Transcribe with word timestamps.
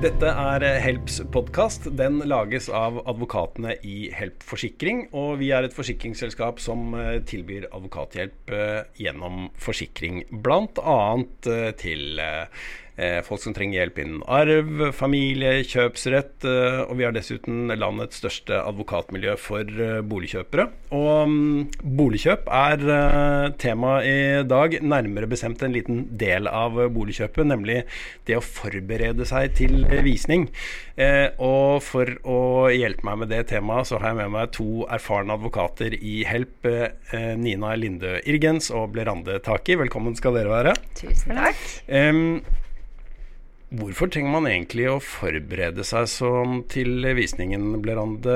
Dette 0.00 0.30
er 0.32 0.64
Helps 0.80 1.18
podkast. 1.28 1.90
Den 1.92 2.22
lages 2.24 2.70
av 2.72 3.02
advokatene 3.04 3.74
i 3.84 4.06
Help 4.16 4.40
Forsikring. 4.48 5.02
Og 5.12 5.34
vi 5.42 5.50
er 5.52 5.66
et 5.66 5.76
forsikringsselskap 5.76 6.62
som 6.64 6.94
eh, 6.96 7.18
tilbyr 7.28 7.66
advokathjelp 7.68 8.54
eh, 8.56 8.78
gjennom 8.96 9.50
forsikring. 9.60 10.22
Bl.a. 10.32 10.96
til 11.84 12.24
eh, 12.24 12.64
Eh, 12.89 12.89
folk 13.24 13.40
som 13.40 13.54
trenger 13.56 13.80
hjelp 13.80 13.98
innen 14.02 14.22
arv, 14.28 14.90
familie, 14.96 15.62
kjøpsrett. 15.64 16.44
Eh, 16.44 16.80
og 16.84 16.96
vi 16.98 17.06
har 17.06 17.14
dessuten 17.16 17.72
landets 17.78 18.20
største 18.20 18.58
advokatmiljø 18.60 19.36
for 19.40 19.64
eh, 19.64 20.00
boligkjøpere. 20.06 20.66
Og 20.96 21.08
um, 21.30 21.64
boligkjøp 21.80 22.48
er 22.50 22.84
tema 23.60 24.00
i 24.04 24.42
dag, 24.48 24.76
nærmere 24.82 25.28
bestemt 25.30 25.62
en 25.64 25.74
liten 25.74 26.02
del 26.18 26.48
av 26.50 26.76
boligkjøpet, 26.92 27.46
nemlig 27.46 27.82
det 28.28 28.38
å 28.38 28.44
forberede 28.44 29.26
seg 29.28 29.54
til 29.58 29.84
visning. 30.04 30.48
og 31.40 31.80
for 31.84 32.10
å 32.28 32.68
hjelpe 32.74 33.06
meg 33.06 33.22
med 33.22 33.30
det 33.32 33.44
temaet, 33.52 33.88
så 33.88 34.00
har 34.00 34.12
jeg 34.12 34.18
med 34.20 34.34
meg 34.34 34.52
to 34.56 34.84
erfarne 34.92 35.36
advokater 35.38 35.94
i 35.96 36.20
Help. 36.28 36.66
Nina 37.40 37.74
Lindø 37.78 38.18
Irgens 38.28 38.70
og 38.74 38.92
Blerande 38.94 39.38
Taki, 39.44 39.78
velkommen 39.80 40.18
skal 40.18 40.36
dere 40.36 40.52
være. 40.52 40.74
Tusen 40.98 41.38
takk. 41.38 41.62
Um, 41.88 42.42
Hvorfor 43.70 44.10
trenger 44.10 44.32
man 44.34 44.48
egentlig 44.50 44.88
å 44.90 44.96
forberede 44.98 45.84
seg 45.86 46.08
sånn 46.10 46.64
til 46.70 47.04
visningen, 47.14 47.68
Blerande? 47.78 48.34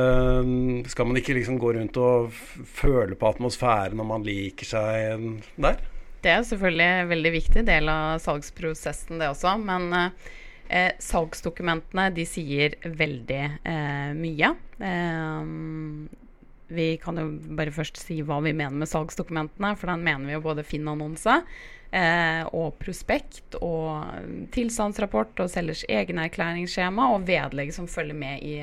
Skal 0.92 1.08
man 1.10 1.18
ikke 1.18 1.34
liksom 1.34 1.58
gå 1.58 1.72
rundt 1.74 1.98
og 1.98 2.30
føle 2.70 3.18
på 3.18 3.32
atmosfæren 3.32 3.98
når 3.98 4.08
man 4.12 4.26
liker 4.26 4.70
seg 4.70 5.26
der? 5.58 5.82
Det 6.22 6.30
er 6.30 6.46
selvfølgelig 6.46 6.86
en 6.86 7.10
veldig 7.10 7.34
viktig 7.34 7.66
del 7.66 7.90
av 7.90 8.22
salgsprosessen, 8.22 9.18
det 9.18 9.32
også. 9.32 9.56
Men 9.58 9.90
eh, 9.98 10.94
salgsdokumentene 11.02 12.08
de 12.14 12.30
sier 12.30 12.78
veldig 12.86 13.42
eh, 13.58 14.14
mye. 14.14 14.54
Eh, 14.78 15.52
vi 16.78 16.92
kan 17.02 17.18
jo 17.18 17.26
bare 17.58 17.74
først 17.74 17.98
si 18.06 18.22
hva 18.22 18.38
vi 18.46 18.54
mener 18.54 18.78
med 18.78 18.88
salgsdokumentene, 18.88 19.74
for 19.82 19.90
den 19.90 20.06
mener 20.06 20.30
vi 20.30 20.38
jo 20.38 20.46
både 20.46 20.62
Finn-annonse 20.62 21.42
eh, 21.94 22.42
og 22.50 22.74
prospekt 22.82 23.56
og 23.62 24.48
tilstandsrapport 24.54 25.44
og 25.44 25.50
selgers 25.52 25.84
egenerklæringsskjema 25.88 27.10
og 27.14 27.26
vedlegg 27.28 27.74
som 27.76 27.88
følger 27.90 28.18
med 28.18 28.42
i 28.44 28.54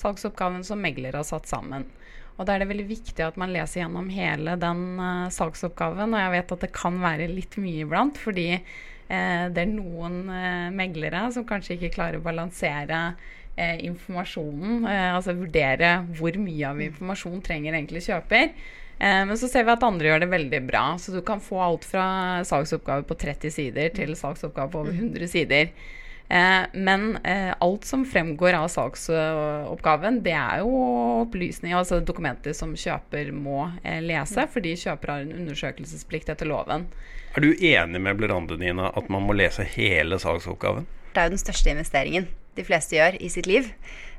salgsoppgaven 0.00 0.64
som 0.66 0.82
megler 0.82 1.18
har 1.18 1.26
satt 1.26 1.50
sammen. 1.50 1.88
Og 2.36 2.44
Da 2.44 2.54
er 2.54 2.62
det 2.62 2.68
veldig 2.68 2.88
viktig 2.90 3.24
at 3.24 3.38
man 3.40 3.52
leser 3.54 3.82
gjennom 3.82 4.10
hele 4.12 4.58
den 4.60 4.82
uh, 5.00 5.28
salgsoppgaven. 5.32 6.12
Og 6.12 6.20
jeg 6.20 6.34
vet 6.34 6.52
at 6.52 6.66
det 6.66 6.74
kan 6.76 6.98
være 7.00 7.30
litt 7.32 7.56
mye 7.60 7.86
iblant, 7.86 8.20
fordi 8.20 8.50
uh, 8.58 9.46
det 9.48 9.62
er 9.62 9.72
noen 9.72 10.18
uh, 10.28 10.68
meglere 10.74 11.24
som 11.32 11.46
kanskje 11.48 11.78
ikke 11.78 11.94
klarer 11.96 12.20
å 12.20 12.26
balansere 12.26 13.08
informasjonen. 13.56 14.82
altså 14.84 15.32
vurdere 15.32 16.02
hvor 16.18 16.34
mye 16.36 16.66
av 16.68 16.80
informasjon 16.84 17.38
trenger 17.40 17.72
egentlig 17.72 18.02
kjøper. 18.04 18.50
Eh, 18.98 19.26
men 19.28 19.38
så 19.38 19.48
ser 19.48 19.66
vi 19.66 19.74
at 19.74 19.84
andre 19.84 20.08
gjør 20.10 20.24
det 20.24 20.32
veldig 20.32 20.62
bra. 20.68 20.86
Så 21.00 21.12
du 21.12 21.20
kan 21.26 21.42
få 21.42 21.60
alt 21.62 21.84
fra 21.88 22.06
salgsoppgave 22.48 23.06
på 23.08 23.18
30 23.26 23.54
sider 23.54 23.92
til 23.96 24.16
salgsoppgave 24.16 24.72
på 24.72 24.82
over 24.84 24.96
100 24.96 25.28
sider. 25.32 25.72
Eh, 26.28 26.62
men 26.72 27.18
eh, 27.22 27.52
alt 27.62 27.84
som 27.86 28.06
fremgår 28.08 28.56
av 28.58 28.70
salgsoppgaven, 28.72 30.22
det 30.26 30.34
er 30.34 30.64
jo 30.64 30.72
opplysninger, 31.26 31.76
altså 31.78 32.00
dokumenter 32.00 32.56
som 32.56 32.72
kjøper 32.74 33.30
må 33.36 33.68
lese, 34.02 34.48
fordi 34.50 34.74
kjøper 34.80 35.12
har 35.12 35.26
en 35.26 35.36
undersøkelsesplikt 35.44 36.32
etter 36.34 36.50
loven. 36.50 36.88
Er 37.36 37.44
du 37.44 37.52
enig 37.52 38.00
med 38.00 38.18
Blerande 38.18 38.58
Nina 38.58 38.90
at 38.96 39.12
man 39.12 39.28
må 39.28 39.36
lese 39.36 39.66
hele 39.76 40.18
salgsoppgaven? 40.18 40.88
Det 41.12 41.22
er 41.22 41.28
jo 41.28 41.36
den 41.36 41.46
største 41.46 41.72
investeringen 41.72 42.26
de 42.56 42.64
fleste 42.64 42.96
gjør 42.96 43.18
i 43.20 43.30
sitt 43.32 43.48
liv. 43.48 43.68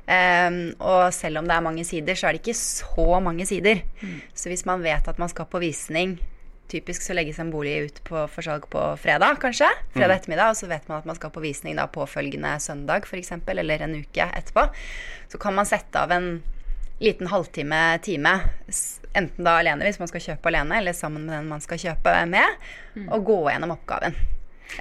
Um, 0.08 0.58
og 0.80 1.12
selv 1.12 1.42
om 1.42 1.48
det 1.48 1.52
er 1.52 1.64
mange 1.64 1.84
sider, 1.84 2.16
så 2.16 2.28
er 2.28 2.36
det 2.36 2.40
ikke 2.40 2.56
så 2.56 3.20
mange 3.20 3.44
sider. 3.46 3.82
Mm. 4.00 4.20
Så 4.32 4.48
hvis 4.48 4.64
man 4.64 4.80
vet 4.80 5.08
at 5.08 5.20
man 5.20 5.28
skal 5.28 5.48
på 5.50 5.60
visning 5.62 6.18
Typisk 6.68 7.00
så 7.00 7.14
legges 7.16 7.38
en 7.40 7.48
bolig 7.48 7.78
ut 7.86 8.00
på, 8.04 8.26
for 8.28 8.44
salg 8.44 8.66
på 8.68 8.80
fredag, 9.00 9.38
kanskje. 9.40 9.70
Fredag 9.94 10.10
mm. 10.10 10.18
ettermiddag. 10.18 10.50
Og 10.52 10.58
så 10.58 10.66
vet 10.68 10.88
man 10.90 10.98
at 11.00 11.06
man 11.08 11.16
skal 11.16 11.32
på 11.32 11.40
visning 11.40 11.78
da 11.78 11.86
påfølgende 11.88 12.50
søndag, 12.60 13.08
f.eks. 13.08 13.32
Eller 13.48 13.84
en 13.86 13.94
uke 13.96 14.26
etterpå. 14.26 14.66
Så 15.32 15.40
kan 15.40 15.56
man 15.56 15.68
sette 15.68 15.96
av 15.96 16.12
en 16.12 16.28
liten 17.00 17.30
halvtime, 17.30 17.80
time, 18.04 18.34
enten 19.16 19.46
da 19.46 19.54
alene 19.62 19.86
hvis 19.86 20.00
man 20.02 20.10
skal 20.10 20.24
kjøpe 20.24 20.50
alene, 20.50 20.80
eller 20.82 20.96
sammen 20.96 21.24
med 21.24 21.38
den 21.38 21.48
man 21.48 21.64
skal 21.64 21.80
kjøpe 21.80 22.14
med, 22.28 22.58
mm. 22.98 23.06
og 23.06 23.24
gå 23.30 23.38
gjennom 23.48 23.72
oppgaven 23.78 24.18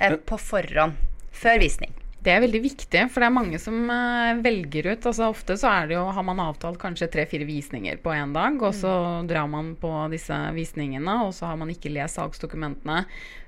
eh, 0.01 0.17
på 0.17 0.41
forhånd. 0.41 0.97
Før 1.37 1.61
visning. 1.61 1.93
Det 2.27 2.33
er 2.35 2.41
veldig 2.43 2.59
viktig, 2.59 3.01
for 3.07 3.23
det 3.23 3.27
er 3.29 3.31
mange 3.37 3.59
som 3.61 3.75
uh, 3.87 4.35
velger 4.43 4.89
ut. 4.89 5.05
altså 5.07 5.29
Ofte 5.31 5.55
så 5.55 5.69
er 5.71 5.85
det 5.87 5.95
jo, 5.95 6.01
har 6.11 6.25
man 6.27 6.41
avtalt 6.43 6.75
kanskje 6.81 7.07
tre-fire 7.13 7.47
visninger 7.47 8.01
på 8.03 8.11
én 8.11 8.33
dag, 8.35 8.57
og 8.59 8.75
så 8.75 8.91
mm. 8.91 9.29
drar 9.29 9.47
man 9.47 9.69
på 9.79 9.91
disse 10.11 10.35
visningene, 10.57 11.21
og 11.23 11.31
så 11.37 11.47
har 11.47 11.55
man 11.61 11.71
ikke 11.71 11.93
lest 11.95 12.19
salgsdokumentene. 12.19 13.05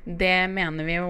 Det 0.09 0.47
mener 0.49 0.87
vi 0.87 0.95
jo, 0.95 1.09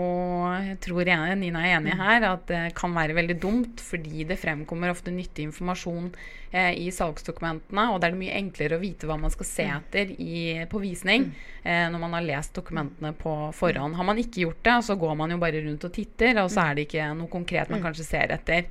tror 0.83 1.07
jeg, 1.07 1.35
Nina 1.39 1.61
er 1.63 1.77
enig 1.77 1.93
her, 1.95 2.25
at 2.33 2.41
det 2.49 2.63
kan 2.75 2.91
være 2.91 3.15
veldig 3.15 3.37
dumt, 3.39 3.79
fordi 3.79 4.25
det 4.27 4.35
fremkommer 4.41 4.91
ofte 4.91 5.13
nyttig 5.15 5.45
informasjon 5.47 6.09
eh, 6.51 6.73
i 6.81 6.89
salgsdokumentene, 6.91 7.85
og 7.93 8.01
det 8.01 8.09
er 8.09 8.17
mye 8.19 8.35
enklere 8.41 8.75
å 8.75 8.81
vite 8.83 9.07
hva 9.07 9.15
man 9.21 9.31
skal 9.31 9.47
se 9.47 9.69
mm. 9.69 9.77
etter 9.77 10.11
i, 10.19 10.41
på 10.67 10.83
visning 10.83 11.29
eh, 11.63 11.85
når 11.87 12.03
man 12.03 12.17
har 12.17 12.27
lest 12.27 12.59
dokumentene 12.59 13.13
på 13.15 13.37
forhånd. 13.55 13.95
Har 13.95 14.09
man 14.09 14.19
ikke 14.19 14.43
gjort 14.43 14.65
det, 14.67 14.77
så 14.89 14.99
går 14.99 15.15
man 15.21 15.31
jo 15.31 15.39
bare 15.45 15.63
rundt 15.63 15.87
og 15.87 15.95
titter, 15.95 16.43
og 16.43 16.51
så 16.51 16.67
er 16.67 16.75
det 16.75 16.89
ikke 16.89 17.11
noe 17.21 17.31
konkret 17.31 17.71
man 17.71 17.79
mm. 17.79 17.87
kanskje 17.87 18.09
ser 18.09 18.35
etter. 18.35 18.67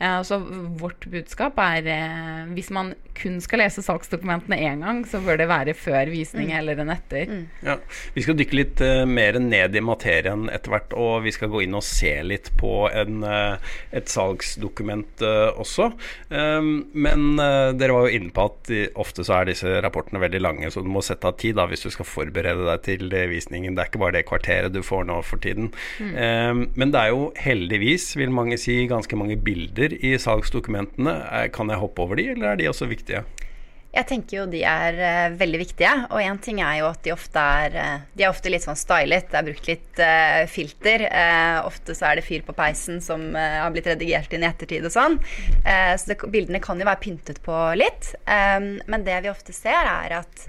Eh, 0.00 0.22
så 0.22 0.38
vårt 0.80 1.04
budskap 1.12 1.58
er 1.60 1.84
eh, 1.92 2.48
hvis 2.56 2.70
man 2.72 2.94
kun 3.20 3.36
skal 3.44 3.60
lese 3.60 3.82
salgsdokumentene 3.84 4.56
én 4.64 4.80
gang, 4.80 5.02
så 5.04 5.20
bør 5.20 5.36
det 5.42 5.48
være 5.50 5.74
før 5.76 6.08
visning 6.08 6.48
mm. 6.48 6.54
eller 6.56 6.80
enn 6.80 6.92
etter. 6.94 7.28
Mm. 7.28 7.42
Ja, 7.66 7.76
vi 8.14 8.24
skal 8.24 8.38
dykke 8.38 8.56
litt 8.56 8.80
uh, 8.80 9.04
mer 9.04 9.36
ned 9.42 9.76
i 9.76 9.82
materien 9.84 10.46
etter 10.48 10.72
hvert, 10.72 10.94
og 10.96 11.26
vi 11.26 11.34
skal 11.36 11.50
gå 11.52 11.66
inn 11.66 11.76
og 11.76 11.84
se 11.84 12.14
litt 12.24 12.48
på 12.56 12.86
en, 12.88 13.20
et 13.26 14.08
salgsdokument 14.08 15.20
også. 15.60 15.90
Um, 16.32 16.70
men 16.96 17.36
dere 17.36 17.92
var 17.92 18.08
jo 18.08 18.16
inne 18.16 18.32
på 18.32 18.46
at 18.48 18.70
ofte 19.00 19.26
så 19.26 19.40
er 19.40 19.50
disse 19.50 19.74
rapportene 19.84 20.22
veldig 20.22 20.40
lange, 20.40 20.70
så 20.72 20.80
du 20.84 20.88
må 20.92 21.04
sette 21.04 21.28
av 21.28 21.36
tid 21.40 21.58
da, 21.58 21.66
hvis 21.68 21.84
du 21.84 21.90
skal 21.92 22.08
forberede 22.08 22.64
deg 22.70 22.84
til 22.86 23.12
visningen. 23.30 23.76
Det 23.76 23.84
er 23.84 23.92
ikke 23.92 24.02
bare 24.06 24.16
det 24.16 24.24
kvarteret 24.30 24.72
du 24.72 24.80
får 24.86 25.04
nå 25.10 25.20
for 25.26 25.42
tiden. 25.44 25.70
Mm. 26.00 26.16
Um, 26.16 26.64
men 26.80 26.94
det 26.94 27.04
er 27.04 27.12
jo 27.12 27.28
heldigvis, 27.36 28.14
vil 28.16 28.32
mange 28.32 28.56
si, 28.60 28.80
ganske 28.88 29.20
mange 29.20 29.36
bilder 29.44 29.89
i 29.98 30.16
salgsdokumentene. 30.20 31.14
Kan 31.54 31.72
jeg 31.72 31.82
hoppe 31.82 32.04
over 32.04 32.20
de, 32.20 32.30
eller 32.34 32.52
er 32.52 32.60
de 32.60 32.68
også 32.70 32.88
viktige? 32.90 33.24
Jeg 33.90 34.06
tenker 34.06 34.36
jo 34.36 34.42
de 34.46 34.60
er 34.62 34.98
uh, 35.00 35.36
veldig 35.38 35.60
viktige. 35.64 35.90
Og 36.14 36.22
én 36.22 36.38
ting 36.42 36.60
er 36.62 36.78
jo 36.78 36.90
at 36.92 37.02
de 37.02 37.12
ofte 37.14 37.42
er 37.42 37.74
uh, 37.74 38.04
De 38.14 38.22
er 38.22 38.30
ofte 38.30 38.52
litt 38.52 38.62
sånn 38.62 38.78
stylet. 38.78 39.26
Det 39.32 39.38
er 39.40 39.48
brukt 39.48 39.70
litt 39.70 40.02
uh, 40.02 40.44
filter. 40.50 41.06
ofte 41.66 41.96
så 41.98 42.10
er 42.10 42.20
det 42.20 42.26
fyr 42.26 42.44
på 42.46 42.54
peisen 42.56 43.00
som 43.02 43.22
har 43.34 43.70
blitt 43.74 43.88
redigert 43.90 44.32
inn 44.34 44.44
i 44.44 44.48
ettertid 44.48 44.84
og 44.86 44.92
sånn. 44.92 45.16
så 45.64 46.10
det, 46.10 46.16
bildene 46.32 46.60
kan 46.62 46.78
jo 46.80 46.86
være 46.86 47.02
pyntet 47.02 47.40
på 47.44 47.56
litt. 47.78 48.12
Um, 48.26 48.78
men 48.90 49.04
det 49.06 49.18
vi 49.24 49.30
ofte 49.32 49.54
ser, 49.56 49.86
er 49.86 50.20
at 50.20 50.46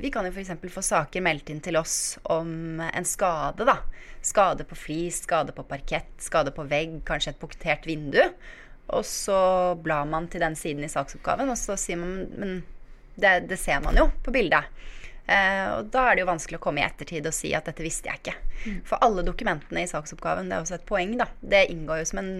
vi 0.00 0.12
kan 0.14 0.26
jo 0.26 0.30
f.eks. 0.30 0.52
få 0.70 0.82
saker 0.84 1.24
meldt 1.26 1.50
inn 1.50 1.62
til 1.64 1.78
oss 1.80 2.20
om 2.30 2.78
en 2.86 3.08
skade, 3.08 3.66
da. 3.66 3.80
Skade 4.22 4.66
på 4.68 4.76
flis, 4.76 5.22
skade 5.24 5.54
på 5.56 5.64
parkett, 5.64 6.10
skade 6.20 6.52
på 6.52 6.66
vegg, 6.68 6.98
kanskje 7.08 7.34
et 7.34 7.40
punktert 7.40 7.86
vindu. 7.88 8.20
Og 8.90 9.06
så 9.06 9.40
blar 9.80 10.08
man 10.10 10.26
til 10.28 10.42
den 10.42 10.56
siden 10.58 10.84
i 10.84 10.90
saksoppgaven, 10.90 11.50
og 11.52 11.58
så 11.58 11.76
sier 11.78 12.00
man 12.00 12.26
Men 12.36 12.62
det, 13.20 13.48
det 13.50 13.58
ser 13.60 13.80
man 13.84 13.96
jo 13.96 14.08
på 14.24 14.32
bildet. 14.34 14.66
Eh, 15.30 15.66
og 15.76 15.90
da 15.92 16.08
er 16.08 16.16
det 16.16 16.24
jo 16.24 16.30
vanskelig 16.30 16.58
å 16.58 16.62
komme 16.64 16.82
i 16.82 16.86
ettertid 16.86 17.26
og 17.28 17.34
si 17.36 17.52
at 17.54 17.68
dette 17.68 17.84
visste 17.84 18.10
jeg 18.10 18.22
ikke. 18.22 18.36
Mm. 18.64 18.80
For 18.88 19.04
alle 19.04 19.24
dokumentene 19.26 19.84
i 19.84 19.90
saksoppgaven, 19.90 20.48
det 20.50 20.56
er 20.56 20.64
også 20.64 20.78
et 20.80 20.88
poeng, 20.88 21.14
da. 21.20 21.28
Det 21.40 21.68
inngår 21.70 22.02
jo 22.02 22.08
som 22.10 22.22
en 22.22 22.32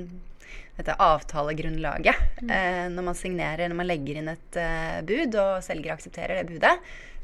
dette 0.81 0.97
avtalegrunnlaget. 1.03 2.17
Mm. 2.41 2.51
Eh, 2.57 2.85
når 2.95 3.07
man 3.11 3.19
signerer, 3.19 3.69
når 3.69 3.81
man 3.83 3.91
legger 3.91 4.21
inn 4.21 4.33
et 4.33 4.59
eh, 4.61 5.01
bud, 5.07 5.37
og 5.39 5.65
selger 5.67 5.95
aksepterer 5.95 6.41
det 6.41 6.49
budet, 6.51 6.75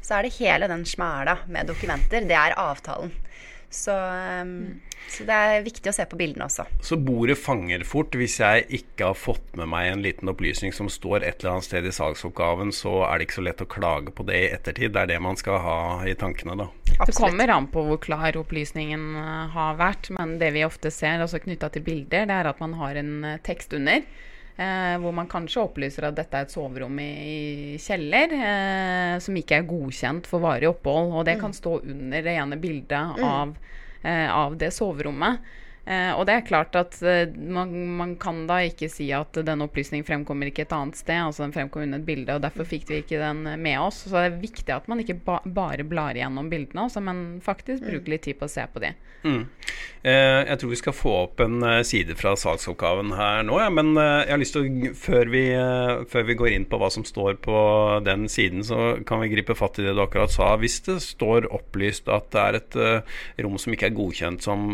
så 0.03 0.17
er 0.17 0.27
det 0.27 0.37
hele 0.37 0.69
den 0.69 0.85
smæla 0.87 1.39
med 1.51 1.71
dokumenter. 1.71 2.27
Det 2.29 2.37
er 2.37 2.57
avtalen. 2.61 3.11
Så, 3.69 3.91
um, 3.91 4.79
så, 5.11 5.25
det 5.27 5.35
er 5.35 5.65
viktig 5.65 5.91
å 5.91 5.95
se 5.95 6.05
på 6.07 6.17
bildene 6.19 6.45
også. 6.47 6.63
Så 6.83 6.97
bordet 7.01 7.35
fanger 7.39 7.83
fort. 7.87 8.15
Hvis 8.15 8.37
jeg 8.39 8.63
ikke 8.79 9.09
har 9.11 9.17
fått 9.19 9.57
med 9.59 9.67
meg 9.71 9.91
en 9.91 10.03
liten 10.05 10.31
opplysning 10.31 10.73
som 10.75 10.89
står 10.91 11.25
et 11.25 11.41
eller 11.41 11.57
annet 11.57 11.67
sted 11.67 11.87
i 11.87 11.93
salgsoppgaven, 11.95 12.71
så 12.75 13.01
er 13.09 13.19
det 13.19 13.27
ikke 13.27 13.39
så 13.39 13.45
lett 13.49 13.65
å 13.65 13.69
klage 13.69 14.15
på 14.15 14.25
det 14.27 14.39
i 14.39 14.49
ettertid. 14.55 14.95
Det 14.95 15.03
er 15.03 15.11
det 15.11 15.19
man 15.23 15.39
skal 15.39 15.59
ha 15.65 15.79
i 16.07 16.15
tankene 16.17 16.55
da. 16.63 16.69
Absolutt. 16.97 17.11
Det 17.11 17.19
kommer 17.19 17.53
an 17.57 17.67
på 17.73 17.83
hvor 17.89 17.99
klar 18.01 18.39
opplysningen 18.39 19.09
eh, 19.19 19.43
har 19.53 19.77
vært, 19.81 20.11
men 20.15 20.37
det 20.41 20.53
vi 20.55 20.65
ofte 20.65 20.91
ser, 20.93 21.19
altså 21.21 21.41
knytta 21.43 21.69
til 21.73 21.83
bilder, 21.85 22.25
det 22.29 22.39
er 22.39 22.49
at 22.49 22.63
man 22.63 22.77
har 22.79 22.97
en 22.97 23.13
eh, 23.27 23.39
tekst 23.45 23.75
under. 23.77 24.07
Eh, 24.57 24.95
hvor 24.97 25.13
man 25.13 25.27
kanskje 25.29 25.61
opplyser 25.61 26.07
at 26.07 26.15
dette 26.17 26.33
er 26.33 26.47
et 26.47 26.53
soverom 26.53 26.95
i, 26.97 27.11
i 27.13 27.75
kjeller 27.77 28.31
eh, 28.33 29.17
som 29.21 29.35
ikke 29.37 29.59
er 29.59 29.67
godkjent 29.69 30.25
for 30.25 30.41
varig 30.41 30.65
opphold. 30.71 31.11
Og 31.13 31.27
det 31.27 31.35
mm. 31.37 31.43
kan 31.43 31.53
stå 31.53 31.75
under 31.83 32.25
det 32.25 32.33
ene 32.33 32.57
bildet 32.57 33.19
mm. 33.19 33.27
av, 33.27 33.53
eh, 34.01 34.25
av, 34.33 34.57
det 34.57 34.71
soverommet. 34.73 35.45
Eh, 35.87 36.11
og 36.19 36.25
det 36.27 36.33
er 36.35 36.43
klart 36.43 36.75
at 36.75 36.97
eh, 36.99 37.29
man, 37.31 37.71
man, 37.95 38.15
kan 38.19 38.41
da 38.49 38.59
ikke 38.67 38.89
si 38.91 39.07
at 39.15 39.37
den 39.47 39.63
opplysningen 39.63 40.03
fremkommer 40.07 40.49
ikke 40.49 40.65
et 40.65 40.75
annet 40.75 40.99
sted. 40.99 41.21
altså 41.29 41.45
Den 41.45 41.55
fremkommer 41.55 41.87
under 41.87 42.01
et 42.01 42.07
bilde, 42.09 42.35
og 42.35 42.43
derfor 42.43 42.67
fikk 42.67 42.89
vi 42.91 43.01
ikke 43.03 43.21
den 43.21 43.45
med 43.63 43.79
oss. 43.79 44.03
Så 44.03 44.17
det 44.17 44.25
er 44.25 44.41
viktig 44.41 44.75
at 44.75 44.89
man 44.91 45.03
ikke 45.03 45.19
ba 45.23 45.39
bare 45.47 45.85
blar 45.87 46.17
igjennom 46.17 46.49
bildene, 46.51 46.89
også, 46.89 46.99
men 47.03 47.39
faktisk 47.45 47.85
mm. 47.85 47.91
bruker 47.93 48.13
litt 48.13 48.25
tid 48.27 48.39
på 48.39 48.49
å 48.49 48.51
se 48.51 48.65
på 48.73 48.83
de. 48.83 48.91
Mm. 49.23 49.45
Eh, 50.03 50.41
jeg 50.49 50.59
tror 50.59 50.71
vi 50.71 50.79
skal 50.79 50.95
få 50.95 51.13
opp 51.23 51.41
en 51.43 51.57
uh, 51.63 51.79
side 51.87 52.13
fra 52.19 52.35
salgsoppgaven 52.37 53.15
her 53.17 53.41
nå, 53.47 53.57
ja, 53.59 53.67
men 53.73 53.89
uh, 53.97 54.21
jeg 54.21 54.29
har 54.29 54.39
lyst 54.39 54.53
til 54.55 54.67
å 54.67 54.91
før 54.95 55.31
vi, 55.33 55.41
før 56.11 56.27
vi, 56.27 56.35
går 56.37 56.53
inn 56.53 56.67
på 56.69 56.77
hva 56.79 56.89
som 56.93 57.03
står 57.07 57.39
på 57.43 57.57
den 58.05 58.27
siden, 58.31 58.63
så 58.67 58.99
kan 59.07 59.23
vi 59.23 59.31
gripe 59.31 59.55
fatt 59.57 59.79
i 59.81 59.87
det 59.87 59.95
du 59.97 60.03
akkurat 60.03 60.31
sa. 60.33 60.51
Hvis 60.59 60.79
det 60.85 60.99
står 61.03 61.49
opplyst 61.55 62.11
at 62.13 62.29
det 62.35 62.43
er 62.43 62.59
et 62.59 62.77
rom 63.43 63.57
som 63.61 63.73
ikke 63.73 63.89
er 63.89 63.97
godkjent 63.97 64.45
som 64.45 64.67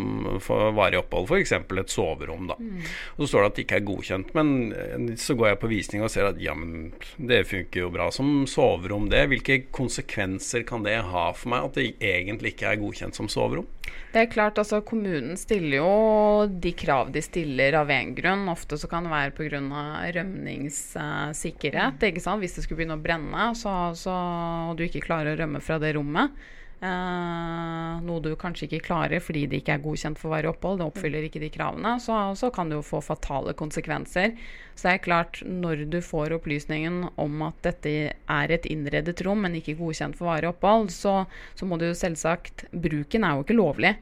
for 0.43 0.73
varig 0.75 1.02
opphold, 1.03 1.29
f.eks. 1.29 1.53
et 1.53 1.93
soverom. 1.93 2.47
da. 2.49 2.57
Mm. 2.59 2.81
Og 3.15 3.23
Så 3.23 3.29
står 3.31 3.43
det 3.43 3.51
at 3.51 3.57
det 3.57 3.65
ikke 3.67 3.79
er 3.79 3.87
godkjent, 3.91 4.33
men 4.37 4.73
eh, 4.73 5.15
så 5.19 5.37
går 5.37 5.53
jeg 5.53 5.61
på 5.61 5.71
visning 5.71 6.05
og 6.05 6.11
ser 6.13 6.31
at 6.31 6.41
ja, 6.41 6.55
men 6.57 6.93
det 7.17 7.43
funker 7.49 7.85
jo 7.85 7.93
bra 7.93 8.09
som 8.11 8.47
soverom, 8.49 9.09
det. 9.11 9.27
Hvilke 9.31 9.59
konsekvenser 9.75 10.65
kan 10.67 10.85
det 10.85 10.99
ha 11.13 11.29
for 11.37 11.53
meg 11.53 11.69
at 11.69 11.79
det 11.79 11.93
egentlig 11.99 12.55
ikke 12.55 12.71
er 12.71 12.81
godkjent 12.81 13.19
som 13.19 13.29
soverom? 13.31 13.67
Det 14.13 14.21
er 14.21 14.29
klart, 14.29 14.59
altså 14.61 14.83
Kommunen 14.85 15.37
stiller 15.41 15.79
jo 15.79 16.45
de 16.47 16.71
krav 16.77 17.09
de 17.13 17.21
stiller 17.25 17.73
av 17.79 17.89
én 17.89 18.13
grunn. 18.17 18.45
Ofte 18.51 18.77
så 18.77 18.87
kan 18.89 19.07
det 19.07 19.13
være 19.13 19.33
pga. 19.33 19.59
rømningssikkerhet. 20.17 21.97
Mm. 21.97 22.39
Hvis 22.43 22.55
det 22.55 22.63
skulle 22.63 22.79
begynne 22.83 22.99
å 22.99 23.03
brenne 23.03 23.55
så, 23.57 23.93
så, 23.97 24.13
og 24.69 24.77
du 24.77 24.85
ikke 24.85 25.05
klarer 25.07 25.33
å 25.33 25.39
rømme 25.41 25.61
fra 25.63 25.79
det 25.81 25.95
rommet, 25.97 26.29
Uh, 26.83 28.01
noe 28.03 28.19
du 28.19 28.33
kanskje 28.35 28.65
ikke 28.67 28.89
klarer 28.89 29.21
fordi 29.23 29.45
det 29.47 29.61
ikke 29.61 29.77
er 29.77 29.83
godkjent 29.85 30.19
for 30.19 30.33
varig 30.33 30.49
opphold, 30.49 30.81
det 30.81 30.87
oppfyller 30.89 31.23
ikke 31.23 31.39
de 31.39 31.47
kravene, 31.53 31.93
så, 32.03 32.17
så, 32.35 32.49
kan 32.51 32.67
det 32.67 32.75
jo 32.75 32.83
få 32.83 32.99
fatale 33.05 33.53
konsekvenser. 33.55 34.33
Så 34.75 34.89
det 34.89 34.95
er 34.97 35.05
klart, 35.05 35.39
når 35.47 35.85
du 35.93 36.01
får 36.03 36.35
opplysningen 36.35 37.05
om 37.23 37.45
at 37.47 37.61
dette 37.63 37.93
er 38.11 38.51
et 38.51 38.67
innredet 38.67 39.23
rom, 39.23 39.45
men 39.45 39.55
ikke 39.61 39.77
godkjent 39.79 40.19
for 40.19 40.33
varig 40.33 40.49
opphold, 40.51 40.91
så, 40.91 41.21
så 41.55 41.69
må 41.69 41.79
du 41.79 41.87
jo 41.87 41.95
selvsagt 41.95 42.65
Bruken 42.73 43.23
er 43.23 43.37
jo 43.37 43.47
ikke 43.47 43.59
lovlig. 43.61 43.93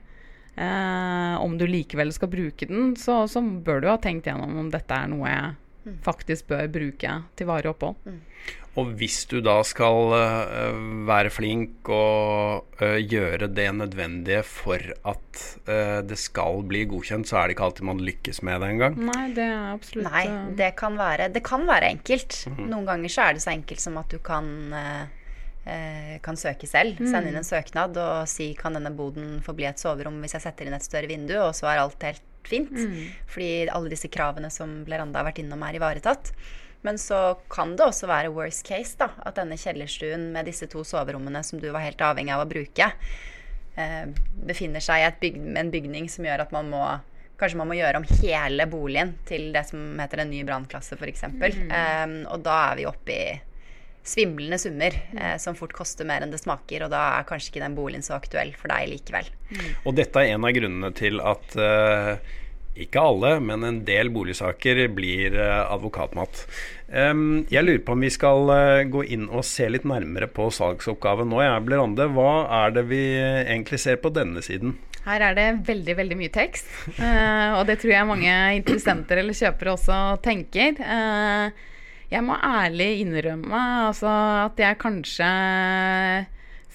Uh, 0.58 1.38
om 1.44 1.54
du 1.60 1.68
likevel 1.70 2.10
skal 2.18 2.34
bruke 2.34 2.66
den, 2.66 2.96
så, 2.98 3.28
så, 3.30 3.44
bør 3.46 3.86
du 3.86 3.92
ha 3.92 4.00
tenkt 4.02 4.26
gjennom 4.26 4.58
om 4.58 4.74
dette 4.74 4.98
er 4.98 5.14
noe 5.14 5.30
jeg 5.30 5.54
mm. 5.86 6.02
faktisk 6.08 6.50
bør 6.50 6.66
bruke 6.82 7.14
til 7.38 7.52
varig 7.54 7.76
opphold. 7.76 8.02
Mm. 8.10 8.20
Og 8.80 8.94
hvis 8.96 9.26
du 9.28 9.42
da 9.44 9.58
skal 9.68 10.14
uh, 10.16 10.78
være 11.08 11.32
flink 11.34 11.90
og 11.92 12.78
uh, 12.80 13.00
gjøre 13.04 13.50
det 13.52 13.68
nødvendige 13.76 14.44
for 14.48 14.80
at 14.80 15.42
uh, 15.68 16.00
det 16.08 16.16
skal 16.20 16.64
bli 16.70 16.86
godkjent, 16.88 17.28
så 17.28 17.42
er 17.42 17.50
det 17.50 17.58
ikke 17.58 17.68
alltid 17.68 17.90
man 17.90 18.04
lykkes 18.08 18.40
med 18.48 18.64
det 18.64 18.70
engang. 18.78 18.96
Nei, 19.10 19.26
det 19.36 19.44
er 19.44 19.74
absolutt 19.74 20.08
Nei, 20.08 20.24
det 20.62 20.70
kan 20.80 20.96
være, 21.00 21.28
det 21.36 21.44
kan 21.44 21.68
være 21.68 21.90
enkelt. 21.98 22.46
Mm 22.48 22.56
-hmm. 22.56 22.70
Noen 22.72 22.86
ganger 22.86 23.10
så 23.10 23.22
er 23.22 23.34
det 23.34 23.42
så 23.42 23.52
enkelt 23.52 23.82
som 23.82 23.98
at 23.98 24.12
du 24.12 24.20
kan 24.20 24.48
kan 26.22 26.36
søke 26.36 26.68
selv. 26.68 27.00
Mm. 27.00 27.12
Sende 27.12 27.30
inn 27.30 27.38
en 27.38 27.44
søknad 27.44 27.98
og 27.98 28.28
si 28.28 28.56
kan 28.58 28.74
denne 28.74 28.90
boden 28.90 29.42
få 29.46 29.54
bli 29.54 29.66
et 29.66 29.80
soverom 29.80 30.20
hvis 30.22 30.34
jeg 30.34 30.42
setter 30.42 30.66
inn 30.66 30.74
et 30.74 30.84
større 30.84 31.08
vindu, 31.08 31.38
og 31.38 31.54
så 31.54 31.68
er 31.68 31.78
alt 31.78 32.04
helt 32.04 32.24
fint. 32.44 32.72
Mm. 32.72 33.12
Fordi 33.28 33.68
alle 33.70 33.90
disse 33.90 34.08
kravene 34.08 34.50
som 34.50 34.84
Bleranda 34.86 35.20
har 35.20 35.26
vært 35.30 35.38
innom, 35.44 35.62
er 35.62 35.78
ivaretatt. 35.78 36.34
Men 36.82 36.98
så 36.98 37.38
kan 37.52 37.76
det 37.78 37.86
også 37.86 38.10
være 38.10 38.34
worst 38.34 38.66
case, 38.68 38.96
da. 39.00 39.12
At 39.26 39.38
denne 39.38 39.60
kjellerstuen 39.60 40.32
med 40.34 40.50
disse 40.50 40.68
to 40.72 40.84
soverommene 40.88 41.44
som 41.46 41.62
du 41.62 41.70
var 41.70 41.86
helt 41.86 42.02
avhengig 42.02 42.34
av 42.34 42.46
å 42.46 42.50
bruke, 42.50 42.90
eh, 43.76 44.04
befinner 44.50 44.84
seg 44.84 45.06
i 45.06 45.14
byg 45.22 45.40
en 45.62 45.72
bygning 45.74 46.10
som 46.10 46.26
gjør 46.26 46.48
at 46.48 46.54
man 46.56 46.70
må 46.74 46.84
Kanskje 47.42 47.58
man 47.58 47.72
må 47.72 47.74
gjøre 47.74 47.98
om 47.98 48.04
hele 48.22 48.68
boligen 48.70 49.16
til 49.26 49.48
det 49.50 49.64
som 49.66 49.98
heter 49.98 50.22
en 50.22 50.30
ny 50.30 50.44
brannklasse, 50.46 50.94
f.eks. 50.94 51.24
Mm. 51.26 51.72
Um, 51.74 52.12
og 52.36 52.44
da 52.46 52.58
er 52.68 52.76
vi 52.78 52.86
oppe 52.86 53.16
i 53.16 53.24
svimlende 54.06 54.60
summer 54.62 54.94
eh, 54.94 55.38
som 55.42 55.58
fort 55.58 55.74
koster 55.74 56.06
mer 56.06 56.22
enn 56.22 56.30
det 56.30 56.42
smaker. 56.42 56.86
Og 56.86 56.94
da 56.94 57.00
er 57.16 57.26
kanskje 57.26 57.50
ikke 57.50 57.64
den 57.64 57.78
boligen 57.78 58.06
så 58.06 58.14
aktuell 58.20 58.54
for 58.58 58.70
deg 58.70 58.92
likevel. 58.92 59.32
Mm. 59.50 59.72
Og 59.90 59.98
dette 59.98 60.22
er 60.22 60.36
en 60.36 60.46
av 60.46 60.54
grunnene 60.54 60.94
til 60.98 61.18
at 61.32 61.58
uh, 61.58 62.38
ikke 62.76 63.02
alle, 63.04 63.34
men 63.44 63.66
en 63.68 63.80
del 63.88 64.12
boligsaker 64.14 64.86
blir 64.96 65.36
eh, 65.36 65.64
advokatmat. 65.72 66.46
Jeg 66.92 67.64
lurer 67.64 67.82
på 67.88 67.96
om 67.96 68.04
vi 68.04 68.12
skal 68.12 68.52
eh, 68.52 68.84
gå 68.92 69.04
inn 69.16 69.30
og 69.30 69.46
se 69.48 69.68
litt 69.72 69.86
nærmere 69.88 70.28
på 70.32 70.50
salgsoppgaven 70.52 71.30
nå. 71.32 71.42
Jeg 71.44 71.66
blir 71.68 71.84
Ande, 71.84 72.08
hva 72.16 72.32
er 72.62 72.76
det 72.76 72.86
vi 72.92 73.02
egentlig 73.20 73.80
ser 73.84 74.00
på 74.04 74.12
denne 74.16 74.44
siden? 74.46 74.78
Her 75.02 75.24
er 75.32 75.38
det 75.38 75.48
veldig 75.66 75.96
veldig 75.98 76.16
mye 76.20 76.30
tekst, 76.30 76.68
og 77.58 77.64
det 77.66 77.80
tror 77.82 77.90
jeg 77.90 78.06
mange 78.06 78.34
interessenter 78.60 79.18
eller 79.18 79.34
kjøpere 79.34 79.72
også 79.74 79.96
tenker. 80.22 80.78
Jeg 82.12 82.22
må 82.28 82.36
ærlig 82.38 83.00
innrømme 83.02 83.64
altså, 83.88 84.12
at 84.44 84.62
jeg 84.62 84.78
kanskje 84.84 85.32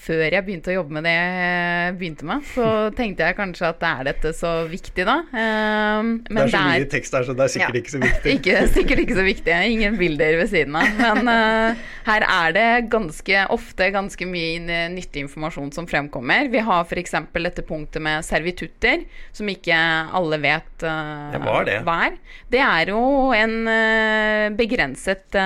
før 0.06 0.24
jeg 0.26 0.44
begynte 0.46 0.70
å 0.72 0.76
jobbe 0.78 0.96
med 0.96 1.06
det 1.06 1.14
jeg 1.16 1.94
begynte 1.98 2.26
med, 2.28 2.44
så 2.54 2.66
tenkte 2.96 3.26
jeg 3.26 3.38
kanskje 3.38 3.70
at 3.72 3.86
er 3.88 4.06
dette 4.12 4.32
så 4.36 4.52
viktig, 4.70 5.06
da? 5.06 5.16
Men 5.32 6.22
det 6.28 6.44
er 6.44 6.52
så 6.52 6.62
mye 6.62 6.84
er, 6.84 6.88
tekst 6.92 7.16
her, 7.16 7.26
så 7.26 7.34
det 7.36 7.46
er 7.46 7.52
sikkert 7.56 7.78
ja, 7.78 7.82
ikke 7.82 7.94
så 7.94 8.02
viktig. 8.02 8.32
Ikke, 8.36 8.56
sikkert 8.70 9.00
ikke 9.02 9.16
så 9.16 9.24
viktig. 9.24 9.54
Ingen 9.72 9.96
bilder 9.98 10.36
ved 10.40 10.50
siden 10.50 10.76
av. 10.78 10.88
Men 11.00 11.30
uh, 11.30 11.84
her 12.10 12.26
er 12.26 12.54
det 12.56 12.66
ganske 12.92 13.44
ofte 13.54 13.88
ganske 13.94 14.28
mye 14.28 14.88
nyttig 14.92 15.24
informasjon 15.24 15.72
som 15.74 15.88
fremkommer. 15.88 16.50
Vi 16.52 16.62
har 16.66 16.84
f.eks. 16.84 17.16
dette 17.34 17.64
punktet 17.66 18.04
med 18.04 18.24
servitutter, 18.26 19.06
som 19.36 19.48
ikke 19.50 19.76
alle 19.76 20.40
vet 20.42 20.86
uh, 20.86 21.32
det 21.34 21.42
det. 21.70 21.78
hva 21.86 21.96
er. 22.08 22.18
Det 22.52 22.62
er 22.62 22.92
jo 22.92 23.02
en 23.36 23.56
uh, 23.66 24.46
begrenset 24.56 25.40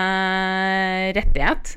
rettighet 1.16 1.72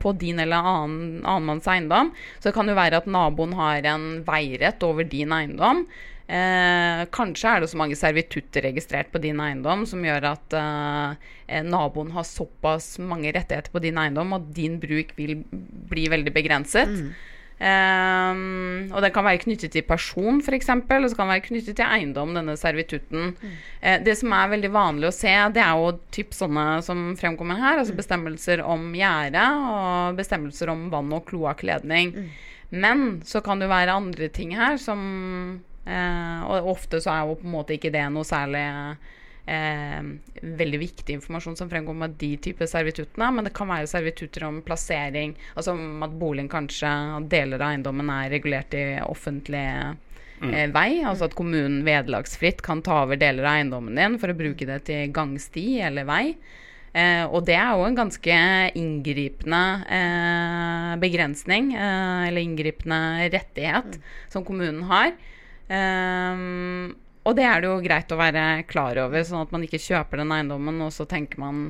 på 0.00 0.12
din 0.18 0.40
eller 0.42 0.66
annen, 0.66 1.22
annenmanns 1.24 1.66
eiendom 1.70 2.12
så 2.38 2.48
det 2.48 2.56
kan 2.56 2.68
jo 2.70 2.76
være 2.78 3.00
at 3.00 3.08
naboen 3.10 3.54
har 3.58 3.86
en 3.92 4.06
veirett 4.26 4.82
over 4.86 5.06
din 5.08 5.34
eiendom. 5.34 5.84
Eh, 6.26 7.04
kanskje 7.14 7.50
er 7.52 7.62
det 7.62 7.70
så 7.70 7.78
mange 7.78 7.94
servitutter 7.98 8.64
registrert 8.66 9.12
på 9.12 9.20
din 9.22 9.38
eiendom 9.38 9.84
som 9.86 10.02
gjør 10.02 10.24
at 10.32 10.56
eh, 10.58 11.60
naboen 11.62 12.10
har 12.16 12.26
såpass 12.26 12.96
mange 12.98 13.30
rettigheter 13.30 13.70
på 13.70 13.82
din 13.84 14.00
eiendom 14.02 14.34
at 14.34 14.48
din 14.56 14.80
bruk 14.82 15.14
vil 15.18 15.38
bli 15.46 16.08
veldig 16.10 16.34
begrenset. 16.34 16.90
Mm. 16.90 17.14
Um, 17.56 18.90
og 18.92 19.00
den 19.00 19.12
kan 19.14 19.24
være 19.24 19.40
knyttet 19.40 19.72
til 19.72 19.84
person, 19.88 20.42
f.eks., 20.44 20.68
og 20.68 21.06
så 21.08 21.16
kan 21.16 21.24
den 21.24 21.32
være 21.32 21.44
knyttet 21.46 21.78
til 21.78 21.86
eiendom, 21.86 22.34
denne 22.36 22.52
servitutten. 22.60 23.30
Mm. 23.32 23.54
Uh, 23.80 23.94
det 24.04 24.16
som 24.20 24.34
er 24.36 24.50
veldig 24.52 24.72
vanlig 24.74 25.08
å 25.08 25.14
se, 25.16 25.32
det 25.56 25.62
er 25.64 25.80
jo 25.80 25.94
typ 26.12 26.36
sånne 26.36 26.66
som 26.84 27.06
fremkommer 27.16 27.56
her. 27.60 27.80
Altså 27.80 27.96
mm. 27.96 28.00
bestemmelser 28.02 28.64
om 28.66 28.90
gjerde 28.96 29.46
og 29.70 30.20
bestemmelser 30.20 30.72
om 30.74 30.90
vann- 30.92 31.16
og 31.16 31.24
kloakkledning. 31.30 32.12
Mm. 32.12 32.28
Men 32.76 33.06
så 33.24 33.40
kan 33.40 33.60
det 33.60 33.70
jo 33.70 33.72
være 33.72 33.96
andre 34.02 34.28
ting 34.34 34.50
her 34.58 34.74
som 34.82 35.00
uh, 35.86 36.40
Og 36.50 36.72
ofte 36.72 36.98
så 36.98 37.12
er 37.12 37.28
jo 37.28 37.36
på 37.38 37.46
en 37.46 37.52
måte 37.52 37.76
ikke 37.76 37.92
det 37.94 38.02
noe 38.10 38.26
særlig 38.26 38.64
veldig 39.46 40.78
viktig 40.80 41.14
informasjon 41.14 41.54
som 41.56 41.68
fremgår 41.70 41.94
med 41.94 42.16
de 42.18 42.32
typer 42.42 42.66
servituttene. 42.66 43.28
Men 43.36 43.46
det 43.46 43.54
kan 43.54 43.70
være 43.70 43.86
servitutter 43.90 44.46
om 44.48 44.58
plassering, 44.66 45.36
altså 45.54 45.76
om 45.76 46.02
at 46.02 46.16
boligen 46.18 46.50
kanskje, 46.50 46.90
deler 47.30 47.62
av 47.62 47.76
eiendommen 47.76 48.10
er 48.10 48.32
regulert 48.34 48.74
i 48.74 48.84
offentlig 49.06 49.64
mm. 50.42 50.50
eh, 50.50 50.68
vei. 50.74 50.90
Altså 51.06 51.28
at 51.28 51.38
kommunen 51.38 51.84
vederlagsfritt 51.86 52.62
kan 52.66 52.82
ta 52.86 53.04
over 53.04 53.20
deler 53.20 53.46
av 53.46 53.60
eiendommen 53.60 53.98
din 53.98 54.18
for 54.22 54.32
å 54.32 54.38
bruke 54.38 54.68
det 54.68 54.82
til 54.90 55.14
gangsti 55.14 55.68
eller 55.86 56.08
vei. 56.08 56.24
Eh, 56.96 57.24
og 57.28 57.44
det 57.44 57.58
er 57.58 57.74
jo 57.76 57.84
en 57.84 57.98
ganske 57.98 58.36
inngripende 58.80 59.62
eh, 59.92 60.92
begrensning, 61.02 61.74
eh, 61.76 62.28
eller 62.30 62.40
inngripende 62.40 63.00
rettighet, 63.34 63.98
mm. 63.98 64.14
som 64.32 64.46
kommunen 64.46 64.86
har. 64.88 65.12
Um, 65.66 66.94
og 67.26 67.34
det 67.38 67.46
er 67.48 67.62
det 67.62 67.70
jo 67.72 67.80
greit 67.82 68.12
å 68.14 68.20
være 68.20 68.44
klar 68.70 68.98
over, 69.02 69.24
sånn 69.26 69.42
at 69.42 69.54
man 69.54 69.64
ikke 69.66 69.82
kjøper 69.82 70.22
den 70.22 70.34
eiendommen, 70.36 70.78
og 70.86 70.94
så 70.94 71.08
tenker 71.10 71.42
man 71.42 71.64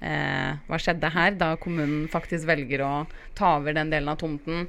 eh, 0.00 0.54
hva 0.68 0.78
skjedde 0.80 1.10
her, 1.14 1.34
da 1.40 1.54
kommunen 1.60 2.06
faktisk 2.12 2.48
velger 2.48 2.84
å 2.86 2.92
ta 3.38 3.56
over 3.58 3.76
den 3.76 3.92
delen 3.92 4.10
av 4.12 4.20
tomten. 4.20 4.68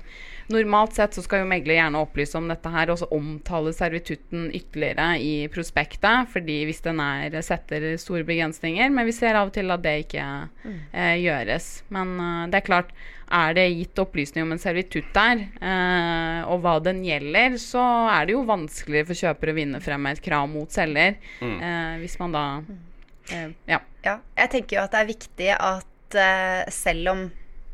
Normalt 0.49 0.95
sett 0.97 1.13
så 1.13 1.21
skal 1.21 1.43
jo 1.43 1.49
megler 1.49 1.75
gjerne 1.77 1.99
opplyse 2.01 2.33
om 2.39 2.47
dette 2.49 2.71
her, 2.73 2.89
og 2.89 2.97
så 2.97 3.07
omtale 3.13 3.69
servitutten 3.75 4.47
ytterligere 4.57 5.11
i 5.21 5.33
prospektet, 5.53 6.31
fordi 6.33 6.63
hvis 6.65 6.81
den 6.87 7.01
er, 7.03 7.37
setter 7.45 7.85
store 8.01 8.25
begrensninger. 8.25 8.89
Men 8.89 9.05
vi 9.05 9.13
ser 9.13 9.37
av 9.37 9.51
og 9.51 9.53
til 9.53 9.69
at 9.69 9.85
det 9.85 9.95
ikke 10.07 10.25
mm. 10.65 10.79
eh, 10.89 11.15
gjøres. 11.21 11.69
Men 11.93 12.17
eh, 12.17 12.43
det 12.49 12.63
er 12.63 12.65
klart, 12.71 12.89
er 13.29 13.53
det 13.53 13.67
gitt 13.75 14.01
opplysning 14.01 14.47
om 14.47 14.55
en 14.55 14.61
servitutt 14.61 15.13
der, 15.13 15.45
eh, 15.61 16.41
og 16.49 16.63
hva 16.65 16.79
den 16.81 17.03
gjelder, 17.05 17.59
så 17.61 17.85
er 18.09 18.25
det 18.25 18.33
jo 18.33 18.45
vanskeligere 18.49 19.11
for 19.11 19.21
kjøper 19.21 19.51
å 19.51 19.57
vinne 19.61 19.85
frem 19.85 20.01
med 20.01 20.17
et 20.17 20.25
krav 20.25 20.49
mot 20.49 20.73
selger. 20.73 21.19
Mm. 21.45 21.57
Eh, 21.61 21.95
hvis 22.01 22.17
man 22.21 22.33
da 22.33 22.45
eh, 22.63 22.88
ja. 23.69 23.81
ja. 24.05 24.15
Jeg 24.37 24.51
tenker 24.55 24.79
jo 24.79 24.85
at 24.85 24.95
det 24.95 25.03
er 25.03 25.13
viktig 25.13 25.51
at 25.55 26.19
eh, 26.19 26.63
selv 26.73 27.13
om 27.13 27.29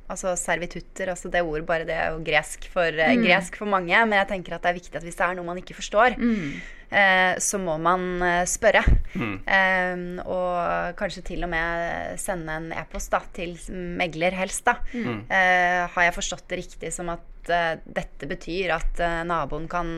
Altså 0.06 0.36
servitutter, 0.38 1.10
altså 1.10 1.32
det 1.34 1.42
ordet 1.42 1.66
bare 1.66 1.86
det 1.88 1.96
er 1.98 2.12
jo 2.14 2.20
gresk 2.22 2.68
for, 2.70 2.94
eh, 2.94 3.16
mm. 3.18 3.24
gresk 3.26 3.56
for 3.58 3.66
mange. 3.66 3.98
Men 4.06 4.20
jeg 4.20 4.28
tenker 4.36 4.54
at 4.54 4.62
det 4.62 4.70
er 4.70 4.78
viktig 4.78 5.00
at 5.00 5.06
hvis 5.08 5.18
det 5.18 5.26
er 5.26 5.34
noe 5.34 5.48
man 5.48 5.58
ikke 5.58 5.74
forstår, 5.80 6.14
mm. 6.20 6.52
eh, 6.94 7.32
så 7.42 7.58
må 7.58 7.80
man 7.82 8.22
eh, 8.22 8.44
spørre. 8.46 8.84
Mm. 9.18 9.34
Eh, 9.56 10.04
og 10.30 10.94
kanskje 11.00 11.26
til 11.32 11.48
og 11.48 11.50
med 11.56 12.22
sende 12.22 12.54
en 12.54 12.70
e-post 12.78 13.18
til 13.34 13.58
megler, 13.98 14.38
helst. 14.38 14.68
da. 14.70 14.78
Mm. 14.94 15.26
Eh, 15.26 15.82
har 15.98 16.08
jeg 16.08 16.18
forstått 16.20 16.46
det 16.54 16.62
riktig 16.62 16.94
som 16.94 17.10
at 17.10 17.50
eh, 17.50 17.74
dette 17.82 18.30
betyr 18.30 18.78
at 18.78 19.02
eh, 19.02 19.24
naboen 19.26 19.66
kan 19.66 19.90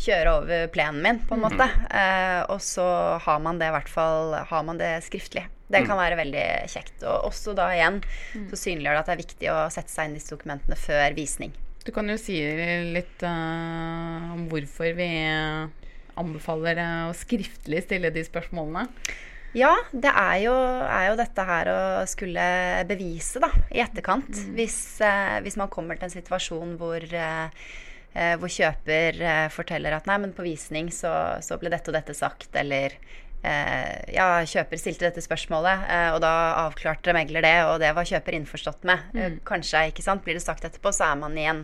kjøre 0.00 0.32
over 0.40 0.70
plenen 0.74 1.02
min, 1.04 1.20
på 1.24 1.36
en 1.36 1.42
mm. 1.42 1.46
måte. 1.46 1.68
og 2.52 2.58
så 2.60 2.86
har 3.24 3.38
man 3.40 3.56
det 3.60 3.70
i 3.70 3.74
hvert 3.74 3.88
fall 3.88 4.34
har 4.50 4.66
man 4.66 4.80
det 4.80 4.90
skriftlig. 5.06 5.46
Det 5.66 5.82
kan 5.82 5.96
mm. 5.96 6.02
være 6.02 6.18
veldig 6.20 6.46
kjekt. 6.70 6.96
Og 7.02 7.30
også 7.30 7.54
da 7.56 7.70
igjen 7.74 8.00
mm. 8.02 8.48
så 8.52 8.58
synliggjør 8.60 8.98
det 8.98 9.02
at 9.02 9.08
det 9.08 9.14
er 9.14 9.22
viktig 9.24 9.52
å 9.52 9.60
sette 9.74 9.92
seg 9.92 10.08
inn 10.08 10.14
i 10.14 10.20
disse 10.20 10.34
dokumentene 10.34 10.78
før 10.78 11.16
visning. 11.16 11.54
Du 11.86 11.92
kan 11.94 12.08
jo 12.10 12.16
si 12.18 12.38
litt 12.94 13.22
uh, 13.22 14.34
om 14.34 14.46
hvorfor 14.50 14.90
vi 14.98 15.08
anbefaler 16.16 16.80
å 17.06 17.14
skriftlig 17.14 17.84
stille 17.84 18.10
de 18.14 18.24
spørsmålene. 18.26 18.86
Ja, 19.56 19.72
det 19.94 20.10
er 20.10 20.38
jo, 20.42 20.52
er 20.52 21.04
jo, 21.08 21.16
dette 21.16 21.44
her 21.48 21.70
å 21.70 21.80
skulle 22.10 22.46
bevise 22.88 23.40
da, 23.40 23.48
i 23.72 23.80
etterkant. 23.84 24.28
Mm. 24.28 24.54
Hvis, 24.58 24.78
uh, 25.00 25.38
hvis, 25.46 25.58
man 25.58 25.70
kommer 25.72 25.98
til 25.98 26.08
en 26.08 26.16
situasjon 26.16 26.74
hvor, 26.80 27.06
uh, 27.06 27.70
hvor 28.40 28.48
kjøper 28.48 29.18
forteller 29.52 29.92
at 29.92 30.06
nei, 30.08 30.16
men 30.22 30.30
på 30.32 30.44
visning 30.46 30.86
så, 30.94 31.10
så 31.44 31.58
ble 31.60 31.68
dette 31.72 31.90
og 31.92 31.96
dette 31.98 32.14
sagt, 32.16 32.48
eller 32.56 32.94
Eh, 33.46 34.14
ja, 34.16 34.26
kjøper 34.48 34.80
stilte 34.80 35.06
dette 35.06 35.22
spørsmålet, 35.22 35.84
eh, 35.92 36.08
og 36.14 36.18
da 36.24 36.32
avklarte 36.64 37.14
megler 37.14 37.44
det, 37.44 37.56
og 37.68 37.78
det 37.82 37.92
var 37.94 38.08
kjøper 38.08 38.34
innforstått 38.38 38.86
med. 38.88 39.06
Eh, 39.14 39.30
mm. 39.36 39.38
Kanskje, 39.46 39.86
ikke 39.92 40.04
sant. 40.04 40.24
Blir 40.24 40.38
det 40.38 40.44
sagt 40.44 40.66
etterpå, 40.66 40.90
så 40.94 41.12
er 41.12 41.20
man 41.20 41.36
i 41.38 41.46
en, 41.46 41.62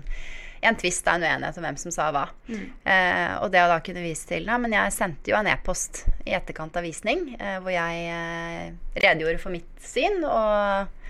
en 0.63 0.79
tvist, 0.79 1.09
en 1.11 1.25
uenighet 1.25 1.59
om 1.59 1.67
hvem 1.67 1.81
som 1.81 1.95
sa 1.95 2.11
hva. 2.15 2.29
Mm. 2.47 2.65
Eh, 2.95 3.35
og 3.41 3.51
det 3.55 3.65
å 3.65 3.71
da 3.73 3.81
kunne 3.85 4.05
vise 4.05 4.29
til 4.31 4.47
Nei, 4.47 4.61
men 4.63 4.77
jeg 4.77 4.95
sendte 4.95 5.33
jo 5.33 5.39
en 5.41 5.51
e-post 5.51 6.05
i 6.23 6.37
etterkant 6.39 6.79
av 6.79 6.87
visning 6.87 7.33
eh, 7.39 7.59
hvor 7.65 7.75
jeg 7.75 8.07
eh, 8.15 8.69
redegjorde 9.03 9.43
for 9.43 9.55
mitt 9.55 9.73
syn, 9.83 10.23
og 10.23 11.01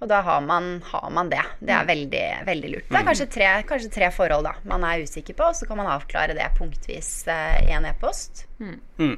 og 0.00 0.10
da 0.10 0.20
har 0.26 0.42
man, 0.44 0.82
har 0.84 1.06
man, 1.10 1.30
det. 1.32 1.42
Det 1.60 1.72
er 1.72 1.86
mm. 1.86 1.92
veldig, 1.92 2.24
veldig 2.48 2.72
lurt. 2.74 2.90
Det 2.90 2.98
er 3.00 3.06
kanskje 3.06 3.28
tre, 3.32 3.52
kanskje 3.68 3.92
tre, 3.94 4.10
forhold 4.12 4.44
da 4.48 4.52
man 4.68 4.84
er 4.84 5.06
usikker 5.06 5.36
på, 5.38 5.48
og 5.48 5.56
så 5.56 5.68
kan 5.68 5.80
man 5.80 5.88
avklare 5.92 6.36
det 6.36 6.50
punktvis 6.58 7.10
i 7.28 7.72
en 7.72 7.88
e-post. 7.88 8.44
Mm. 8.60 8.76
Mm. 9.00 9.16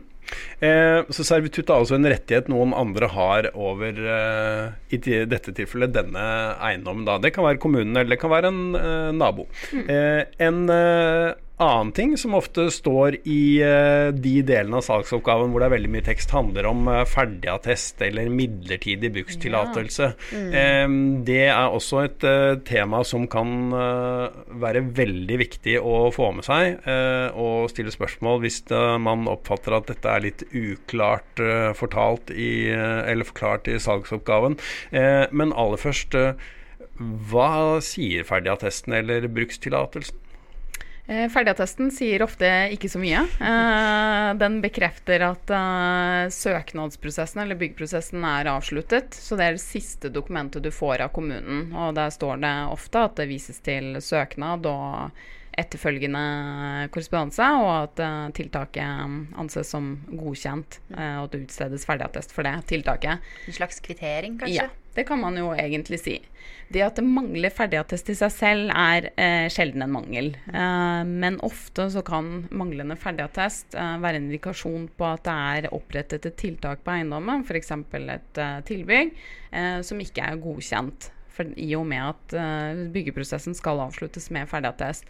Eh, 0.61 1.01
så 1.15 1.25
servitutt 1.25 1.71
er 1.71 1.81
altså 1.81 1.97
en 1.97 2.09
rettighet 2.11 2.51
noen 2.53 2.75
andre 2.77 3.09
har 3.15 3.51
over, 3.55 3.99
eh, 4.15 4.95
i 4.95 5.01
dette 5.01 5.55
tilfellet, 5.57 5.95
denne 5.95 6.25
eiendommen. 6.59 7.07
Da. 7.09 7.19
Det 7.23 7.33
kan 7.35 7.47
være 7.47 7.63
kommunen, 7.63 7.97
eller 7.97 8.15
det 8.15 8.21
kan 8.23 8.33
være 8.33 8.53
en 8.53 8.63
eh, 8.79 9.11
nabo. 9.17 9.49
Mm. 9.73 9.85
Eh, 9.95 10.23
en 10.49 10.65
eh, 10.75 11.35
annen 11.59 11.91
ting 11.95 12.13
som 12.19 12.37
ofte 12.39 12.69
står 12.73 13.19
i 13.29 13.59
uh, 13.65 14.11
de 14.15 14.35
delene 14.47 14.79
av 14.79 14.85
salgsoppgaven 14.87 15.51
hvor 15.51 15.63
det 15.63 15.69
er 15.69 15.75
veldig 15.75 15.91
mye 15.95 16.07
tekst, 16.07 16.33
handler 16.35 16.69
om 16.71 16.87
uh, 16.91 17.03
ferdigattest 17.09 18.03
eller 18.07 18.31
midlertidig 18.33 19.11
brukstillatelse. 19.17 20.11
Ja. 20.33 20.45
Mm. 20.89 21.25
Det 21.27 21.49
er 21.49 21.75
også 21.75 22.03
et 22.05 22.25
uh, 22.27 22.59
tema 22.67 23.03
som 23.07 23.27
kan 23.31 23.49
være 23.69 24.83
veldig 24.97 25.39
viktig 25.41 25.77
å 25.81 26.09
få 26.15 26.31
med 26.37 26.47
seg 26.47 26.85
og 27.39 27.69
stille 27.73 27.93
spørsmål 27.93 28.41
hvis 28.43 28.61
man 29.03 29.27
oppfatter 29.31 29.75
at 29.77 29.89
dette 29.91 30.11
er 30.13 30.25
litt 30.25 30.45
uklart 30.57 31.43
fortalt 31.79 32.33
i, 32.33 32.71
eller 32.71 33.29
forklart 33.29 33.69
i 33.71 33.79
salgsoppgaven. 33.83 34.57
men 35.31 35.53
aller 35.53 35.81
først, 35.81 36.17
hva 37.33 37.51
sier 37.85 38.27
ferdigattesten 38.29 38.97
eller 39.01 39.29
brukstillatelsen? 39.33 40.28
Eh, 41.09 41.25
ferdigattesten 41.33 41.89
sier 41.95 42.21
ofte 42.21 42.49
ikke 42.75 42.91
så 42.93 43.01
mye. 43.01 43.23
Eh, 43.41 44.31
den 44.37 44.59
bekrefter 44.61 45.23
at 45.25 45.53
eh, 45.57 46.25
søknadsprosessen 46.37 47.41
eller 47.47 47.57
byggeprosessen 47.57 48.27
er 48.29 48.51
avsluttet. 48.53 49.17
Så 49.17 49.39
det 49.41 49.47
er 49.47 49.57
det 49.57 49.65
siste 49.65 50.13
dokumentet 50.13 50.67
du 50.67 50.69
får 50.75 51.07
av 51.07 51.15
kommunen. 51.17 51.71
Og 51.73 51.97
der 51.97 52.13
står 52.13 52.45
det 52.45 52.53
ofte 52.69 53.07
at 53.09 53.17
det 53.23 53.31
vises 53.33 53.63
til 53.65 53.97
søknad 54.05 54.69
og 54.69 55.25
etterfølgende 55.59 56.21
korrespondanse, 56.95 57.47
og 57.59 57.71
at 57.73 58.03
tiltaket 58.37 59.33
anses 59.43 59.73
som 59.73 59.89
godkjent, 60.07 60.77
uh, 60.93 61.17
og 61.17 61.25
at 61.25 61.33
det 61.33 61.41
utstedes 61.49 61.87
ferdigattest 61.89 62.31
for 62.31 62.47
det 62.47 62.53
tiltaket. 62.71 63.25
En 63.51 63.57
slags 63.57 63.83
kvittering, 63.83 64.37
kanskje? 64.39 64.69
Ja, 64.69 64.88
det 64.99 65.07
kan 65.09 65.21
man 65.23 65.39
jo 65.39 65.53
egentlig 65.55 66.01
si. 66.03 66.17
Det 66.69 66.83
at 66.85 66.99
det 66.99 67.05
mangler 67.07 67.53
ferdigattest 67.55 68.11
i 68.13 68.17
seg 68.19 68.33
selv, 68.35 68.73
er 68.75 69.09
eh, 69.17 69.47
sjelden 69.53 69.87
en 69.87 69.95
mangel. 69.95 70.35
men 71.09 71.39
ofte 71.47 71.89
så 71.95 72.03
kan 72.05 72.49
manglende 72.51 72.97
ferdigattest 72.99 73.75
være 73.75 74.19
en 74.19 74.29
indikasjon 74.29 74.89
på 74.99 75.07
at 75.09 75.25
det 75.25 75.37
er 75.53 75.71
opprettet 75.77 76.27
et 76.27 76.37
tiltak 76.37 76.83
på 76.85 76.93
eiendommen, 76.97 77.45
f.eks. 77.47 77.73
et 77.73 78.43
tilbygg, 78.69 79.15
som 79.87 80.03
ikke 80.03 80.27
er 80.27 80.43
godkjent. 80.43 81.11
For, 81.39 81.49
I 81.55 81.71
og 81.79 81.87
med 81.87 82.03
at 82.03 82.91
byggeprosessen 82.93 83.55
skal 83.57 83.85
avsluttes 83.87 84.29
med 84.35 84.51
ferdigattest. 84.51 85.07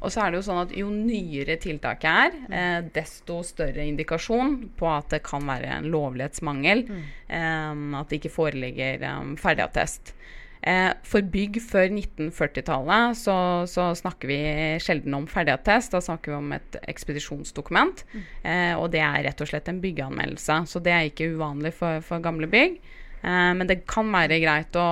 Og 0.00 0.12
så 0.12 0.22
er 0.24 0.32
det 0.32 0.40
jo 0.40 0.46
sånn 0.46 0.62
at 0.62 0.74
jo 0.76 0.88
nyere 0.92 1.58
tiltaket 1.60 2.08
er, 2.10 2.36
eh, 2.56 2.78
desto 2.94 3.42
større 3.44 3.84
indikasjon 3.84 4.70
på 4.78 4.88
at 4.88 5.10
det 5.12 5.22
kan 5.26 5.44
være 5.44 5.74
en 5.76 5.90
lovlighetsmangel. 5.92 6.86
Mm. 6.88 7.02
Eh, 7.28 7.98
at 8.00 8.08
det 8.08 8.20
ikke 8.20 8.32
foreligger 8.32 9.04
um, 9.20 9.36
ferdigattest. 9.40 10.14
Eh, 10.60 10.90
for 11.08 11.24
bygg 11.24 11.56
før 11.64 11.86
1940-tallet 11.88 13.16
så, 13.16 13.34
så, 13.70 13.86
snakker 13.96 14.28
vi 14.28 14.40
sjelden 14.82 15.16
om 15.16 15.28
ferdigattest. 15.30 15.94
Da 15.94 16.02
snakker 16.04 16.34
vi 16.34 16.36
om 16.36 16.52
et 16.56 16.80
ekspedisjonsdokument. 16.90 18.04
Mm. 18.12 18.24
Eh, 18.42 18.72
og 18.76 18.90
det 18.92 19.00
er 19.04 19.24
rett 19.28 19.40
og 19.40 19.48
slett 19.48 19.70
en 19.72 19.80
byggeanmeldelse. 19.84 20.62
Så 20.68 20.82
det 20.84 20.96
er 20.96 21.08
ikke 21.08 21.32
uvanlig 21.36 21.72
for, 21.76 22.04
for 22.04 22.24
gamle 22.24 22.50
bygg. 22.50 22.80
Eh, 23.20 23.52
men 23.56 23.68
det 23.68 23.82
kan 23.90 24.08
være 24.12 24.40
greit 24.42 24.76
å, 24.80 24.86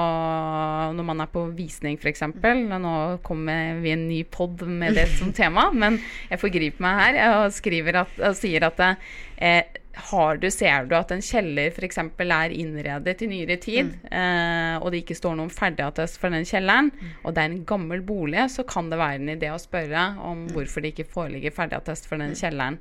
når 0.97 1.09
man 1.11 1.25
er 1.25 1.33
på 1.33 1.47
visning 1.57 1.99
f.eks. 1.99 2.27
Nå 2.29 2.95
kommer 3.25 3.81
vi 3.83 3.95
en 3.95 4.07
ny 4.11 4.23
pod 4.29 4.63
med 4.69 4.99
det 4.99 5.09
som 5.17 5.33
tema, 5.39 5.71
men 5.73 6.01
jeg 6.29 6.43
forgriper 6.43 6.85
meg 6.85 7.03
her 7.03 7.21
og, 7.33 7.49
at, 7.49 8.25
og 8.31 8.39
sier 8.39 8.69
at 8.69 8.85
eh, 8.89 9.79
har 9.99 10.39
du, 10.39 10.47
ser 10.51 10.87
du 10.87 10.95
at 10.99 11.11
en 11.11 11.23
kjeller 11.25 11.73
f.eks. 11.73 11.99
er 11.99 12.55
innredet 12.55 13.23
i 13.25 13.29
nyere 13.31 13.59
tid, 13.63 13.89
mm. 13.91 14.09
eh, 14.15 14.75
og 14.79 14.93
det 14.93 15.03
ikke 15.03 15.19
står 15.19 15.39
noen 15.41 15.53
ferdigattest 15.53 16.21
for 16.21 16.35
den 16.35 16.47
kjelleren, 16.49 16.93
mm. 16.95 17.15
og 17.25 17.35
det 17.35 17.43
er 17.43 17.53
en 17.53 17.65
gammel 17.69 18.05
bolig, 18.07 18.45
så 18.55 18.65
kan 18.69 18.93
det 18.93 19.01
være 19.01 19.23
en 19.23 19.33
idé 19.35 19.51
å 19.53 19.61
spørre 19.61 20.11
om 20.23 20.45
mm. 20.45 20.51
hvorfor 20.55 20.85
det 20.85 20.95
ikke 20.95 21.11
foreligger 21.17 21.57
ferdigattest 21.57 22.07
for 22.11 22.21
den 22.21 22.37
mm. 22.37 22.41
kjelleren. 22.43 22.79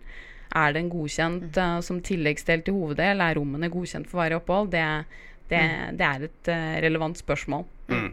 Er 0.58 0.76
den 0.78 0.88
godkjent 0.88 1.58
uh, 1.60 1.80
som 1.84 1.98
tilleggsdel 2.06 2.62
til 2.64 2.78
hoveddel? 2.78 3.20
Er 3.20 3.36
rommene 3.36 3.68
godkjent 3.72 4.08
for 4.08 4.22
varig 4.22 4.38
opphold? 4.38 4.70
Det, 4.72 4.86
det, 5.52 5.62
mm. 5.62 6.00
det 6.00 6.10
er 6.10 6.26
et 6.28 6.52
uh, 6.54 6.74
relevant 6.88 7.20
spørsmål. 7.20 7.64
Mm. 7.92 8.10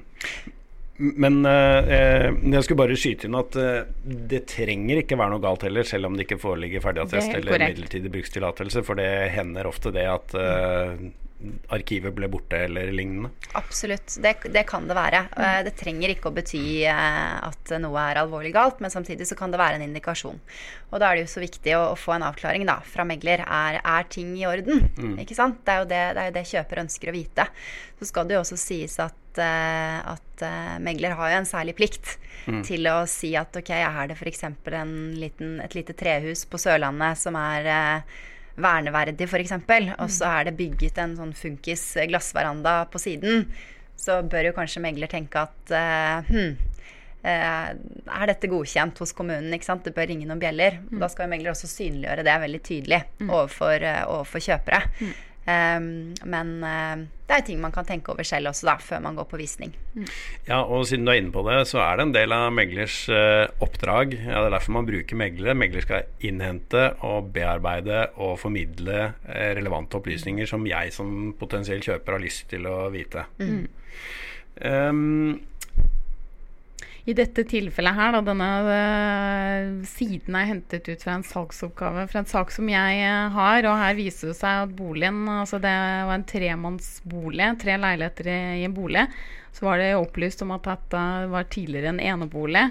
Men 0.94 1.40
uh, 1.42 1.90
jeg 1.90 2.62
skulle 2.62 2.78
bare 2.78 2.98
skyte 2.98 3.26
inn 3.26 3.34
at 3.38 3.56
uh, 3.58 3.82
det 4.30 4.44
trenger 4.52 5.00
ikke 5.02 5.18
være 5.18 5.34
noe 5.34 5.42
galt 5.42 5.66
heller, 5.66 5.86
selv 5.88 6.06
om 6.06 6.14
det 6.14 6.28
ikke 6.28 6.42
foreligger 6.42 6.84
ferdigattest 6.84 7.34
eller 7.34 7.66
midlertidig 7.66 8.12
brukstillatelse. 8.14 8.84
For 8.86 9.00
det 9.00 9.10
hender 9.34 9.70
ofte 9.70 9.90
det 9.94 10.06
at 10.10 10.36
uh, 10.38 10.94
arkivet 11.72 12.14
ble 12.14 12.28
borte 12.30 12.58
eller 12.66 12.90
lignende? 12.94 13.30
Absolutt, 13.58 14.16
det, 14.22 14.34
det, 14.54 14.64
kan 14.68 14.88
det 14.88 14.96
være. 14.96 15.24
Eh, 15.36 15.60
det 15.66 15.74
trenger 15.78 16.12
ikke 16.12 16.30
å 16.30 16.34
bety 16.34 16.62
eh, 16.90 17.34
at 17.48 17.74
noe 17.82 18.06
er 18.10 18.20
alvorlig 18.22 18.54
galt, 18.54 18.82
men 18.84 18.92
samtidig 18.92 19.28
så 19.28 19.38
kan 19.38 19.54
det 19.54 19.60
være 19.60 19.78
en 19.78 19.86
indikasjon. 19.86 20.40
Og 20.90 21.00
da 21.00 21.10
er 21.10 21.18
det 21.18 21.26
jo 21.26 21.32
så 21.34 21.44
viktig 21.44 21.76
å, 21.78 21.82
å 21.92 21.98
få 21.98 22.16
en 22.16 22.26
avklaring 22.26 22.66
da, 22.68 22.78
fra 22.86 23.06
megler. 23.08 23.44
Er, 23.44 23.80
er 23.80 24.10
ting 24.10 24.34
i 24.38 24.46
orden? 24.48 24.88
Mm. 24.98 25.16
Ikke 25.24 25.38
sant? 25.38 25.62
Det 25.64 25.74
er, 25.74 25.82
jo 25.82 25.90
det, 25.90 26.02
det 26.16 26.22
er 26.22 26.30
jo 26.30 26.36
det 26.38 26.46
kjøper 26.52 26.82
ønsker 26.84 27.10
å 27.10 27.16
vite. 27.16 27.48
Så 28.00 28.10
skal 28.10 28.28
det 28.28 28.36
jo 28.36 28.42
også 28.42 28.58
sies 28.60 28.98
at, 29.02 29.40
uh, 29.40 30.14
at 30.14 30.44
megler 30.82 31.14
har 31.16 31.30
jo 31.30 31.40
en 31.40 31.48
særlig 31.48 31.76
plikt 31.78 32.16
mm. 32.46 32.62
til 32.66 32.86
å 32.90 33.00
si 33.10 33.32
at 33.38 33.54
ok, 33.56 33.70
er 33.78 34.10
det 34.10 34.18
f.eks. 34.18 34.46
et 34.50 35.76
lite 35.78 35.96
trehus 35.98 36.44
på 36.50 36.60
Sørlandet 36.60 37.20
som 37.22 37.38
er 37.38 37.70
verneverdig, 38.56 39.26
f.eks., 39.28 39.56
og 39.99 40.11
så 40.12 40.30
er 40.30 40.49
det 40.49 40.58
bygget 40.58 41.00
en 41.02 41.16
sånn 41.18 41.34
funkis 41.37 41.82
glassveranda 42.11 42.84
på 42.92 43.00
siden, 43.02 43.49
så 43.99 44.20
bør 44.26 44.50
jo 44.50 44.54
kanskje 44.56 44.82
megler 44.84 45.11
tenke 45.11 45.42
at 45.46 45.75
uh, 45.75 46.30
hm, 46.30 46.56
er 47.25 48.26
dette 48.28 48.50
godkjent 48.52 48.99
hos 49.00 49.14
kommunen? 49.16 49.54
ikke 49.56 49.68
sant? 49.70 49.84
Det 49.87 49.94
bør 49.96 50.11
ringe 50.11 50.26
noen 50.28 50.42
bjeller. 50.42 50.76
Mm. 50.90 50.99
Da 51.00 51.08
skal 51.08 51.25
jo 51.25 51.32
megler 51.32 51.54
også 51.54 51.70
synliggjøre 51.70 52.26
det 52.26 52.34
veldig 52.42 52.61
tydelig 52.66 52.99
mm. 53.23 53.30
overfor, 53.30 53.87
overfor, 54.11 54.44
kjøpere. 54.44 54.82
Mm. 55.00 55.14
Um, 55.44 56.14
men 56.24 56.52
uh, 56.64 57.02
det 57.28 57.36
er 57.36 57.42
ting 57.44 57.58
man 57.60 57.72
kan 57.72 57.84
tenke 57.84 58.12
over 58.14 58.24
selv 58.24 58.48
også, 58.48 58.64
da, 58.64 58.74
før 58.80 59.02
man 59.04 59.18
går 59.18 59.26
på 59.28 59.40
visning. 59.40 59.74
Mm. 59.92 60.06
Ja, 60.48 60.62
og 60.62 60.86
siden 60.88 61.04
du 61.04 61.12
er 61.12 61.20
inne 61.20 61.34
på 61.34 61.44
det, 61.44 61.58
så 61.68 61.82
er 61.84 61.98
det 61.98 62.06
en 62.06 62.14
del 62.16 62.32
av 62.36 62.46
meglers 62.56 63.02
uh, 63.12 63.44
oppdrag. 63.64 64.16
Ja, 64.16 64.40
det 64.40 64.48
er 64.48 64.56
derfor 64.56 64.76
man 64.78 64.88
bruker 64.88 65.20
meglere. 65.20 65.56
Megler 65.58 65.84
skal 65.84 66.08
innhente 66.24 66.86
og 67.04 67.32
bearbeide 67.36 68.06
og 68.14 68.38
formidle 68.40 69.00
uh, 69.28 69.50
relevante 69.58 70.00
opplysninger 70.00 70.48
som 70.48 70.64
jeg 70.68 70.94
som 70.96 71.34
potensiell 71.40 71.84
kjøper 71.84 72.16
har 72.16 72.24
lyst 72.24 72.48
til 72.52 72.70
å 72.70 72.86
vite. 72.94 73.28
Mm. 73.42 73.66
Um, 74.64 75.42
I 77.04 77.12
dette 77.12 77.42
tilfellet 77.44 77.96
her, 77.99 78.14
da, 78.14 78.20
denne 78.25 78.46
uh, 78.64 79.82
siden 79.84 80.37
er 80.38 80.46
hentet 80.49 80.87
ut 80.88 81.02
fra 81.04 81.18
en 81.18 81.26
salgsoppgave 81.26 82.06
fra 82.08 82.23
en 82.23 82.30
sak 82.30 82.54
som 82.54 82.70
jeg 82.73 83.02
uh, 83.04 83.34
har, 83.34 83.66
og 83.68 83.76
her 83.76 83.99
viser 83.99 84.30
det 84.30 84.37
seg 84.38 84.62
at 84.62 84.73
boligen 84.73 85.26
altså 85.28 85.61
Det 85.61 85.73
var 86.08 86.14
en 86.16 86.25
tremannsbolig, 86.30 87.50
tre 87.61 87.76
leiligheter 87.82 88.30
i, 88.32 88.38
i, 88.62 88.64
en 88.64 88.76
bolig. 88.76 89.04
Så 89.52 89.68
var 89.68 89.82
det 89.82 89.90
opplyst 89.99 90.46
om 90.46 90.54
at 90.56 90.64
dette 90.64 91.02
var 91.34 91.50
tidligere 91.52 91.92
en 91.92 92.00
enebolig. 92.00 92.64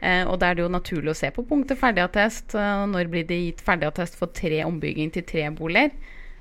Eh, 0.00 0.22
og 0.28 0.38
da 0.40 0.50
er 0.50 0.56
det 0.56 0.64
jo 0.64 0.72
naturlig 0.72 1.12
å 1.12 1.16
se 1.16 1.32
på 1.34 1.44
punktet 1.48 1.80
ferdigattest. 1.80 2.54
Eh, 2.56 2.84
når 2.92 3.08
blir 3.12 3.24
det 3.28 3.40
gitt 3.40 3.64
ferdigattest 3.64 4.16
for 4.20 4.32
tre 4.36 4.60
ombygging 4.68 5.12
til 5.16 5.26
tre 5.28 5.48
boliger? 5.56 5.92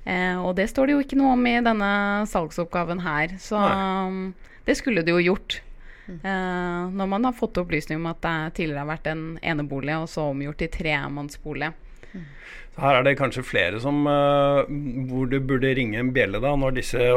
og 0.09 0.55
det 0.57 0.63
står 0.71 0.87
det 0.87 0.93
jo 0.95 1.01
ikke 1.03 1.17
noe 1.19 1.33
om 1.35 1.43
i 1.45 1.59
denne 1.61 1.89
salgsoppgaven 2.31 3.01
her. 3.03 3.35
Så 3.37 3.59
um, 3.59 4.31
det 4.65 4.73
skulle 4.79 5.03
det 5.05 5.13
jo 5.13 5.19
gjort. 5.21 5.59
Uh, 6.23 6.89
når 6.95 7.11
man 7.11 7.27
har 7.27 7.37
fått 7.37 7.59
opplysning 7.61 8.01
om 8.01 8.09
at 8.11 8.21
det 8.25 8.35
tidligere 8.59 8.83
har 8.83 8.91
vært 8.93 9.09
en 9.11 9.23
enebolig, 9.41 9.95
og 9.97 10.09
så 10.11 10.29
omgjort 10.31 10.61
til 10.63 10.71
tremannsbolig. 10.73 11.71
Mm. 12.13 12.27
Her 12.79 12.97
er 12.97 13.05
det 13.05 13.17
kanskje 13.19 13.45
flere 13.45 13.81
som 13.83 14.01
uh, 14.07 14.63
hvor 15.09 15.29
du 15.29 15.37
burde 15.39 15.75
ringe 15.77 15.99
en 16.01 16.13
bjelle 16.15 16.41
da, 16.41 16.55
når 16.57 16.79
disse 16.79 17.11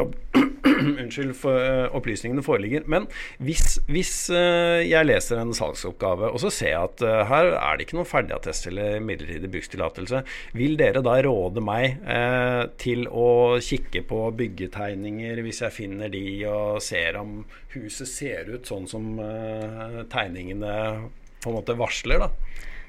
unnskyld, 1.01 1.33
for, 1.37 1.57
uh, 1.57 1.95
opplysningene 1.97 2.43
foreligger. 2.45 2.85
Men 2.89 3.07
hvis, 3.43 3.77
hvis 3.91 4.13
uh, 4.33 4.81
jeg 4.83 5.07
leser 5.07 5.41
en 5.41 5.53
salgsoppgave, 5.55 6.31
og 6.31 6.41
så 6.43 6.51
ser 6.53 6.73
jeg 6.73 6.89
at 6.89 7.05
her 7.29 7.51
er 7.57 7.77
det 7.77 7.87
ikke 7.87 7.99
noen 7.99 8.09
ferdigattest 8.09 8.67
eller 8.71 8.99
midlertidig 9.03 9.51
brukstillatelse, 9.53 10.23
vil 10.57 10.77
dere 10.79 11.03
da 11.05 11.15
råde 11.23 11.63
meg 11.63 11.99
til 12.81 13.05
å 13.07 13.59
kikke 13.63 14.03
på 14.07 14.19
byggetegninger 14.37 15.41
hvis 15.45 15.61
jeg 15.63 15.75
finner 15.75 16.11
de, 16.11 16.23
og 16.49 16.81
ser 16.83 17.17
om 17.19 17.41
huset 17.75 18.09
ser 18.09 18.51
ut 18.53 18.67
sånn 18.67 18.87
som 18.89 19.09
tegningene 20.11 20.73
på 21.43 21.51
en 21.51 21.57
måte 21.57 21.77
varsler? 21.79 22.23
da? 22.23 22.31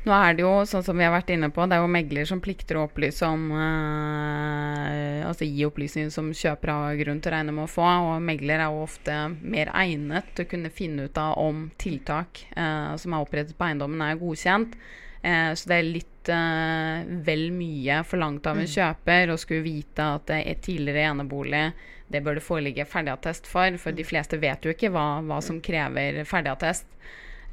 Nå 0.04 0.12
er 0.12 0.34
det 0.37 0.44
jo 0.44 0.52
sånn 0.68 0.84
som 0.84 0.99
vi 1.00 1.04
har 1.06 1.14
vært 1.14 1.30
inne 1.32 1.49
på, 1.49 1.64
det 1.64 1.78
er 1.78 1.80
jo 1.80 1.88
megler 1.88 2.26
som 2.28 2.40
plikter 2.44 2.76
å 2.76 2.82
opplyse 2.84 3.25
om 3.25 3.46
eh, 3.56 5.23
Altså 5.25 5.49
gi 5.49 5.64
opplysninger 5.64 6.12
som 6.12 6.28
kjøper 6.37 6.73
har 6.75 6.99
grunn 6.99 7.23
til 7.25 7.32
å 7.32 7.34
regne 7.38 7.54
med 7.56 7.64
å 7.64 7.70
få. 7.73 7.87
Og 8.11 8.20
megler 8.23 8.61
er 8.61 8.68
jo 8.68 8.82
ofte 8.84 9.14
mer 9.40 9.70
egnet 9.73 10.28
til 10.37 10.44
å 10.44 10.50
kunne 10.50 10.73
finne 10.75 11.08
ut 11.08 11.20
av 11.20 11.40
om 11.40 11.64
tiltak 11.80 12.44
eh, 12.52 12.92
som 13.00 13.16
er 13.16 13.25
opprettet 13.25 13.56
på 13.56 13.66
eiendommen, 13.66 14.04
er 14.04 14.20
godkjent. 14.20 14.76
Eh, 15.25 15.50
så 15.56 15.73
det 15.73 15.78
er 15.78 15.88
litt 15.88 16.11
vel 16.25 17.50
mye 17.52 17.99
forlangt 18.08 18.46
av 18.49 18.56
en 18.56 18.64
mm. 18.64 18.70
kjøper 18.73 19.32
å 19.34 19.34
skulle 19.37 19.64
vite 19.66 20.06
at 20.16 20.23
det 20.30 20.38
er 20.40 20.62
tidligere 20.64 21.11
enebolig 21.11 21.66
det 22.08 22.23
bør 22.25 22.38
det 22.38 22.44
foreligge 22.44 22.87
ferdigattest 22.88 23.49
for, 23.49 23.76
for 23.80 23.96
de 23.96 24.04
mm. 24.04 24.08
fleste 24.08 24.38
vet 24.40 24.64
jo 24.64 24.73
ikke 24.73 24.92
hva, 24.94 25.20
hva 25.25 25.40
som 25.44 25.61
krever 25.64 26.23
ferdigattest. 26.28 26.87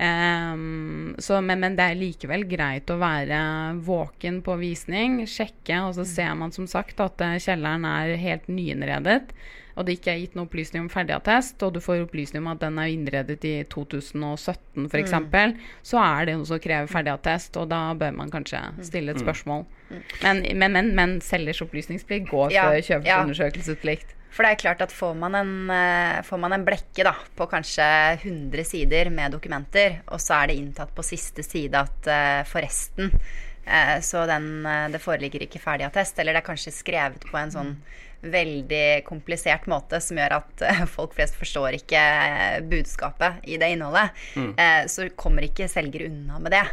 Um, 0.02 1.16
så, 1.22 1.42
men, 1.46 1.60
men, 1.62 1.76
det 1.78 1.86
er 1.86 2.00
likevel 2.00 2.48
greit 2.50 2.90
å 2.90 2.98
være 3.02 3.40
våken 3.86 4.40
på 4.46 4.56
visning, 4.58 5.20
sjekke, 5.30 5.78
og 5.86 5.94
så 6.00 6.06
ser 6.10 6.32
man 6.40 6.54
som 6.56 6.66
sagt 6.70 7.04
at 7.04 7.22
uh, 7.22 7.36
kjelleren 7.42 7.86
er 7.86 8.16
helt 8.22 8.48
nyinnredet, 8.50 9.36
og 9.78 9.86
det 9.88 10.00
ikke 10.00 10.12
er 10.12 10.22
gitt 10.24 10.34
noen 10.36 10.48
opplysning 10.50 10.84
om 10.84 10.90
ferdigattest, 10.92 11.62
og 11.64 11.76
du 11.76 11.80
får 11.84 12.04
opplysning 12.08 12.42
om 12.44 12.50
at 12.54 12.64
den 12.64 12.80
er 12.82 12.90
innredet 12.92 13.46
i 13.48 13.54
2017 13.72 14.88
f.eks., 14.90 15.14
mm. 15.22 15.60
så 15.86 16.02
er 16.02 16.28
det 16.28 16.38
noe 16.40 16.50
som 16.50 16.64
krever 16.64 16.90
ferdigattest, 16.92 17.60
og 17.62 17.70
da 17.72 17.84
bør 17.98 18.18
man 18.18 18.34
kanskje 18.34 18.64
mm. 18.72 18.82
stille 18.90 19.14
et 19.14 19.22
mm. 19.22 19.26
spørsmål. 19.28 19.68
Mm. 19.92 20.02
Men, 20.24 20.42
men, 20.64 20.76
men, 20.78 20.92
men 20.98 21.16
selgers 21.26 21.62
opplysningsplikt 21.64 22.32
går 22.32 22.58
ja, 22.58 22.68
før 22.68 22.90
kjøpers 22.90 23.14
ja. 23.14 23.22
undersøkelsesplikt. 23.28 24.18
For 24.32 24.48
det 24.48 24.54
er 24.54 24.62
klart 24.62 24.82
at 24.86 24.94
får 24.96 25.16
man 25.20 25.36
en, 25.36 25.54
eh, 25.76 26.22
får 26.24 26.40
man 26.40 26.56
en 26.56 26.66
blekke 26.66 27.04
da, 27.04 27.14
på 27.36 27.48
kanskje 27.52 27.88
100 28.22 28.64
sider 28.68 29.10
med 29.12 29.36
dokumenter, 29.36 30.00
og 30.08 30.22
så 30.24 30.40
er 30.40 30.52
det 30.52 30.60
inntatt 30.62 30.94
på 30.96 31.04
siste 31.04 31.44
side 31.44 31.76
at 31.76 32.08
uh, 32.08 32.44
forresten 32.48 33.12
uh, 33.12 33.98
Så 34.00 34.24
den, 34.30 34.64
det 34.94 35.04
foreligger 35.04 35.44
ikke 35.44 35.60
ferdig 35.60 35.90
attest, 35.90 36.20
eller 36.20 36.34
det 36.34 36.46
er 36.46 36.48
kanskje 36.48 36.74
skrevet 36.76 37.28
på 37.28 37.38
en 37.42 37.52
sånn 37.52 37.76
veldig 38.22 39.02
komplisert 39.06 39.66
måte 39.72 40.00
som 40.02 40.20
gjør 40.20 40.38
at 40.38 40.64
uh, 40.66 40.84
folk 40.90 41.16
flest 41.18 41.38
forstår 41.40 41.78
ikke 41.80 42.02
uh, 42.02 42.58
budskapet 42.70 43.42
i 43.50 43.58
det 43.62 43.72
innholdet, 43.74 44.16
mm. 44.36 44.52
uh, 44.58 44.84
så 44.92 45.08
kommer 45.18 45.48
ikke 45.48 45.70
selger 45.72 46.06
unna 46.08 46.40
med 46.42 46.54
det. 46.54 46.64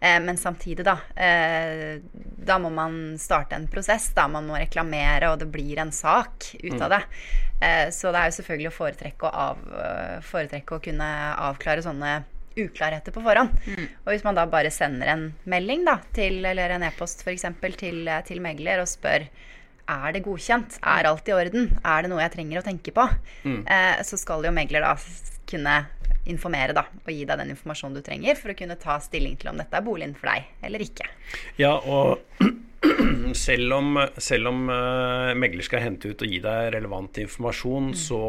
men 0.00 0.36
samtidig, 0.38 0.84
da, 0.86 0.96
da 2.48 2.56
må 2.60 2.70
man 2.72 3.16
starte 3.20 3.56
en 3.56 3.66
prosess. 3.70 4.08
Da 4.16 4.26
man 4.30 4.46
må 4.48 4.56
reklamere, 4.58 5.30
og 5.32 5.38
det 5.40 5.48
blir 5.52 5.80
en 5.80 5.92
sak 5.94 6.50
ut 6.62 6.74
mm. 6.74 6.82
av 6.86 6.94
det. 6.94 7.00
så 7.94 8.12
det 8.12 8.20
er 8.20 8.30
jo 8.30 8.36
selvfølgelig 8.38 8.70
å 8.70 8.76
foretrekke 8.76 9.28
å, 9.28 9.44
av, 9.46 9.62
foretrekke 10.26 10.76
å 10.76 10.82
kunne 10.84 11.08
avklare 11.48 11.84
sånne 11.84 12.14
uklarheter 12.58 13.14
på 13.14 13.22
forhånd. 13.24 13.54
Mm. 13.66 13.86
Og 14.04 14.10
hvis 14.12 14.26
man 14.26 14.38
da 14.38 14.46
bare 14.50 14.72
sender 14.74 15.12
en 15.12 15.28
melding 15.48 15.84
da, 15.88 15.98
til, 16.16 16.40
eller 16.46 16.76
en 16.76 16.86
e-post 16.88 17.24
f.eks. 17.24 17.46
Til, 17.78 18.10
til 18.28 18.42
megler 18.44 18.82
og 18.82 18.90
spør 18.90 19.28
er 19.88 20.14
det 20.16 20.24
godkjent? 20.26 20.78
Er 20.84 21.08
alt 21.08 21.28
i 21.28 21.34
orden? 21.36 21.70
Er 21.82 22.04
det 22.04 22.12
noe 22.12 22.22
jeg 22.24 22.34
trenger 22.36 22.60
å 22.60 22.66
tenke 22.66 22.94
på? 22.94 23.06
Mm. 23.44 23.62
Eh, 23.64 24.02
så 24.04 24.20
skal 24.20 24.44
jo 24.44 24.54
megler 24.54 24.84
da 24.84 24.94
kunne 25.48 25.80
informere 26.28 26.74
da, 26.76 26.84
og 26.84 27.08
gi 27.08 27.24
deg 27.24 27.40
den 27.40 27.54
informasjonen 27.54 27.96
du 27.96 28.04
trenger 28.04 28.36
for 28.36 28.52
å 28.52 28.56
kunne 28.58 28.76
ta 28.80 28.98
stilling 29.00 29.38
til 29.40 29.52
om 29.52 29.60
dette 29.60 29.78
er 29.78 29.84
boligen 29.86 30.12
for 30.18 30.28
deg 30.28 30.66
eller 30.68 30.84
ikke. 30.84 31.06
Ja, 31.56 31.72
og 31.78 32.20
selv 33.46 33.78
om, 33.78 33.96
selv 34.20 34.52
om 34.52 34.66
uh, 34.68 35.32
megler 35.38 35.64
skal 35.64 35.86
hente 35.86 36.12
ut 36.12 36.24
og 36.24 36.34
gi 36.34 36.42
deg 36.44 36.72
relevant 36.76 37.22
informasjon, 37.24 37.94
mm. 37.94 37.98
så 37.98 38.20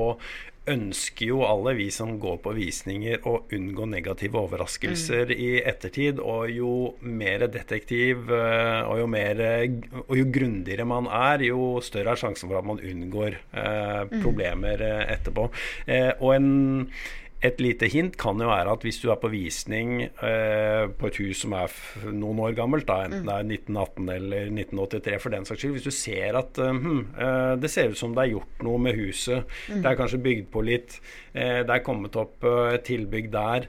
ønsker 0.70 1.32
jo 1.32 1.44
alle 1.48 1.76
vi 1.78 1.90
som 1.94 2.16
går 2.22 2.40
på 2.44 2.54
visninger 2.58 3.28
å 3.28 3.36
unngå 3.56 3.88
negative 3.90 4.42
overraskelser 4.42 5.34
mm. 5.34 5.36
i 5.38 5.50
ettertid. 5.62 6.22
Og 6.24 6.52
jo 6.54 6.74
mer 7.02 7.48
detektiv 7.52 8.32
eh, 8.34 8.82
og 8.90 9.04
jo, 9.04 9.08
mer, 9.12 9.44
og 10.06 10.16
jo 10.20 10.28
grundigere 10.40 10.88
man 10.90 11.10
er, 11.10 11.48
jo 11.50 11.80
større 11.86 12.16
er 12.16 12.22
sjansen 12.22 12.50
for 12.50 12.60
at 12.60 12.68
man 12.70 12.82
unngår 12.84 13.40
eh, 13.40 14.04
mm. 14.10 14.20
problemer 14.20 14.86
mm. 14.86 15.08
etterpå. 15.18 15.50
Eh, 15.90 16.12
og 16.20 16.36
en 16.38 16.52
et 17.40 17.62
lite 17.64 17.88
hint 17.88 18.18
kan 18.20 18.40
jo 18.42 18.50
være 18.50 18.74
at 18.76 18.84
hvis 18.84 19.00
du 19.00 19.08
er 19.14 19.20
på 19.22 19.30
visning 19.32 20.02
eh, 20.04 20.86
på 20.92 21.08
et 21.08 21.20
hus 21.22 21.44
som 21.46 21.54
er 21.56 21.72
noen 22.12 22.42
år 22.44 22.56
gammelt, 22.58 22.88
da, 22.90 23.06
enten 23.06 23.24
mm. 23.24 23.30
det 23.30 23.36
er 23.36 23.54
1918 23.56 24.10
eller 24.16 24.50
1983 24.52 25.20
for 25.24 25.36
den 25.36 25.48
saks 25.48 25.64
skyld, 25.64 25.76
hvis 25.78 25.88
du 25.88 25.96
ser 25.96 26.40
at 26.40 26.60
uh, 26.60 26.72
hm, 26.74 27.02
uh, 27.16 27.54
det 27.62 27.72
ser 27.72 27.94
ut 27.94 28.00
som 28.00 28.16
det 28.16 28.26
er 28.26 28.34
gjort 28.34 28.66
noe 28.68 28.82
med 28.84 29.00
huset, 29.00 29.48
mm. 29.70 29.80
det 29.80 29.92
er 29.92 30.00
kanskje 30.02 30.22
bygd 30.26 30.50
på 30.52 30.66
litt, 30.68 30.98
uh, 31.38 31.62
det 31.64 31.78
er 31.78 31.86
kommet 31.86 32.20
opp 32.20 32.44
et 32.50 32.84
tilbygg 32.88 33.32
der, 33.34 33.68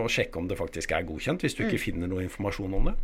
og 0.00 0.08
sjekke 0.12 0.40
om 0.40 0.46
det 0.48 0.56
faktisk 0.56 0.94
er 0.96 1.04
godkjent, 1.06 1.42
hvis 1.44 1.56
du 1.56 1.62
mm. 1.62 1.66
ikke 1.68 1.80
finner 1.80 2.10
noe 2.10 2.24
informasjon 2.24 2.76
om 2.78 2.90
det. 2.90 2.96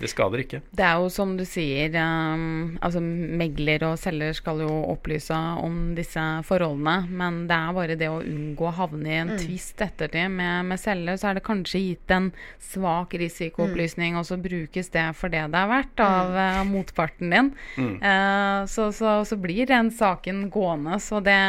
Det 0.00 0.08
skader 0.08 0.42
ikke. 0.42 0.60
Det 0.72 0.84
er 0.86 1.00
jo 1.02 1.10
som 1.12 1.34
du 1.36 1.44
sier, 1.48 1.92
um, 2.00 2.76
altså 2.80 3.02
megler 3.02 3.84
og 3.90 3.98
selger 4.00 4.32
skal 4.36 4.62
jo 4.64 4.70
opplyse 4.90 5.36
om 5.60 5.92
disse 5.96 6.24
forholdene. 6.48 6.96
Men 7.20 7.42
det 7.50 7.56
er 7.56 7.76
bare 7.76 7.98
det 8.00 8.10
å 8.10 8.20
unngå 8.24 8.68
å 8.70 8.74
havne 8.80 9.10
i 9.10 9.18
en 9.20 9.34
mm. 9.34 9.40
tvist 9.42 9.84
ettertid. 9.84 10.32
Med, 10.32 10.70
med 10.70 10.80
selger 10.80 11.20
så 11.20 11.30
er 11.30 11.38
det 11.38 11.46
kanskje 11.46 11.82
gitt 11.84 12.14
en 12.16 12.30
svak 12.70 13.16
risikoopplysning, 13.20 14.16
mm. 14.16 14.20
og 14.22 14.28
så 14.28 14.40
brukes 14.40 14.92
det 14.94 15.06
for 15.18 15.32
det 15.32 15.46
det 15.52 15.60
er 15.60 15.72
verdt 15.74 16.04
av 16.04 16.32
mm. 16.32 16.40
uh, 16.40 16.62
motparten 16.70 17.34
din. 17.34 17.52
Mm. 17.76 17.94
Uh, 18.00 18.60
så, 18.70 18.90
så, 18.96 19.20
så, 19.28 19.40
blir 19.40 19.68
den 19.68 19.92
saken 19.94 20.48
gående. 20.52 21.00
Så 21.00 21.20
det 21.24 21.40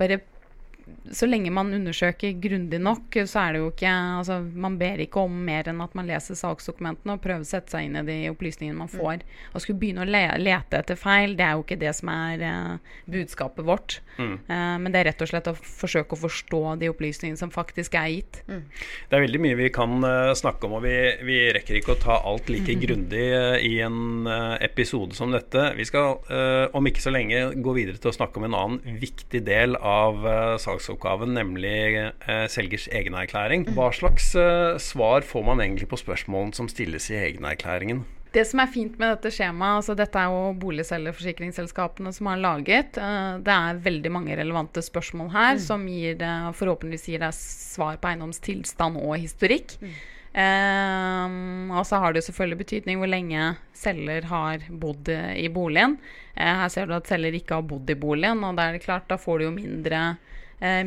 bare 0.00 0.20
så 1.10 1.26
lenge 1.26 1.50
man 1.54 1.72
undersøker 1.74 2.34
grundig 2.42 2.78
nok, 2.82 3.14
så 3.26 3.40
er 3.42 3.54
det 3.54 3.60
jo 3.62 3.70
ikke 3.72 3.90
altså, 3.90 4.38
Man 4.54 4.76
ber 4.78 5.00
ikke 5.02 5.22
om 5.26 5.34
mer 5.46 5.66
enn 5.70 5.80
at 5.82 5.94
man 5.98 6.06
leser 6.06 6.38
saksdokumentene 6.38 7.16
og 7.16 7.22
prøver 7.22 7.42
å 7.42 7.48
sette 7.48 7.74
seg 7.74 7.86
inn 7.86 7.98
i 7.98 8.04
de 8.06 8.16
opplysningene 8.30 8.78
man 8.78 8.90
får. 8.90 9.24
Å 9.54 9.62
skulle 9.62 9.80
begynne 9.80 10.04
å 10.04 10.08
le 10.08 10.22
lete 10.42 10.78
etter 10.78 10.98
feil, 10.98 11.36
det 11.38 11.46
er 11.46 11.56
jo 11.56 11.64
ikke 11.64 11.78
det 11.80 11.92
som 11.98 12.10
er 12.12 12.42
uh, 12.42 12.94
budskapet 13.10 13.66
vårt. 13.66 13.98
Mm. 14.18 14.36
Uh, 14.46 14.76
men 14.82 14.94
det 14.94 15.00
er 15.00 15.08
rett 15.10 15.24
og 15.26 15.30
slett 15.30 15.50
å 15.50 15.56
forsøke 15.56 16.14
å 16.14 16.22
forstå 16.22 16.62
de 16.82 16.90
opplysningene 16.92 17.40
som 17.40 17.54
faktisk 17.54 17.98
er 17.98 18.12
gitt. 18.14 18.40
Mm. 18.46 18.62
Det 19.10 19.18
er 19.18 19.26
veldig 19.26 19.42
mye 19.42 19.58
vi 19.62 19.70
kan 19.74 19.98
uh, 20.06 20.34
snakke 20.38 20.68
om, 20.68 20.78
og 20.78 20.86
vi, 20.86 20.96
vi, 21.26 21.40
rekker 21.56 21.80
ikke 21.80 21.96
å 21.96 22.00
ta 22.02 22.20
alt 22.26 22.50
like 22.52 22.74
mm. 22.78 22.82
grundig 22.84 23.24
i 23.66 23.74
en 23.82 24.26
episode 24.62 25.16
som 25.18 25.32
dette. 25.34 25.62
Vi 25.76 25.84
skal 25.86 26.18
om 26.76 26.86
ikke 26.88 27.02
så 27.02 27.10
lenge 27.12 27.38
gå 27.62 27.72
videre 27.76 27.98
til 28.00 28.10
å 28.10 28.14
snakke 28.14 28.40
om 28.40 28.46
en 28.48 28.56
annen 28.56 28.98
viktig 29.00 29.40
del 29.46 29.76
av 29.78 30.18
salgsoppgaven 30.62 30.75
arbeidsoppgaven, 30.76 31.34
nemlig 31.34 31.76
eh, 31.96 32.46
selgers 32.52 32.88
egenerklæring. 32.92 33.66
Hva 33.74 33.90
slags 33.92 34.34
eh, 34.36 34.76
svar 34.78 35.24
får 35.26 35.42
man 35.46 35.60
egentlig 35.60 35.88
på 35.88 35.98
spørsmålene 36.00 36.54
som 36.54 36.68
stilles 36.68 37.10
i 37.10 37.16
egenerklæringen? 37.16 38.04
Det 38.34 38.44
som 38.44 38.60
er 38.60 38.68
fint 38.68 38.98
med 39.00 39.14
dette 39.14 39.30
skjemaet, 39.32 39.78
altså 39.80 39.94
dette 39.96 40.20
er 40.20 40.28
jo 40.28 40.50
boligselgerforsikringsselskapene 40.60 42.10
som 42.12 42.28
har 42.28 42.42
laget. 42.42 42.98
Uh, 43.00 43.38
det 43.40 43.54
er 43.54 43.78
veldig 43.80 44.12
mange 44.12 44.36
relevante 44.36 44.82
spørsmål 44.84 45.30
her 45.32 45.54
mm. 45.56 45.62
som 45.64 45.86
gir 45.88 46.18
det, 46.20 46.34
forhåpentligvis 46.58 47.08
gir 47.08 47.22
deg 47.22 47.32
svar 47.38 47.96
på 47.96 48.10
eiendomstilstand 48.10 49.00
og 49.00 49.16
historikk. 49.22 49.78
Mm. 49.80 49.96
Um, 50.36 51.70
og 51.72 51.86
så 51.88 51.96
har 52.02 52.12
det 52.12 52.26
selvfølgelig 52.26 52.60
betydning 52.60 52.98
hvor 53.00 53.08
lenge 53.08 53.54
selger 53.72 54.26
har 54.28 54.66
bodd 54.68 55.08
i 55.08 55.48
boligen. 55.48 55.96
Uh, 56.36 56.60
her 56.60 56.68
ser 56.74 56.90
du 56.90 56.92
at 56.98 57.08
selger 57.08 57.38
ikke 57.40 57.56
har 57.56 57.64
bodd 57.64 57.88
i 57.88 57.96
boligen, 57.96 58.44
og 58.44 58.58
da 58.58 58.68
er 58.68 58.76
det 58.76 58.84
klart, 58.84 59.08
da 59.08 59.16
får 59.16 59.38
du 59.38 59.46
jo 59.46 59.54
mindre 59.56 60.02
eh, 60.10 60.35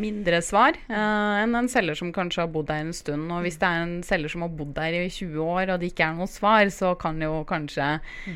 mindre 0.02 0.40
svar 0.42 0.74
eh, 0.90 1.36
enn 1.44 1.54
en 1.54 1.70
selger 1.70 1.98
som 2.00 2.10
kanskje 2.14 2.42
har 2.42 2.50
bodd 2.50 2.70
der 2.72 2.88
en 2.88 2.96
stund. 2.96 3.30
Og 3.30 3.46
hvis 3.46 3.60
det 3.62 3.70
er 3.70 3.84
en 3.84 3.96
selger 4.06 4.34
som 4.34 4.46
har 4.46 4.54
bodd 4.58 4.74
der 4.78 4.98
i 4.98 5.06
20 5.06 5.38
år, 5.46 5.74
og 5.74 5.80
det 5.82 5.92
ikke 5.92 6.08
er 6.08 6.18
noe 6.18 6.30
svar, 6.32 6.66
så 6.74 6.96
kan 7.00 7.22
det 7.22 7.30
jo 7.30 7.44
kanskje 7.50 7.90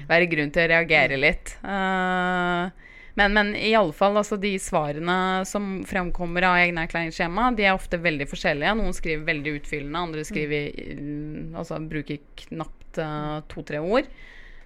være 0.09 0.29
grunn 0.29 0.53
til 0.53 0.65
å 0.65 0.71
reagere 0.75 1.17
litt. 1.17 1.55
Eh, 1.65 2.89
men, 3.17 3.33
men 3.37 3.51
i 3.57 3.73
alle 3.77 3.93
fall, 3.93 4.17
altså 4.17 4.37
de 4.41 4.55
svarene 4.61 5.17
som 5.45 5.81
fremkommer 5.89 6.47
av 6.49 6.59
egne 6.61 6.85
erklæringsskjema, 6.87 7.51
de 7.57 7.67
er 7.67 7.77
ofte 7.77 8.01
veldig 8.01 8.29
forskjellige. 8.29 8.77
Noen 8.77 8.95
skriver 8.97 9.27
veldig 9.27 9.57
utfyllende, 9.59 10.05
andre 10.07 10.25
skriver, 10.25 10.69
mm, 10.97 11.57
altså 11.61 11.81
bruker 11.89 12.21
knapt 12.45 13.01
to-tre 13.49 13.81
ord. 13.81 14.09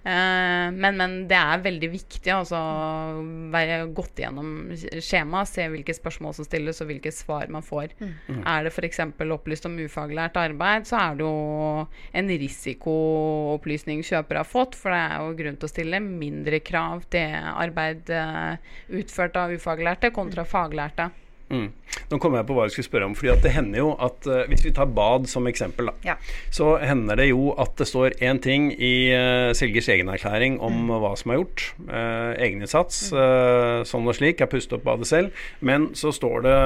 Uh, 0.04 0.70
men, 0.72 0.94
men, 0.96 1.14
det 1.28 1.36
er 1.36 1.62
veldig 1.64 1.90
viktig 1.92 2.32
altså, 2.32 2.58
å 2.58 3.22
være 3.52 3.80
godt 3.96 4.22
gjennom 4.22 4.70
skjemaet, 4.76 5.50
se 5.50 5.66
hvilke 5.72 5.96
spørsmål 5.96 6.36
som 6.36 6.46
stilles 6.46 6.80
og 6.82 6.90
hvilke 6.92 7.12
svar 7.14 7.50
man 7.52 7.66
får. 7.66 7.94
Mm. 7.98 8.40
Er 8.40 8.66
det 8.66 8.72
f.eks. 8.74 9.02
opplyst 9.38 9.68
om 9.68 9.78
ufaglært 9.82 10.38
arbeid, 10.40 10.88
så 10.88 11.00
er 11.02 11.18
det 11.18 11.26
jo 11.26 11.86
en 12.22 12.34
risikoopplysning 12.44 14.04
kjøper 14.06 14.42
har 14.42 14.48
fått, 14.48 14.78
for 14.78 14.94
det 14.94 15.02
er 15.02 15.22
jo 15.22 15.38
grunn 15.42 15.58
til 15.58 15.68
å 15.68 15.74
stille 15.74 16.02
mindre 16.04 16.62
krav 16.64 17.06
til 17.12 17.38
arbeid 17.52 18.12
uh, 18.14 18.54
utført 19.00 19.38
av 19.40 19.54
ufaglærte 19.58 20.14
kontra 20.14 20.46
faglærte. 20.48 21.10
Mm. 21.48 21.68
Nå 22.10 22.18
kommer 22.20 22.42
jeg 22.42 22.48
på 22.48 22.54
hva 22.56 22.66
jeg 22.66 22.74
skulle 22.74 22.86
spørre 22.88 23.06
om. 23.08 23.14
fordi 23.16 23.34
Det 23.42 23.52
hender 23.54 23.80
jo 23.80 23.92
at 24.04 24.26
uh, 24.28 24.42
Hvis 24.50 24.64
vi 24.66 24.72
tar 24.76 24.90
bad 24.92 25.28
som 25.30 25.46
eksempel, 25.48 25.88
da, 25.88 25.94
ja. 26.04 26.16
så 26.54 26.76
hender 26.82 27.18
det 27.20 27.30
jo 27.30 27.52
at 27.58 27.72
det 27.80 27.88
står 27.88 28.18
én 28.24 28.40
ting 28.44 28.70
i 28.72 29.10
uh, 29.16 29.50
selgers 29.56 29.88
egenerklæring 29.88 30.58
om 30.60 30.76
mm. 30.84 30.94
hva 31.02 31.14
som 31.18 31.32
er 31.32 31.40
gjort. 31.40 31.64
Uh, 31.88 32.32
egeninnsats, 32.36 33.00
uh, 33.16 33.84
sånn 33.88 34.08
og 34.08 34.18
slik. 34.18 34.42
Jeg 34.42 34.52
pustet 34.52 34.76
opp 34.78 34.86
badet 34.88 35.08
selv. 35.10 35.44
Men 35.64 35.90
så 35.98 36.12
står 36.14 36.44
det 36.46 36.58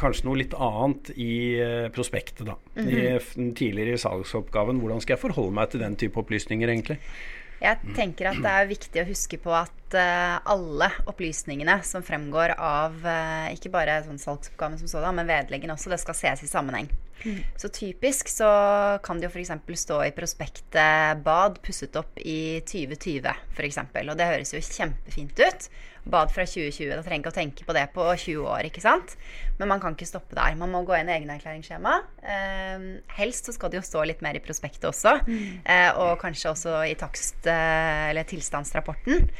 kanskje 0.00 0.28
noe 0.28 0.40
litt 0.42 0.56
annet 0.58 1.12
i 1.16 1.34
prospektet, 1.94 2.46
da. 2.46 2.58
Mm 2.76 2.88
-hmm. 2.88 3.48
I, 3.48 3.52
tidligere 3.54 3.94
i 3.94 3.98
salgsoppgaven. 3.98 4.80
Hvordan 4.80 5.00
skal 5.00 5.14
jeg 5.14 5.20
forholde 5.20 5.54
meg 5.54 5.70
til 5.70 5.80
den 5.80 5.96
type 5.96 6.18
opplysninger, 6.20 6.68
egentlig? 6.68 6.98
Jeg 7.62 7.94
tenker 7.96 8.30
at 8.30 8.40
det 8.42 8.50
er 8.50 8.70
viktig 8.70 9.02
å 9.02 9.08
huske 9.08 9.38
på 9.40 9.52
at 9.54 9.96
uh, 9.96 10.40
alle 10.50 10.90
opplysningene 11.10 11.78
som 11.86 12.04
fremgår 12.04 12.56
av 12.58 12.96
uh, 13.06 13.48
ikke 13.54 13.72
bare 13.74 14.00
sånn 14.06 14.20
salgsoppgaven 14.20 14.80
som 14.82 14.90
sådan, 14.90 15.16
men 15.18 15.30
vedleggene 15.30 15.76
også, 15.76 15.92
det 15.92 16.00
skal 16.02 16.18
ses 16.18 16.44
i 16.44 16.50
sammenheng. 16.50 16.90
Mm. 17.24 17.40
Så 17.56 17.70
typisk 17.72 18.28
så 18.28 18.50
kan 19.04 19.20
det 19.20 19.28
jo 19.28 19.32
f.eks. 19.32 19.52
stå 19.80 20.02
i 20.04 20.12
prospektet 20.16 21.24
'bad 21.24 21.58
pusset 21.64 21.96
opp 21.96 22.18
i 22.20 22.60
2020', 22.60 23.34
f.eks. 23.56 23.78
Og 24.04 24.16
det 24.18 24.30
høres 24.30 24.54
jo 24.54 24.60
kjempefint 24.60 25.40
ut 25.40 25.68
bad 26.04 26.32
fra 26.32 26.44
2020. 26.44 26.92
Da 26.92 27.02
trenger 27.02 27.22
ikke 27.22 27.32
å 27.32 27.38
tenke 27.38 27.66
på 27.66 27.76
det 27.76 27.86
på 27.94 28.04
20 28.04 28.44
år. 28.44 28.68
ikke 28.68 28.84
sant? 28.84 29.16
Men 29.58 29.70
man 29.72 29.80
kan 29.80 29.96
ikke 29.96 30.08
stoppe 30.08 30.36
der. 30.36 30.56
Man 30.60 30.72
må 30.72 30.84
gå 30.84 30.96
inn 30.98 31.08
i 31.08 31.16
egenerklæringsskjema. 31.16 31.96
Eh, 32.22 32.86
helst 33.16 33.48
så 33.48 33.56
skal 33.56 33.72
det 33.72 33.80
jo 33.80 33.88
stå 33.88 34.04
litt 34.04 34.22
mer 34.24 34.36
i 34.36 34.44
prospektet 34.44 34.84
også. 34.90 35.16
Mm. 35.26 35.60
Eh, 35.64 35.90
og 35.96 36.18
kanskje 36.20 36.52
også 36.52 36.78
i 36.90 36.94
takst- 36.94 37.48
eh, 37.48 38.10
eller 38.10 38.24
tilstandsrapporten. 38.24 39.30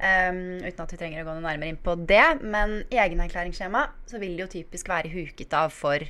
Um, 0.00 0.62
uten 0.64 0.80
at 0.80 0.92
vi 0.94 0.96
trenger 0.96 1.20
å 1.20 1.26
gå 1.26 1.32
noe 1.36 1.44
nærmere 1.44 1.68
inn 1.68 1.76
på 1.76 1.92
det. 2.08 2.40
Men 2.40 2.84
i 2.88 2.96
egenerklæringsskjema 2.96 3.86
så 4.08 4.20
vil 4.20 4.36
det 4.36 4.46
jo 4.46 4.52
typisk 4.60 4.88
være 4.88 5.12
huket 5.12 5.52
av 5.52 5.74
for 5.76 6.00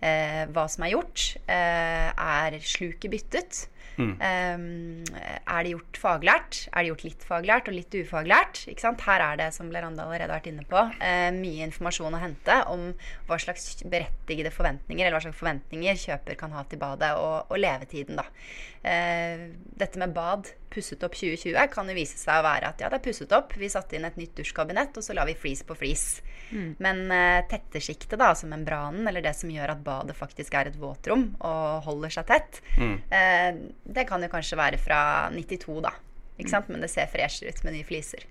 hva 0.00 0.64
som 0.70 0.86
er 0.86 0.94
gjort. 0.94 1.26
Eh, 1.50 2.08
er 2.10 2.58
sluket 2.64 3.12
byttet? 3.12 3.66
Mm. 4.00 4.12
Um, 4.16 5.18
er 5.20 5.64
det 5.64 5.74
gjort 5.74 6.00
faglært? 6.00 6.60
Er 6.70 6.82
det 6.82 6.92
gjort 6.92 7.04
litt 7.04 7.26
faglært 7.26 7.70
og 7.70 7.76
litt 7.76 7.96
ufaglært? 8.00 8.62
Her 8.70 9.24
er 9.24 9.40
det, 9.40 9.50
som 9.56 9.70
Leranda 9.72 10.06
allerede 10.06 10.28
har 10.30 10.40
vært 10.40 10.50
inne 10.52 10.66
på, 10.68 10.80
uh, 10.80 11.30
mye 11.36 11.66
informasjon 11.68 12.16
å 12.16 12.22
hente 12.22 12.60
om 12.72 12.90
hva 13.28 13.40
slags 13.40 13.82
berettigede 13.84 14.52
forventninger 14.54 15.06
eller 15.06 15.18
hva 15.18 15.24
slags 15.26 15.40
forventninger 15.40 16.00
kjøper 16.06 16.38
kan 16.40 16.56
ha 16.56 16.64
til 16.68 16.80
badet, 16.80 17.12
og, 17.18 17.50
og 17.50 17.60
levetiden. 17.60 18.20
Da. 18.20 18.26
Uh, 18.80 19.50
dette 19.80 20.00
med 20.00 20.16
bad 20.16 20.48
pusset 20.70 21.02
opp 21.04 21.16
2020 21.18 21.58
kan 21.72 21.88
jo 21.90 21.96
vise 21.96 22.16
seg 22.16 22.40
å 22.40 22.46
være 22.46 22.70
at 22.70 22.82
ja, 22.82 22.88
det 22.90 23.00
er 23.00 23.04
pusset 23.04 23.32
opp. 23.36 23.56
Vi 23.58 23.68
satte 23.72 23.98
inn 23.98 24.06
et 24.08 24.18
nytt 24.20 24.36
dusjkabinett, 24.38 24.96
og 24.96 25.04
så 25.04 25.16
la 25.16 25.26
vi 25.28 25.36
flis 25.38 25.64
på 25.66 25.76
flis. 25.78 26.04
Mm. 26.50 26.70
Men 26.82 27.02
uh, 27.10 27.42
tettesjiktet, 27.50 28.16
da, 28.18 28.30
altså 28.32 28.48
membranen, 28.50 29.06
eller 29.08 29.24
det 29.24 29.34
som 29.38 29.50
gjør 29.52 29.74
at 29.74 29.84
badet 29.86 30.16
faktisk 30.18 30.56
er 30.58 30.70
et 30.70 30.78
våtrom 30.80 31.30
og 31.38 31.84
holder 31.86 32.14
seg 32.16 32.30
tett, 32.30 32.62
mm. 32.78 32.96
uh, 33.10 33.60
det 33.84 34.06
kan 34.08 34.22
jo 34.22 34.30
kanskje 34.32 34.58
være 34.60 34.80
fra 34.80 35.00
92, 35.34 35.80
da. 35.84 35.94
Ikke 36.40 36.52
sant? 36.52 36.70
Men 36.72 36.84
det 36.84 36.90
ser 36.92 37.10
freshere 37.12 37.52
ut 37.52 37.64
med 37.66 37.76
nye 37.76 37.88
fliser. 37.88 38.26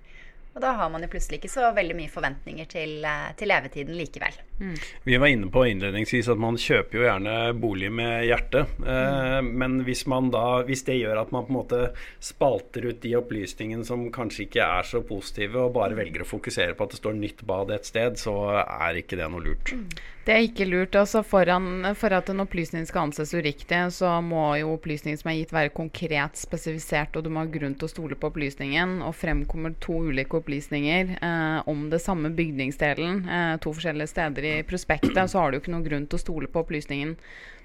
Og 0.50 0.58
da 0.64 0.72
har 0.74 0.88
man 0.90 1.04
jo 1.04 1.08
plutselig 1.12 1.38
ikke 1.38 1.50
så 1.52 1.68
veldig 1.74 1.94
mye 1.94 2.10
forventninger 2.10 2.66
til, 2.72 3.04
eh, 3.06 3.28
til 3.38 3.52
levetiden 3.52 3.94
likevel. 3.94 4.34
Mm. 4.58 4.74
Vi 5.06 5.18
var 5.22 5.30
inne 5.30 5.50
på 5.54 5.62
innledningsvis 5.70 6.28
at 6.32 6.40
man 6.42 6.58
kjøper 6.58 6.98
jo 6.98 7.04
gjerne 7.06 7.34
bolig 7.54 7.92
med 7.94 8.26
hjertet. 8.26 8.72
Eh, 8.82 9.38
mm. 9.38 9.50
Men 9.62 9.78
hvis, 9.86 10.02
da, 10.34 10.44
hvis, 10.66 10.82
det 10.88 10.98
gjør 10.98 11.22
at 11.22 11.30
man 11.30 11.46
på 11.46 11.54
en 11.54 11.58
måte 11.60 11.80
spalter 12.18 12.90
ut 12.90 13.00
de 13.00 13.14
opplysningene 13.20 13.86
som 13.86 14.08
kanskje 14.10 14.48
ikke 14.48 14.66
er 14.66 14.90
så 14.90 15.04
positive, 15.06 15.68
og 15.68 15.76
bare 15.78 15.98
velger 15.98 16.26
å 16.26 16.30
fokusere 16.32 16.74
på 16.74 16.84
at 16.84 16.96
det 16.96 17.02
står 17.04 17.20
nytt 17.20 17.46
bad 17.46 17.70
et 17.70 17.86
sted, 17.86 18.18
så 18.18 18.34
er 18.66 18.98
ikke 18.98 19.20
det 19.22 19.30
noe 19.30 19.46
lurt. 19.46 19.70
Mm. 19.70 19.86
Det 20.30 20.36
er 20.36 20.44
ikke 20.46 20.66
lurt. 20.68 20.94
altså 20.94 21.24
foran, 21.26 21.88
For 21.98 22.14
at 22.14 22.28
en 22.30 22.40
opplysning 22.44 22.84
skal 22.86 23.08
anses 23.08 23.32
uriktig, 23.34 23.78
så 23.90 24.12
må 24.22 24.44
jo 24.60 24.76
opplysningen 24.76 25.18
som 25.18 25.30
er 25.32 25.40
gitt 25.40 25.50
være 25.50 25.72
konkret 25.74 26.38
spesifisert, 26.38 27.16
og 27.18 27.24
du 27.24 27.30
må 27.34 27.42
ha 27.42 27.50
grunn 27.50 27.74
til 27.74 27.88
å 27.88 27.90
stole 27.90 28.14
på 28.14 28.30
opplysningen. 28.30 29.00
Og 29.02 29.16
fremkommer 29.18 29.74
to 29.82 29.96
ulike 30.06 30.38
opplysninger 30.38 31.16
eh, 31.18 31.58
om 31.66 31.88
det 31.90 31.98
samme 32.04 32.30
bygningsdelen 32.30 33.24
eh, 33.26 33.56
to 33.58 33.74
forskjellige 33.74 34.12
steder 34.12 34.46
i 34.52 34.54
prospektet, 34.62 35.18
så 35.18 35.42
har 35.42 35.50
du 35.50 35.58
ikke 35.58 35.74
noen 35.74 35.88
grunn 35.88 36.06
til 36.06 36.20
å 36.20 36.22
stole 36.22 36.46
på 36.46 36.62
opplysningen. 36.62 37.16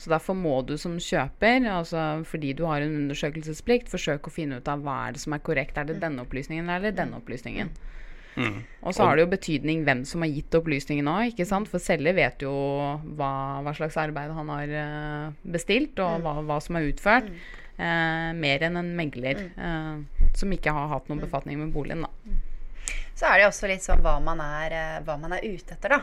Så 0.01 0.09
derfor 0.15 0.33
må 0.33 0.57
du 0.65 0.73
som 0.81 0.97
kjøper, 0.97 1.69
altså 1.69 2.23
fordi 2.25 2.55
du 2.57 2.65
har 2.65 2.81
en 2.81 2.97
undersøkelsesplikt, 3.03 3.93
forsøke 3.93 4.33
å 4.33 4.37
finne 4.41 4.57
ut 4.57 4.73
av 4.73 4.81
hva 4.81 5.03
er 5.03 5.13
det 5.13 5.21
som 5.21 5.37
er 5.37 5.45
korrekt. 5.45 5.77
Er 5.77 5.85
det 5.85 6.01
denne 6.01 6.25
opplysningen 6.25 6.73
eller 6.79 6.97
denne 6.97 7.21
opplysningen? 7.21 7.69
Mm. 8.35 8.63
Og 8.83 8.95
så 8.95 9.05
har 9.07 9.15
det 9.15 9.23
jo 9.25 9.31
betydning 9.31 9.83
hvem 9.87 10.01
som 10.07 10.23
har 10.25 10.31
gitt 10.31 10.55
opplysningene 10.57 11.11
òg, 11.11 11.33
ikke 11.33 11.47
sant. 11.47 11.69
For 11.71 11.83
selger 11.83 12.17
vet 12.17 12.43
jo 12.43 12.53
hva, 13.17 13.31
hva, 13.63 13.75
slags 13.77 13.97
arbeid 14.01 14.33
han 14.35 14.51
har 14.51 14.73
uh, 14.75 15.45
bestilt, 15.55 15.95
og 16.03 16.19
mm. 16.19 16.25
hva, 16.25 16.35
hva, 16.49 16.59
som 16.63 16.79
er 16.79 16.89
utført. 16.91 17.31
Eh, 17.75 18.29
mer 18.39 18.61
enn 18.63 18.79
en 18.79 18.91
megler 18.95 19.39
eh, 19.51 20.27
som 20.39 20.51
ikke 20.55 20.71
har 20.71 20.93
hatt 20.93 21.09
noen 21.11 21.19
befatning 21.19 21.59
med 21.59 21.73
boligen, 21.75 22.05
da. 22.05 22.93
Så 23.15 23.27
er 23.27 23.35
det 23.35 23.43
jo 23.43 23.49
også 23.49 23.67
litt 23.67 23.83
sånn 23.83 24.03
hva 24.03 24.13
man 24.23 24.39
er, 24.43 24.75
hva 25.03 25.17
man 25.19 25.35
er 25.35 25.43
ute 25.43 25.75
etter, 25.75 25.97
da. 25.97 25.99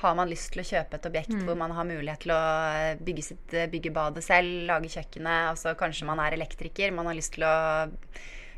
Har 0.00 0.14
man 0.16 0.30
lyst 0.30 0.48
til 0.54 0.62
å 0.62 0.64
kjøpe 0.64 0.96
et 0.96 1.06
objekt 1.10 1.34
mm. 1.34 1.42
hvor 1.44 1.58
man 1.60 1.74
har 1.76 1.84
mulighet 1.84 2.24
til 2.24 2.32
å 2.32 2.40
bygge, 3.04 3.24
sitt, 3.26 3.56
bygge 3.72 3.92
badet 3.92 4.24
selv, 4.24 4.62
lage 4.70 4.88
kjøkkenet, 4.94 5.50
altså 5.52 5.74
kanskje 5.76 6.08
man 6.08 6.22
er 6.24 6.38
elektriker, 6.38 6.94
man 6.96 7.10
har 7.10 7.18
lyst 7.18 7.34
til 7.36 7.44
å 7.44 7.56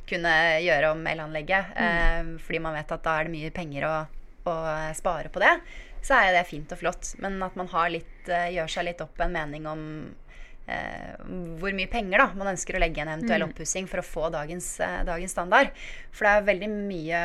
kunne 0.08 0.32
gjøre 0.64 0.92
om 0.94 1.06
elanlegget. 1.06 1.72
Mm. 1.76 1.86
Eh, 1.86 2.42
fordi 2.42 2.60
man 2.64 2.76
vet 2.78 2.94
at 2.94 3.04
da 3.06 3.16
er 3.18 3.28
det 3.28 3.34
mye 3.34 3.52
penger 3.54 3.88
å, 3.88 3.94
å 4.50 4.56
spare 4.98 5.32
på 5.32 5.42
det. 5.42 5.54
Så 6.02 6.18
er 6.18 6.34
det 6.34 6.48
fint 6.48 6.72
og 6.74 6.80
flott. 6.80 7.14
Men 7.22 7.38
at 7.46 7.56
man 7.58 7.70
litt, 7.92 8.28
eh, 8.28 8.50
gjør 8.56 8.74
seg 8.74 8.88
litt 8.90 9.04
opp 9.04 9.20
en 9.22 9.34
mening 9.34 9.68
om 9.70 9.84
hvor 11.58 11.74
mye 11.74 11.90
penger 11.90 12.22
da, 12.22 12.26
man 12.38 12.52
ønsker 12.52 12.76
å 12.76 12.80
legge 12.82 13.00
i 13.00 13.02
en 13.04 13.10
eventuell 13.16 13.42
mm. 13.42 13.50
oppussing 13.50 13.88
for 13.90 13.98
å 13.98 14.06
få 14.06 14.28
dagens, 14.32 14.68
eh, 14.84 15.00
dagens, 15.06 15.34
standard. 15.34 15.72
For 16.14 16.26
det 16.26 16.32
er 16.32 16.46
veldig 16.46 16.68
mye, 16.72 17.22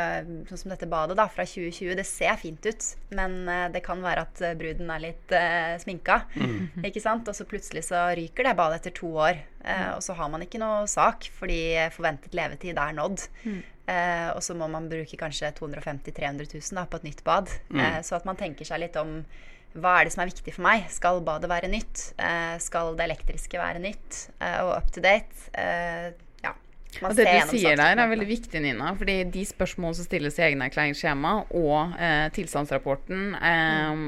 sånn 0.50 0.62
som 0.64 0.74
dette 0.74 0.90
badet 0.90 1.18
da, 1.20 1.28
fra 1.32 1.46
2020, 1.46 1.94
det 2.00 2.08
ser 2.08 2.40
fint 2.42 2.66
ut, 2.66 2.88
men 3.18 3.38
eh, 3.52 3.68
det 3.76 3.84
kan 3.86 4.02
være 4.04 4.26
at 4.26 4.42
eh, 4.42 4.56
bruden 4.58 4.90
er 4.94 5.04
litt 5.06 5.36
eh, 5.38 5.78
sminka. 5.84 6.22
Mm. 6.34 6.86
ikke 6.90 7.04
sant? 7.04 7.30
Og 7.30 7.38
så 7.38 7.48
plutselig 7.50 7.86
så 7.92 8.08
ryker 8.18 8.50
det 8.50 8.58
badet 8.58 8.82
etter 8.82 8.96
to 8.98 9.12
år. 9.14 9.42
Eh, 9.62 9.84
mm. 9.84 9.90
og 9.96 10.06
så 10.06 10.18
har 10.18 10.32
man 10.34 10.46
ikke 10.46 10.62
noe 10.62 10.88
sak 10.90 11.30
fordi 11.38 11.62
forventet 11.94 12.38
levetid 12.38 12.78
er 12.78 12.96
nådd. 12.98 13.28
Mm. 13.48 13.60
og 14.36 14.42
så 14.44 14.52
må 14.60 14.68
man 14.68 14.90
bruke 14.92 15.16
kanskje 15.16 15.54
250 15.56 16.12
000-300 16.12 16.50
000 16.58 16.76
da, 16.76 16.84
på 16.90 17.00
et 17.00 17.06
nytt 17.08 17.22
bad. 17.24 17.54
Mm. 17.72 18.04
så 18.04 18.18
at 18.18 18.26
man 18.28 18.36
tenker 18.36 18.68
seg 18.68 18.82
litt 18.84 18.98
om 19.00 19.22
hva 19.82 19.98
er 20.00 20.08
det 20.08 20.14
som 20.16 20.24
er 20.24 20.32
viktig 20.32 20.54
for 20.56 20.66
meg? 20.66 20.86
Skal 20.94 21.22
badet 21.26 21.50
være 21.52 21.70
nytt? 21.72 22.12
Eh, 22.18 22.56
skal 22.64 22.96
det 22.98 23.08
elektriske 23.08 23.60
være 23.62 23.82
nytt 23.84 24.22
eh, 24.42 24.60
og 24.66 24.74
up 24.80 24.92
to 24.94 25.04
date? 25.04 25.50
Eh, 25.54 26.12
ja. 26.44 26.54
Man 27.02 27.12
og 27.12 27.18
det 27.20 27.28
du 27.28 27.56
sier 27.56 27.78
der, 27.80 27.98
er 27.98 28.12
veldig 28.12 28.30
viktig, 28.30 28.62
Nina. 28.64 28.94
fordi 28.98 29.20
de 29.34 29.44
spørsmålene 29.48 30.00
som 30.00 30.08
stilles 30.08 30.40
i 30.40 30.48
egenerklæringsskjema 30.50 31.34
og 31.60 31.98
eh, 32.00 32.28
tilstandsrapporten 32.36 33.36
mm. 33.38 34.06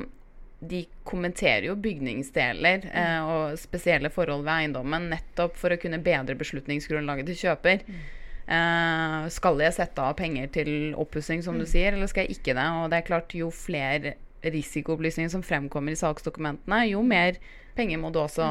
de 0.71 0.85
kommenterer 1.07 1.69
jo 1.69 1.75
bygningsdeler 1.79 2.87
mm. 2.87 2.95
eh, 3.03 3.33
og 3.33 3.59
spesielle 3.61 4.13
forhold 4.13 4.47
ved 4.47 4.55
eiendommen 4.55 5.11
nettopp 5.13 5.59
for 5.59 5.75
å 5.75 5.81
kunne 5.81 6.01
bedre 6.03 6.37
beslutningsgrunnlaget 6.39 7.29
til 7.29 7.43
kjøper. 7.45 7.85
Mm. 7.85 8.07
Eh, 8.49 9.27
skal 9.29 9.61
jeg 9.61 9.75
sette 9.77 10.01
av 10.01 10.15
penger 10.17 10.49
til 10.55 10.71
oppussing, 10.97 11.43
som 11.45 11.59
mm. 11.59 11.61
du 11.61 11.69
sier, 11.69 11.93
eller 11.93 12.09
skal 12.09 12.25
jeg 12.25 12.39
ikke 12.39 12.57
det? 12.57 12.65
Og 12.79 12.89
det 12.89 13.03
er 13.03 13.07
klart, 13.11 13.37
jo 13.37 13.51
flere 13.53 14.15
risikoopplysninger 14.43 15.31
som 15.33 15.43
fremkommer 15.43 15.95
i 15.95 15.99
saksdokumentene, 15.99 16.83
jo 16.91 17.01
mer 17.05 17.39
penger 17.77 18.01
må 18.01 18.11
du 18.13 18.21
også 18.23 18.47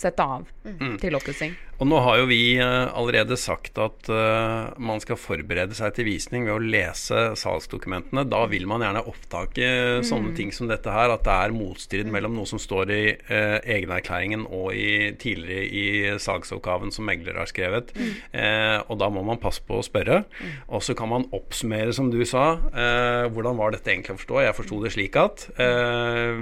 sette 0.00 0.24
av 0.24 0.48
Mm. 0.60 0.98
til 1.00 1.14
oppussing. 1.16 1.54
Og 1.80 1.88
nå 1.88 1.96
har 2.04 2.18
jo 2.20 2.26
vi 2.28 2.58
eh, 2.60 2.90
allerede 2.92 3.38
sagt 3.40 3.78
at 3.80 4.08
uh, 4.12 4.68
man 4.76 5.00
skal 5.00 5.16
forberede 5.16 5.72
seg 5.72 5.94
til 5.96 6.04
visning 6.04 6.44
ved 6.44 6.52
å 6.52 6.60
lese 6.60 7.22
salgsdokumentene. 7.40 8.26
Da 8.28 8.42
vil 8.50 8.66
man 8.68 8.84
gjerne 8.84 9.00
oppdage 9.08 9.70
sånne 10.04 10.34
ting 10.36 10.52
som 10.52 10.68
dette 10.68 10.92
her, 10.92 11.08
at 11.14 11.24
det 11.24 11.32
er 11.32 11.56
motstrid 11.56 12.12
mellom 12.12 12.36
noe 12.36 12.44
som 12.50 12.60
står 12.60 12.92
i 12.92 13.00
uh, 13.30 13.56
egenerklæringen 13.64 14.44
og 14.44 14.76
i, 14.76 15.14
tidligere 15.16 15.64
i 15.64 15.86
salgsoppgaven 16.20 16.92
som 16.92 17.08
megler 17.08 17.40
har 17.40 17.48
skrevet. 17.48 17.96
Eh, 17.96 18.76
og 18.84 19.00
da 19.00 19.08
må 19.08 19.24
man 19.24 19.40
passe 19.40 19.64
på 19.64 19.80
å 19.80 19.86
spørre. 19.86 20.22
Og 20.68 20.84
så 20.84 20.92
kan 20.98 21.08
man 21.08 21.24
oppsummere, 21.32 21.96
som 21.96 22.12
du 22.12 22.20
sa. 22.28 22.58
eh, 22.76 23.24
hvordan 23.32 23.56
var 23.56 23.72
dette 23.72 23.88
egentlig 23.94 24.18
å 24.18 24.20
forstå? 24.20 24.44
Jeg 24.44 24.60
forsto 24.60 24.84
det 24.84 24.92
slik 24.92 25.16
at 25.16 25.48
eh, 25.56 26.36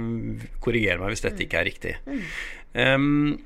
Korriger 0.59 0.99
meg 0.99 1.15
hvis 1.15 1.23
dette 1.23 1.47
ikke 1.47 1.63
er 1.63 1.69
riktig. 1.71 1.95
Um, 2.73 3.39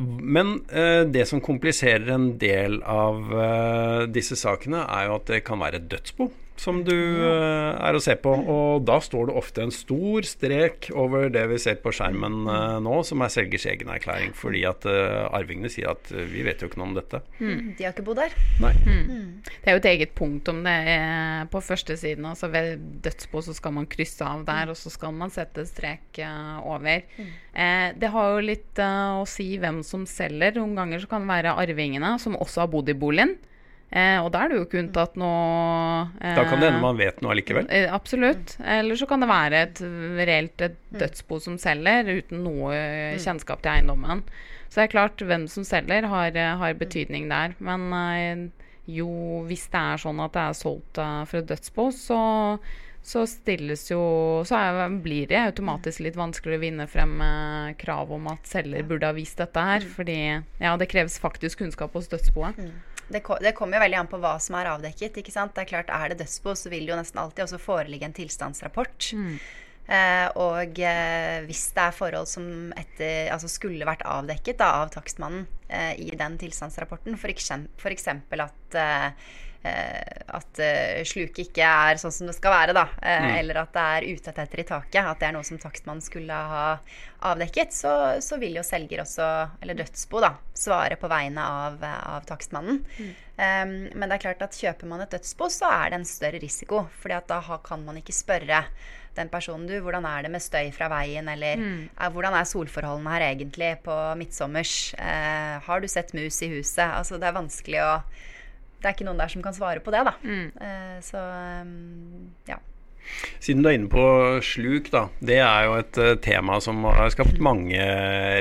men 0.00 0.52
eh, 0.70 1.02
det 1.04 1.26
som 1.28 1.42
kompliserer 1.44 2.08
en 2.14 2.30
del 2.40 2.78
av 2.86 3.32
eh, 3.34 4.04
disse 4.12 4.38
sakene, 4.38 4.84
er 4.86 5.08
jo 5.08 5.16
at 5.18 5.26
det 5.32 5.42
kan 5.44 5.60
være 5.60 5.82
et 5.82 5.90
dødsbo 5.90 6.30
som 6.60 6.82
du 6.84 6.92
uh, 6.92 7.72
er 7.80 7.96
å 7.96 8.02
se 8.02 8.14
på. 8.20 8.32
Og 8.52 8.84
da 8.84 8.98
står 9.02 9.30
det 9.30 9.36
ofte 9.40 9.64
en 9.64 9.72
stor 9.72 10.26
strek 10.28 10.90
over 10.92 11.30
det 11.32 11.46
vi 11.54 11.60
ser 11.62 11.78
på 11.80 11.92
skjermen 11.96 12.42
uh, 12.48 12.76
nå, 12.84 13.00
som 13.06 13.24
er 13.24 13.32
selgers 13.32 13.64
egen 13.70 13.88
erklæring. 13.92 14.34
Fordi 14.36 14.66
at 14.68 14.84
uh, 14.88 15.30
arvingene 15.36 15.72
sier 15.72 15.94
at 15.94 16.12
vi 16.12 16.44
vet 16.44 16.60
jo 16.60 16.68
ikke 16.68 16.82
noe 16.82 16.90
om 16.90 16.96
dette. 16.98 17.22
De 17.40 17.86
har 17.86 17.94
ikke 17.94 18.04
bodd 18.06 18.20
der. 18.20 18.36
Nei. 18.60 18.74
Det 18.80 19.70
er 19.70 19.78
jo 19.78 19.82
et 19.82 19.90
eget 19.94 20.14
punkt 20.18 20.50
om 20.52 20.60
det 20.66 20.76
er 20.92 21.48
på 21.50 21.64
første 21.64 21.96
siden. 22.00 22.28
Altså 22.28 22.50
ved 22.52 22.84
dødsbo 23.04 23.44
så 23.46 23.56
skal 23.56 23.76
man 23.78 23.88
krysse 23.90 24.26
av 24.26 24.44
der, 24.48 24.72
og 24.72 24.76
så 24.78 24.92
skal 24.92 25.16
man 25.16 25.32
sette 25.32 25.64
strek 25.68 26.20
over. 26.68 27.06
Eh, 27.20 27.88
det 27.96 28.10
har 28.12 28.34
jo 28.34 28.44
litt 28.44 28.80
å 28.84 29.24
si 29.28 29.54
hvem 29.60 29.80
som 29.86 30.04
selger. 30.08 30.58
Noen 30.58 30.76
ganger 30.78 31.02
så 31.02 31.10
kan 31.10 31.24
det 31.24 31.32
være 31.32 31.56
arvingene 31.62 32.16
som 32.22 32.36
også 32.38 32.66
har 32.66 32.72
bodd 32.72 32.92
i 32.92 32.98
boligen. 32.98 33.38
Eh, 33.90 34.20
og 34.22 34.28
da 34.30 34.44
er 34.44 34.52
det 34.52 34.58
jo 34.60 34.66
ikke 34.68 34.78
unntatt 34.84 35.16
noe 35.18 36.04
eh, 36.22 36.36
Da 36.38 36.44
kan 36.46 36.60
det 36.62 36.68
hende 36.68 36.82
man 36.84 36.98
vet 37.00 37.18
noe 37.24 37.32
allikevel. 37.34 37.66
Eh, 37.74 37.88
Absolutt. 37.90 38.54
Eller 38.62 38.98
så 39.00 39.08
kan 39.10 39.24
det 39.24 39.30
være 39.30 39.64
et 39.66 39.82
reelt 40.20 40.62
et 40.62 40.78
dødsbo 40.94 41.40
som 41.42 41.58
selger, 41.58 42.06
uten 42.20 42.44
noe 42.46 42.76
kjennskap 43.18 43.64
til 43.64 43.74
eiendommen. 43.74 44.22
Så 44.70 44.78
det 44.78 44.84
er 44.84 44.92
klart, 44.92 45.22
hvem 45.26 45.48
som 45.50 45.64
selger, 45.66 46.06
har, 46.06 46.30
eh, 46.38 46.56
har 46.60 46.76
betydning 46.78 47.26
der. 47.30 47.56
Men 47.58 47.88
eh, 47.96 48.44
jo, 48.86 49.08
hvis 49.48 49.66
det 49.72 49.80
er 49.80 49.98
sånn 50.04 50.22
at 50.22 50.36
det 50.36 50.44
er 50.44 50.60
solgt 50.60 51.00
eh, 51.02 51.24
for 51.26 51.40
et 51.40 51.50
dødsbo, 51.50 51.88
så, 51.90 52.20
så 53.02 53.24
stilles 53.26 53.88
jo 53.90 54.00
Så 54.46 54.54
er, 54.54 54.94
blir 55.02 55.26
det 55.30 55.40
automatisk 55.42 56.04
litt 56.06 56.18
vanskeligere 56.18 56.60
å 56.60 56.64
vinne 56.68 56.86
frem 56.90 57.16
eh, 57.26 57.72
krav 57.82 58.14
om 58.14 58.30
at 58.30 58.46
selger 58.46 58.86
burde 58.86 59.10
ha 59.10 59.16
vist 59.16 59.42
dette 59.42 59.66
her. 59.72 59.82
Fordi 59.98 60.18
ja, 60.22 60.76
det 60.78 60.90
kreves 60.94 61.18
faktisk 61.18 61.64
kunnskap 61.64 61.98
hos 61.98 62.06
dødsboet. 62.14 62.62
Det, 63.10 63.22
ko 63.26 63.38
det 63.42 63.54
kommer 63.58 63.78
jo 63.78 63.84
veldig 63.84 63.98
an 64.00 64.10
på 64.10 64.20
hva 64.22 64.36
som 64.42 64.56
er 64.58 64.70
avdekket. 64.72 65.18
ikke 65.20 65.34
sant? 65.34 65.54
Det 65.56 65.64
Er 65.64 65.72
klart, 65.72 65.90
er 65.90 66.12
det 66.12 66.20
dødsbo, 66.22 66.54
så 66.54 66.70
vil 66.72 66.86
det 66.86 66.94
jo 66.94 67.00
nesten 67.00 67.20
alltid 67.22 67.44
også 67.46 67.60
foreligge 67.62 68.06
en 68.06 68.16
tilstandsrapport. 68.16 69.10
Eh, 69.90 70.26
og 70.38 70.78
eh, 70.78 71.40
hvis 71.48 71.64
det 71.74 71.82
er 71.82 71.96
forhold 71.96 72.28
som 72.30 72.70
etter, 72.78 73.32
altså 73.34 73.50
skulle 73.50 73.88
vært 73.88 74.04
avdekket 74.06 74.60
da, 74.60 74.68
av 74.84 74.92
takstmannen 74.94 75.48
eh, 75.66 75.96
i 75.98 76.12
den 76.14 76.38
tilstandsrapporten, 76.38 77.18
f.eks. 77.18 77.50
at 77.50 78.78
eh, 78.78 79.30
at 79.60 80.60
eh, 80.64 81.02
sluket 81.04 81.42
ikke 81.44 81.66
er 81.68 81.98
sånn 82.00 82.14
som 82.14 82.28
det 82.30 82.34
skal 82.36 82.54
være, 82.54 82.74
da. 82.76 82.86
Eh, 83.04 83.40
Eller 83.40 83.60
at 83.60 83.74
det 83.74 83.86
er 83.96 84.06
utettheter 84.16 84.62
i 84.62 84.66
taket. 84.70 85.00
At 85.04 85.20
det 85.20 85.28
er 85.28 85.34
noe 85.36 85.46
som 85.46 85.60
takstmannen 85.60 86.04
skulle 86.04 86.32
ha 86.52 86.62
avdekket. 87.30 87.74
Så, 87.76 87.92
så 88.24 88.38
vil 88.40 88.56
jo 88.56 88.64
selger 88.64 89.02
også, 89.04 89.26
eller 89.60 89.76
dødsbo, 89.82 90.22
da, 90.24 90.32
svare 90.56 90.96
på 91.00 91.10
vegne 91.12 91.44
av, 91.44 91.76
av 91.84 92.24
takstmannen. 92.28 92.80
Um, 93.40 93.74
men 93.96 94.06
det 94.06 94.16
er 94.16 94.24
klart 94.24 94.42
at 94.44 94.56
kjøper 94.56 94.88
man 94.88 95.04
et 95.04 95.12
dødsbo, 95.12 95.50
så 95.52 95.68
er 95.72 95.92
det 95.92 96.00
en 96.00 96.08
større 96.08 96.40
risiko. 96.40 96.86
fordi 97.00 97.16
at 97.16 97.28
da 97.28 97.60
kan 97.64 97.84
man 97.84 98.00
ikke 98.00 98.16
spørre 98.16 98.64
den 99.16 99.28
personen 99.28 99.66
du, 99.68 99.74
hvordan 99.82 100.06
er 100.06 100.24
det 100.24 100.32
med 100.32 100.42
støy 100.44 100.70
fra 100.72 100.88
veien, 100.92 101.28
eller 101.28 101.60
er, 101.60 102.10
hvordan 102.14 102.36
er 102.36 102.46
solforholdene 102.48 103.12
her 103.16 103.26
egentlig 103.32 103.72
på 103.84 103.96
midtsommers? 104.20 104.94
Eh, 104.96 105.56
har 105.66 105.80
du 105.80 105.88
sett 105.90 106.14
mus 106.16 106.40
i 106.46 106.52
huset? 106.54 106.86
Altså 106.86 107.18
det 107.18 107.28
er 107.28 107.36
vanskelig 107.36 107.80
å 107.84 107.94
Det 108.80 108.88
er 108.88 108.96
ikke 108.96 109.04
noen 109.04 109.20
der 109.20 109.28
som 109.28 109.42
kan 109.44 109.54
svare 109.56 109.82
på 109.84 109.92
det, 109.92 110.00
da. 110.08 110.14
Eh, 110.64 110.98
så 111.04 111.20
um, 111.62 112.30
ja. 112.48 112.56
Siden 113.40 113.64
du 113.64 113.70
er 113.70 113.76
inne 113.78 113.90
på 113.90 114.04
sluk, 114.44 114.90
da. 114.92 115.06
Det 115.24 115.38
er 115.42 115.66
jo 115.66 115.76
et 115.80 115.98
eh, 116.00 116.16
tema 116.22 116.58
som 116.62 116.84
har 116.86 117.10
skapt 117.12 117.40
mange 117.42 117.80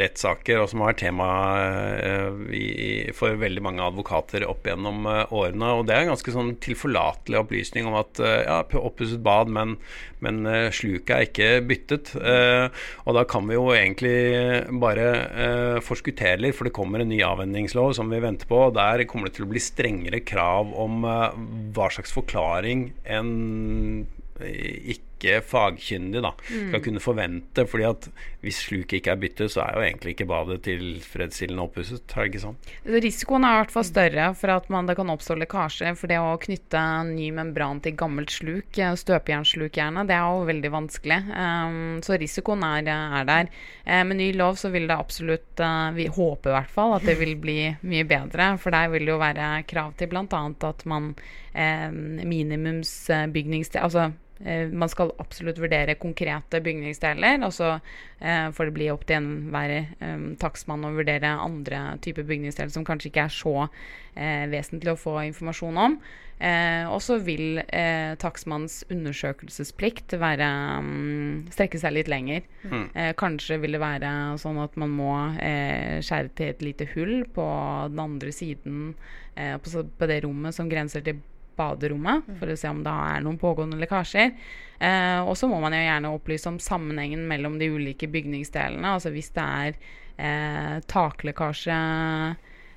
rettssaker, 0.03 0.61
og 0.61 0.69
som 0.71 0.83
har 0.83 0.91
vært 0.91 1.01
tema 1.05 1.29
eh, 1.95 3.11
for 3.15 3.39
veldig 3.39 3.63
mange 3.65 3.85
advokater 3.85 4.45
opp 4.47 4.67
gjennom 4.67 5.07
eh, 5.09 5.33
årene. 5.35 5.71
Og 5.79 5.87
det 5.87 5.95
er 5.95 6.05
en 6.05 6.13
ganske 6.13 6.35
sånn 6.35 6.53
tilforlatelig 6.63 7.41
opplysning 7.41 7.89
om 7.89 7.97
at 8.01 8.21
eh, 8.23 8.43
ja, 8.45 8.59
oppusset 8.79 9.23
bad, 9.25 9.51
men, 9.55 9.77
men 10.25 10.43
eh, 10.49 10.67
sluket 10.75 11.15
er 11.15 11.27
ikke 11.29 11.49
byttet. 11.69 12.13
Eh, 12.19 12.67
og 13.05 13.17
da 13.17 13.25
kan 13.29 13.47
vi 13.49 13.57
jo 13.57 13.69
egentlig 13.75 14.15
bare 14.83 15.09
eh, 15.15 15.81
forskuttere 15.85 16.43
litt, 16.43 16.57
for 16.59 16.69
det 16.69 16.75
kommer 16.75 17.03
en 17.03 17.11
ny 17.11 17.23
avhendingslov 17.25 17.95
som 17.97 18.11
vi 18.11 18.21
venter 18.23 18.49
på. 18.49 18.65
og 18.67 18.77
Der 18.77 19.07
kommer 19.09 19.29
det 19.29 19.39
til 19.39 19.47
å 19.47 19.51
bli 19.51 19.63
strengere 19.63 20.23
krav 20.27 20.75
om 20.75 21.03
eh, 21.07 21.43
hva 21.75 21.91
slags 21.93 22.13
forklaring 22.15 22.89
en 23.09 23.35
ikke 24.39 25.41
fagkyndig 25.43 26.21
da, 26.23 26.31
skal 26.47 26.83
kunne 26.83 27.01
forvente. 27.03 27.65
fordi 27.67 27.85
at 27.89 28.07
hvis 28.39 28.61
sluket 28.69 28.99
ikke 28.99 29.11
er 29.11 29.19
byttet, 29.19 29.51
så 29.51 29.65
er 29.65 29.75
jo 29.75 29.83
egentlig 29.83 30.13
ikke 30.15 30.29
badet 30.29 30.61
tilfredsstillende 30.63 31.65
oppusset. 31.65 32.15
Er 32.15 32.29
ikke 32.29 32.43
sant? 32.43 32.69
Risikoen 32.87 33.43
er 33.43 33.57
i 33.57 33.59
hvert 33.63 33.73
fall 33.73 33.87
større 33.87 34.29
for 34.39 34.53
at 34.53 34.69
man, 34.71 34.87
det 34.87 34.95
kan 34.99 35.11
oppstå 35.11 35.35
lekkasje. 35.41 35.91
For 35.99 36.11
det 36.11 36.21
å 36.23 36.37
knytte 36.39 36.79
en 36.79 37.11
ny 37.17 37.29
membran 37.35 37.81
til 37.83 37.97
gammelt 37.99 38.31
sluk, 38.31 38.79
eh, 38.79 38.95
støpejernsluk 38.95 39.75
gjerne, 39.75 40.05
det 40.07 40.15
er 40.15 40.23
jo 40.23 40.47
veldig 40.47 40.71
vanskelig. 40.77 41.19
Um, 41.33 41.99
så 42.05 42.15
risikoen 42.21 42.63
er, 42.63 42.87
er 42.87 43.27
der. 43.27 43.51
Eh, 43.83 44.05
med 44.07 44.21
ny 44.21 44.31
lov 44.39 44.55
så 44.61 44.71
vil 44.71 44.87
det 44.87 44.95
absolutt 44.95 45.59
uh, 45.59 45.91
Vi 45.95 46.07
håper 46.07 46.53
i 46.53 46.57
hvert 46.57 46.73
fall 46.73 46.95
at 46.95 47.07
det 47.07 47.19
vil 47.19 47.35
bli 47.39 47.59
mye 47.83 48.07
bedre. 48.07 48.53
For 48.61 48.71
der 48.71 48.87
vil 48.93 49.03
det 49.03 49.13
jo 49.17 49.19
være 49.19 49.51
krav 49.67 49.93
til 49.99 50.11
bl.a. 50.11 50.43
at 50.69 50.87
man 50.87 51.13
eh, 51.53 51.91
minimumsbygningssted 51.91 53.81
Altså 53.81 53.99
eh, 53.99 54.17
man 54.39 54.89
skal 54.91 55.11
absolutt 55.19 55.59
vurdere 55.59 55.97
konkrete 55.99 56.61
bygningsdeler, 56.63 57.41
og 57.43 57.51
så 57.51 57.73
eh, 57.75 58.47
får 58.55 58.69
det 58.69 58.75
bli 58.77 58.87
opp 58.93 59.03
til 59.07 59.19
enhver 59.19 59.73
eh, 59.75 60.23
takstmann 60.39 60.87
å 60.87 60.93
vurdere 60.95 61.33
andre 61.43 61.81
typer 62.05 62.27
bygningsdeler 62.29 62.71
som 62.71 62.87
kanskje 62.87 63.11
ikke 63.11 63.27
er 63.27 63.35
så 63.35 63.55
eh, 63.65 64.47
vesentlig 64.51 64.93
å 64.93 64.99
få 64.99 65.19
informasjon 65.27 65.83
om. 65.83 65.99
Eh, 66.39 66.85
og 66.87 67.01
så 67.03 67.17
vil 67.19 67.59
eh, 67.67 68.15
takstmannens 68.19 68.85
undersøkelsesplikt 68.87 70.15
være, 70.21 70.47
mm, 70.85 71.49
strekke 71.51 71.81
seg 71.81 71.97
litt 71.97 72.11
lenger. 72.11 72.45
Eh, 72.95 73.11
kanskje 73.19 73.59
vil 73.59 73.75
det 73.75 73.81
være 73.83 74.13
sånn 74.39 74.61
at 74.63 74.77
man 74.79 74.93
må 74.95 75.11
eh, 75.35 75.99
skjære 75.99 76.31
til 76.39 76.53
et 76.53 76.63
lite 76.63 76.87
hull 76.93 77.25
på 77.35 77.49
den 77.91 77.99
andre 78.05 78.31
siden 78.31 78.93
eh, 79.35 79.57
på, 79.59 79.83
på 79.83 80.09
det 80.09 80.21
rommet 80.23 80.55
som 80.55 80.71
grenser 80.71 81.03
til 81.03 81.19
baderommet, 81.59 82.27
for 82.39 82.49
å 82.51 82.57
se 82.57 82.71
om 82.71 82.81
det 82.85 82.95
er 83.11 83.23
noen 83.25 83.39
pågående 83.41 83.79
lekkasjer. 83.81 84.33
Eh, 84.79 85.19
og 85.21 85.35
så 85.35 85.49
må 85.51 85.59
man 85.59 85.75
jo 85.75 85.81
gjerne 85.83 86.13
opplyse 86.15 86.47
om 86.49 86.59
sammenhengen 86.63 87.25
mellom 87.27 87.57
de 87.59 87.67
ulike 87.75 88.07
bygningsdelene. 88.11 88.95
Altså 88.95 89.11
hvis 89.13 89.33
det 89.35 89.45
er 89.45 89.79
eh, 90.15 90.77
taklekkasje 90.87 91.79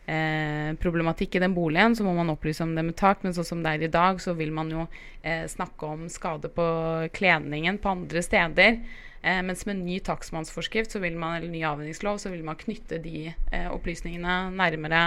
eh, 0.06 0.72
problematikk 0.82 1.36
i 1.36 1.42
den 1.44 1.54
boligen, 1.54 1.96
så 1.96 2.04
må 2.06 2.14
man 2.16 2.32
opplyse 2.32 2.64
om 2.64 2.74
det 2.74 2.84
med 2.86 2.96
tak. 2.98 3.22
Men 3.22 3.36
sånn 3.36 3.48
som 3.48 3.62
det 3.64 3.76
er 3.76 3.86
i 3.86 3.92
dag, 3.92 4.20
så 4.22 4.34
vil 4.38 4.52
man 4.54 4.72
jo 4.72 4.86
eh, 5.22 5.46
snakke 5.50 5.94
om 5.94 6.08
skade 6.12 6.50
på 6.52 6.66
kledningen 7.14 7.80
på 7.82 7.96
andre 7.96 8.22
steder. 8.24 8.78
Eh, 9.22 9.42
mens 9.42 9.66
med 9.66 9.76
ny 9.76 10.00
takstmannsforskrift 10.02 10.90
så 10.90 10.98
vil 10.98 11.14
man, 11.14 11.36
eller 11.36 11.48
ny 11.48 11.62
avhendingslov 11.62 12.18
så 12.18 12.32
vil 12.32 12.42
man 12.42 12.58
knytte 12.58 12.98
de 13.04 13.28
eh, 13.30 13.68
opplysningene 13.70 14.50
nærmere 14.58 15.02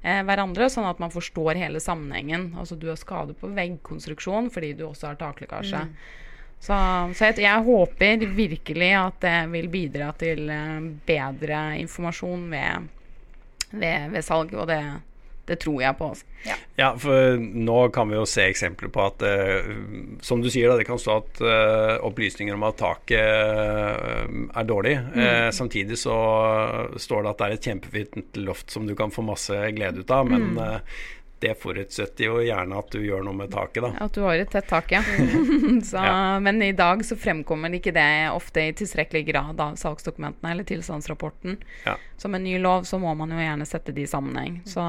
eh, 0.00 0.22
hverandre, 0.24 0.70
sånn 0.72 0.88
at 0.88 1.02
man 1.02 1.12
forstår 1.12 1.60
hele 1.60 1.82
sammenhengen. 1.84 2.54
Altså 2.56 2.78
du 2.80 2.88
har 2.88 2.96
skade 2.96 3.36
på 3.36 3.52
veggkonstruksjon 3.52 4.48
fordi 4.54 4.72
du 4.78 4.86
også 4.88 5.10
har 5.10 5.20
taklekkasje. 5.20 5.84
Så, 6.58 6.74
så 7.14 7.28
jeg, 7.28 7.38
jeg 7.44 7.66
håper 7.68 8.24
virkelig 8.34 8.88
at 8.98 9.20
det 9.22 9.36
vil 9.52 9.68
bidra 9.70 10.14
til 10.18 10.48
eh, 10.48 10.88
bedre 11.06 11.60
informasjon 11.84 12.48
ved, 12.54 12.88
ved, 13.70 14.10
ved 14.14 14.24
salg, 14.24 14.54
og 14.54 14.68
det, 14.70 14.80
det 15.48 15.58
tror 15.62 15.80
jeg 15.82 15.96
på. 15.98 16.10
Altså. 16.12 16.54
Ja, 16.78 16.92
for 17.00 17.40
nå 17.40 17.78
kan 17.94 18.10
vi 18.10 18.18
jo 18.18 18.24
se 18.28 18.44
eksempler 18.46 18.92
på 18.94 19.02
at 19.02 19.24
eh, 19.26 19.72
Som 20.22 20.42
du 20.44 20.46
sier, 20.52 20.70
da, 20.70 20.76
det 20.78 20.86
kan 20.86 21.00
stå 21.00 21.16
at 21.18 21.40
eh, 21.42 21.94
opplysninger 22.06 22.54
om 22.54 22.66
at 22.68 22.78
taket 22.78 23.18
eh, 23.18 24.38
er 24.52 24.68
dårlig. 24.68 24.94
Eh, 25.18 25.48
samtidig 25.54 25.98
så 25.98 26.16
står 27.00 27.24
det 27.24 27.32
at 27.32 27.40
det 27.40 27.48
er 27.48 27.56
et 27.56 27.70
kjempefint 27.70 28.42
loft 28.44 28.74
som 28.74 28.86
du 28.86 28.94
kan 28.98 29.14
få 29.14 29.26
masse 29.26 29.56
glede 29.76 30.04
ut 30.04 30.14
av, 30.14 30.28
men 30.30 30.52
eh, 30.62 31.00
det 31.40 31.54
forutsetter 31.60 32.26
jo 32.26 32.38
gjerne 32.42 32.78
at 32.78 32.90
du 32.92 33.02
gjør 33.02 33.22
noe 33.26 33.36
med 33.38 33.52
taket, 33.52 33.84
da. 33.84 33.92
At 34.06 34.14
du 34.16 34.24
har 34.24 34.40
et 34.40 34.50
tett 34.50 34.68
tak, 34.68 34.90
ja. 34.92 35.02
så, 35.90 36.02
ja. 36.02 36.16
Men 36.42 36.62
i 36.64 36.72
dag 36.76 37.04
så 37.06 37.18
fremkommer 37.18 37.74
ikke 37.78 37.94
det 37.94 38.08
ofte 38.32 38.68
i 38.68 38.74
tilstrekkelig 38.78 39.24
grad 39.30 39.62
av 39.62 39.78
salgsdokumentene 39.80 40.54
eller 40.54 40.66
tilstandsrapporten. 40.68 41.58
Ja. 41.86 41.96
Så 42.18 42.28
med 42.28 42.42
ny 42.42 42.56
lov 42.58 42.82
så 42.88 42.98
må 42.98 43.12
man 43.14 43.30
jo 43.30 43.38
gjerne 43.38 43.66
sette 43.68 43.94
de 43.94 44.02
i 44.02 44.10
sammenheng. 44.10 44.58
Så, 44.66 44.82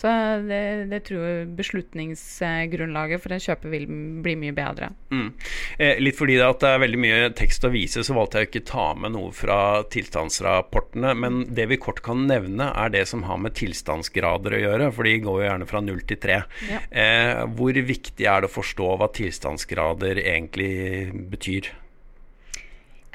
så 0.00 0.12
det, 0.48 0.60
det, 0.88 1.02
tror 1.04 1.24
jeg 1.26 1.50
beslutningsgrunnlaget 1.58 3.20
for 3.20 3.36
en 3.36 3.42
kjøper 3.44 3.74
vil 3.74 3.84
bli 4.24 4.36
mye 4.40 4.54
bedre. 4.56 4.88
Mm. 5.12 5.28
Eh, 5.76 6.00
litt 6.00 6.16
fordi 6.16 6.38
det, 6.40 6.48
det 6.62 6.70
er 6.70 6.80
veldig 6.80 7.02
mye 7.02 7.18
tekst 7.36 7.68
å 7.68 7.72
vise, 7.74 8.00
så 8.00 8.16
valgte 8.16 8.40
jeg 8.40 8.50
ikke 8.50 8.64
ta 8.72 8.86
med 8.96 9.12
noe 9.18 9.34
fra 9.36 9.58
tilstandsrapportene. 9.92 11.12
Men 11.12 11.42
det 11.52 11.68
vi 11.68 11.80
kort 11.82 12.00
kan 12.06 12.24
nevne, 12.30 12.70
er 12.72 12.94
det 12.96 13.04
som 13.12 13.26
har 13.28 13.40
med 13.42 13.56
tilstandsgrader 13.60 14.56
å 14.56 14.62
gjøre. 14.64 14.90
For 14.96 15.04
de 15.04 15.16
går 15.26 15.42
jo 15.42 15.48
gjerne 15.50 15.65
fra 15.70 15.82
null 15.84 16.02
til 16.08 16.20
tre. 16.22 16.42
Ja. 16.68 16.82
Eh, 16.90 17.42
hvor 17.56 17.76
viktig 17.76 18.26
er 18.26 18.44
det 18.44 18.50
å 18.50 18.56
forstå 18.56 18.92
hva 19.00 19.10
tilstandsgrader 19.16 20.22
egentlig 20.22 21.10
betyr? 21.32 21.72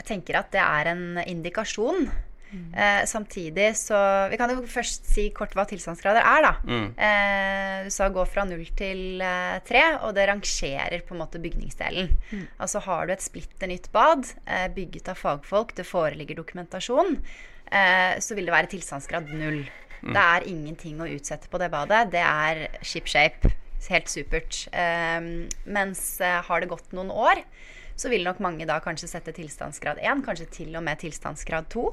Jeg 0.01 0.07
tenker 0.07 0.39
at 0.39 0.51
det 0.53 0.61
er 0.63 0.91
en 0.95 1.05
indikasjon. 1.21 2.09
Mm. 2.51 2.73
Eh, 2.73 3.05
samtidig 3.05 3.77
så 3.79 3.97
Vi 4.29 4.35
kan 4.37 4.51
jo 4.51 4.65
først 4.67 5.05
si 5.07 5.29
kort 5.31 5.53
hva 5.55 5.63
tilstandsgrader 5.69 6.19
er, 6.19 6.41
da. 6.43 6.51
Mm. 6.67 6.87
Eh, 6.99 7.75
du 7.85 7.93
sa 7.93 8.09
gå 8.11 8.25
fra 8.27 8.43
null 8.47 8.65
til 8.77 9.21
eh, 9.23 9.59
tre, 9.67 9.83
og 10.03 10.15
det 10.17 10.27
rangerer 10.27 11.05
på 11.07 11.15
en 11.15 11.21
måte 11.23 11.39
bygningsdelen. 11.43 12.11
Mm. 12.31 12.43
Altså 12.59 12.83
har 12.87 13.07
du 13.07 13.15
et 13.15 13.23
splitter 13.23 13.71
nytt 13.71 13.87
bad 13.95 14.27
eh, 14.45 14.67
bygget 14.75 15.13
av 15.13 15.21
fagfolk, 15.21 15.75
det 15.77 15.87
foreligger 15.87 16.41
dokumentasjon, 16.41 17.21
eh, 17.71 18.19
så 18.19 18.35
vil 18.35 18.49
det 18.49 18.57
være 18.57 18.73
tilstandsgrad 18.75 19.31
null. 19.31 19.63
Mm. 20.01 20.13
Det 20.15 20.21
er 20.21 20.47
ingenting 20.49 21.01
å 21.01 21.09
utsette 21.09 21.49
på 21.51 21.59
det 21.61 21.69
badet. 21.73 22.07
Det 22.13 22.23
er 22.23 22.65
ship 22.85 23.09
shape. 23.09 23.53
Helt 23.89 24.09
supert. 24.11 24.65
Um, 24.73 25.47
mens 25.65 26.19
uh, 26.21 26.41
har 26.45 26.61
det 26.61 26.69
gått 26.69 26.91
noen 26.93 27.09
år, 27.09 27.41
så 27.97 28.09
vil 28.11 28.25
nok 28.25 28.39
mange 28.41 28.65
da 28.69 28.77
kanskje 28.81 29.09
sette 29.09 29.33
tilstandsgrad 29.35 29.99
1, 30.01 30.21
kanskje 30.25 30.47
til 30.53 30.77
og 30.77 30.85
med 30.85 31.01
tilstandsgrad 31.01 31.69
2. 31.73 31.85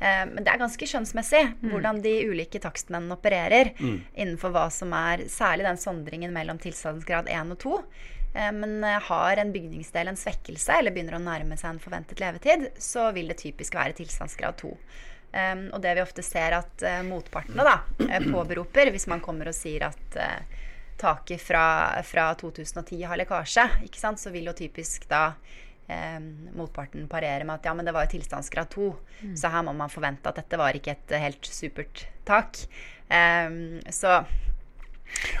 Uh, 0.00 0.24
men 0.32 0.40
det 0.40 0.52
er 0.52 0.62
ganske 0.62 0.88
skjønnsmessig 0.88 1.42
mm. 1.52 1.70
hvordan 1.72 2.00
de 2.04 2.14
ulike 2.28 2.60
takstmennene 2.64 3.16
opererer 3.16 3.72
mm. 3.76 3.98
innenfor 4.16 4.52
hva 4.56 4.66
som 4.72 4.92
er 4.96 5.26
særlig 5.32 5.68
den 5.68 5.80
sondringen 5.80 6.36
mellom 6.36 6.60
tilstandsgrad 6.62 7.28
1 7.32 7.56
og 7.56 7.60
2. 7.66 7.80
Uh, 8.36 8.52
men 8.56 8.78
har 9.10 9.42
en 9.42 9.52
bygningsdel 9.52 10.12
en 10.12 10.20
svekkelse 10.20 10.80
eller 10.80 10.96
begynner 10.96 11.20
å 11.20 11.24
nærme 11.24 11.60
seg 11.60 11.74
en 11.74 11.84
forventet 11.84 12.20
levetid, 12.24 12.70
så 12.80 13.10
vil 13.16 13.28
det 13.32 13.42
typisk 13.44 13.76
være 13.76 13.96
tilstandsgrad 14.00 14.56
2. 14.64 14.72
Um, 15.36 15.66
og 15.74 15.82
det 15.84 15.92
vi 15.98 16.00
ofte 16.00 16.22
ser 16.24 16.54
at 16.56 16.84
uh, 16.86 17.02
motpartene 17.04 17.64
da, 17.66 17.74
eh, 18.06 18.24
påberoper, 18.24 18.88
hvis 18.94 19.08
man 19.10 19.20
kommer 19.20 19.50
og 19.50 19.56
sier 19.56 19.84
at 19.90 20.16
uh, 20.16 20.62
taket 20.96 21.42
fra, 21.42 21.64
fra, 22.08 22.30
2010 22.40 23.02
har 23.04 23.20
lekkasje, 23.20 23.66
ikke 23.84 24.00
sant, 24.00 24.22
så 24.22 24.32
vil 24.32 24.48
jo 24.48 24.54
typisk 24.56 25.04
da 25.10 25.34
um, 25.90 26.30
motparten 26.56 27.04
parere 27.10 27.44
med 27.44 27.58
at 27.58 27.68
ja, 27.68 27.74
men 27.76 27.84
det 27.84 27.92
var 27.92 28.06
jo 28.06 28.14
tilstandsgrad 28.14 28.72
2, 28.72 28.88
mm. 29.26 29.36
så 29.36 29.52
her 29.52 29.66
må 29.66 29.76
man 29.76 29.92
forvente 29.92 30.32
at 30.32 30.40
dette 30.40 30.60
var 30.62 30.78
ikke 30.78 30.96
et 30.96 31.16
helt 31.20 31.52
supert 31.52 32.06
tak. 32.24 32.62
Um, 33.10 33.82
så 33.92 34.22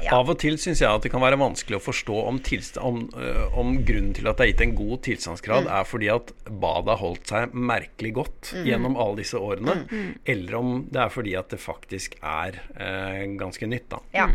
ja. 0.02 0.12
Av 0.16 0.30
og 0.32 0.38
til 0.40 0.58
syns 0.60 0.80
jeg 0.82 0.88
at 0.90 1.04
det 1.04 1.10
kan 1.12 1.22
være 1.22 1.38
vanskelig 1.40 1.78
å 1.78 1.82
forstå 1.82 2.20
om, 2.30 2.38
om, 2.82 3.00
uh, 3.16 3.58
om 3.58 3.74
grunnen 3.86 4.14
til 4.16 4.28
at 4.30 4.38
det 4.38 4.46
er 4.46 4.52
gitt 4.52 4.64
en 4.66 4.76
god 4.78 5.02
tilstandsgrad, 5.08 5.66
mm. 5.66 5.72
er 5.78 5.88
fordi 5.88 6.12
at 6.14 6.32
badet 6.46 6.94
har 6.94 7.02
holdt 7.02 7.34
seg 7.34 7.56
merkelig 7.56 8.14
godt 8.20 8.52
mm. 8.54 8.62
gjennom 8.70 8.96
alle 9.02 9.20
disse 9.22 9.40
årene, 9.40 9.80
mm. 9.82 9.90
mm. 9.90 10.14
eller 10.36 10.56
om 10.60 10.72
det 10.92 11.02
er 11.04 11.12
fordi 11.12 11.36
at 11.40 11.52
det 11.52 11.60
faktisk 11.62 12.16
er 12.22 12.62
uh, 12.78 13.20
ganske 13.40 13.68
nytt. 13.70 13.90
Da. 13.92 14.02
Ja, 14.16 14.30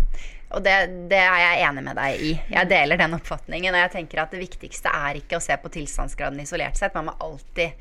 og 0.52 0.63
det, 0.65 0.76
det, 1.12 1.20
er 1.20 1.39
jeg 1.39 1.63
enig 1.70 1.84
med 1.86 1.96
deg 1.96 2.24
i. 2.28 2.32
Jeg 2.52 2.67
deler 2.67 3.00
den 3.00 3.15
oppfatningen. 3.15 3.72
Og 3.72 3.84
jeg 3.86 3.91
tenker 3.94 4.24
at 4.26 4.34
det 4.36 4.41
viktigste 4.41 4.91
er 4.91 5.22
ikke 5.22 5.39
å 5.39 5.44
se 5.44 5.56
på 5.56 5.72
tilstandsgraden 5.72 6.41
isolert 6.44 6.80
sett. 6.80 6.96
Man 6.98 7.08
må 7.08 7.15
alltid 7.24 7.78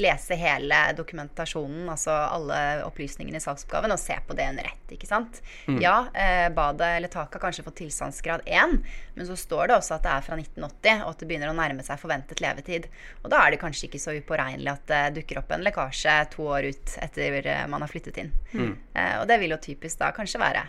lese 0.00 0.36
hele 0.38 0.78
dokumentasjonen, 0.96 1.88
altså 1.92 2.12
alle 2.12 2.58
opplysningene 2.86 3.38
i 3.40 3.44
salgsoppgaven, 3.44 3.92
og 3.94 4.00
se 4.00 4.16
på 4.26 4.36
det 4.36 4.48
under 4.52 4.68
ett. 4.68 4.92
ikke 4.92 5.08
sant? 5.08 5.40
Mm. 5.66 5.80
Ja, 5.82 5.96
eh, 6.14 6.48
badet 6.52 6.90
eller 6.96 7.12
taket 7.12 7.38
har 7.38 7.44
kanskje 7.46 7.64
fått 7.64 7.78
tilstandsgrad 7.80 8.44
1, 8.46 8.76
men 9.14 9.26
så 9.28 9.36
står 9.36 9.68
det 9.68 9.78
også 9.78 9.96
at 9.96 10.06
det 10.06 10.12
er 10.12 10.26
fra 10.26 10.38
1980, 10.40 11.02
og 11.04 11.10
at 11.14 11.22
det 11.22 11.30
begynner 11.30 11.52
å 11.52 11.56
nærme 11.56 11.84
seg 11.86 12.00
forventet 12.00 12.44
levetid. 12.44 12.88
Og 13.22 13.32
da 13.32 13.42
er 13.42 13.54
det 13.54 13.62
kanskje 13.62 13.88
ikke 13.88 14.02
så 14.02 14.16
upåregnelig 14.18 14.72
at 14.74 14.86
det 14.92 15.02
dukker 15.20 15.42
opp 15.42 15.52
en 15.52 15.64
lekkasje 15.64 16.16
to 16.36 16.46
år 16.52 16.70
ut 16.72 16.96
etter 17.02 17.40
eh, 17.42 17.66
man 17.66 17.84
har 17.84 17.92
flyttet 17.92 18.22
inn. 18.22 18.32
Mm. 18.52 18.72
Eh, 18.94 19.18
og 19.20 19.28
det 19.30 19.40
vil 19.42 19.56
jo 19.56 19.62
typisk 19.70 20.00
da 20.02 20.12
kanskje 20.16 20.42
være 20.42 20.66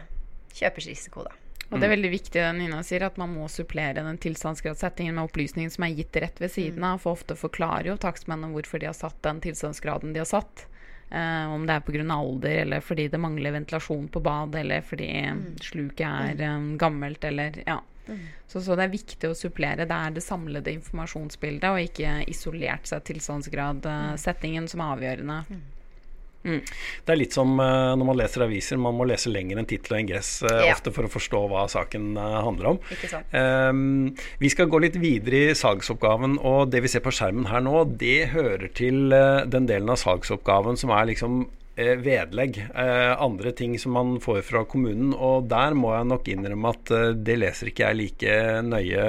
kjøpers 0.53 0.91
risiko, 0.91 1.27
da. 1.27 1.42
Og 1.73 1.79
det 1.79 1.87
er 1.87 1.89
mm. 1.89 1.95
veldig 1.95 2.11
viktig 2.13 2.37
det 2.37 2.49
Nina 2.59 2.83
sier, 2.85 3.07
at 3.07 3.17
man 3.17 3.33
må 3.33 3.47
supplere 3.49 4.03
den 4.05 4.19
tilstandsgradssettingen 4.21 5.17
med 5.17 5.25
opplysninger 5.25 5.73
som 5.73 5.87
er 5.87 5.95
gitt 5.97 6.19
rett 6.21 6.37
ved 6.41 6.53
siden 6.53 6.83
mm. 6.83 6.89
av. 6.91 7.01
For 7.01 7.17
ofte 7.17 7.37
forklarer 7.39 7.89
jo 7.89 7.97
takstmennene 8.01 8.53
hvorfor 8.53 8.83
de 8.83 8.91
har 8.91 8.97
satt 8.97 9.17
den 9.25 9.41
tilstandsgraden 9.43 10.13
de 10.13 10.21
har 10.21 10.29
satt. 10.29 10.67
Eh, 11.09 11.53
om 11.53 11.65
det 11.67 11.73
er 11.73 11.85
pga. 11.85 12.05
alder, 12.13 12.55
eller 12.63 12.81
fordi 12.81 13.07
det 13.07 13.21
mangler 13.21 13.51
ventilasjon 13.57 14.07
på 14.07 14.21
bad, 14.23 14.55
eller 14.55 14.81
fordi 14.81 15.09
mm. 15.09 15.41
sluket 15.61 16.07
er 16.07 16.55
um, 16.55 16.77
gammelt, 16.77 17.23
eller 17.23 17.59
ja. 17.65 17.81
Mm. 18.07 18.23
Så, 18.47 18.61
så, 18.61 18.75
det 18.75 18.87
er 18.87 18.95
viktig 18.95 19.29
å 19.29 19.35
supplere. 19.37 19.85
Det 19.87 19.97
er 19.97 20.15
det 20.15 20.23
samlede 20.25 20.73
informasjonsbildet, 20.73 21.69
og 21.69 21.85
ikke 21.85 22.17
isolert 22.29 22.89
seg 22.89 23.05
tilstandsgradsettingen 23.09 24.67
som 24.71 24.83
er 24.83 24.97
avgjørende. 24.97 25.37
Mm. 25.49 25.63
Mm. 26.43 26.59
Det 27.05 27.13
er 27.13 27.19
litt 27.19 27.35
som 27.35 27.55
uh, 27.55 27.93
når 27.95 28.07
man 28.09 28.19
leser 28.19 28.43
aviser, 28.45 28.79
man 28.81 28.97
må 28.97 29.07
lese 29.07 29.31
lenger 29.31 29.61
enn 29.61 29.69
tittel 29.69 29.95
og 29.95 30.03
ingress 30.03 30.31
uh, 30.43 30.51
ja. 30.67 30.73
ofte 30.75 30.91
for 30.95 31.07
å 31.07 31.11
forstå 31.11 31.41
hva 31.51 31.65
saken 31.71 32.13
uh, 32.19 32.41
handler 32.43 32.73
om. 32.73 32.81
Um, 33.31 34.11
vi 34.43 34.51
skal 34.51 34.69
gå 34.71 34.83
litt 34.83 34.99
videre 34.99 35.53
i 35.53 35.57
salgsoppgaven, 35.57 36.37
og 36.43 36.69
det 36.73 36.83
vi 36.83 36.91
ser 36.91 37.05
på 37.05 37.13
skjermen 37.15 37.47
her 37.51 37.63
nå, 37.63 37.85
det 37.99 38.33
hører 38.35 38.69
til 38.75 39.13
den 39.13 39.69
delen 39.69 39.91
av 39.93 40.01
salgsoppgaven 40.03 40.79
som 40.79 40.91
er 40.95 41.13
liksom 41.13 41.45
Eh, 41.45 41.62
vedlegg. 41.75 42.59
Eh, 42.75 43.21
andre 43.21 43.51
ting 43.51 43.77
som 43.79 43.95
man 43.97 44.15
får 44.21 44.41
fra 44.47 44.63
kommunen. 44.69 45.13
Og 45.13 45.47
der 45.51 45.75
må 45.77 45.93
jeg 45.95 46.09
nok 46.11 46.29
innrømme 46.33 46.73
at 46.75 46.93
eh, 46.93 47.09
det 47.17 47.37
leser 47.39 47.71
ikke 47.71 47.87
jeg 47.89 47.99
like 47.99 48.37
nøye, 48.63 49.07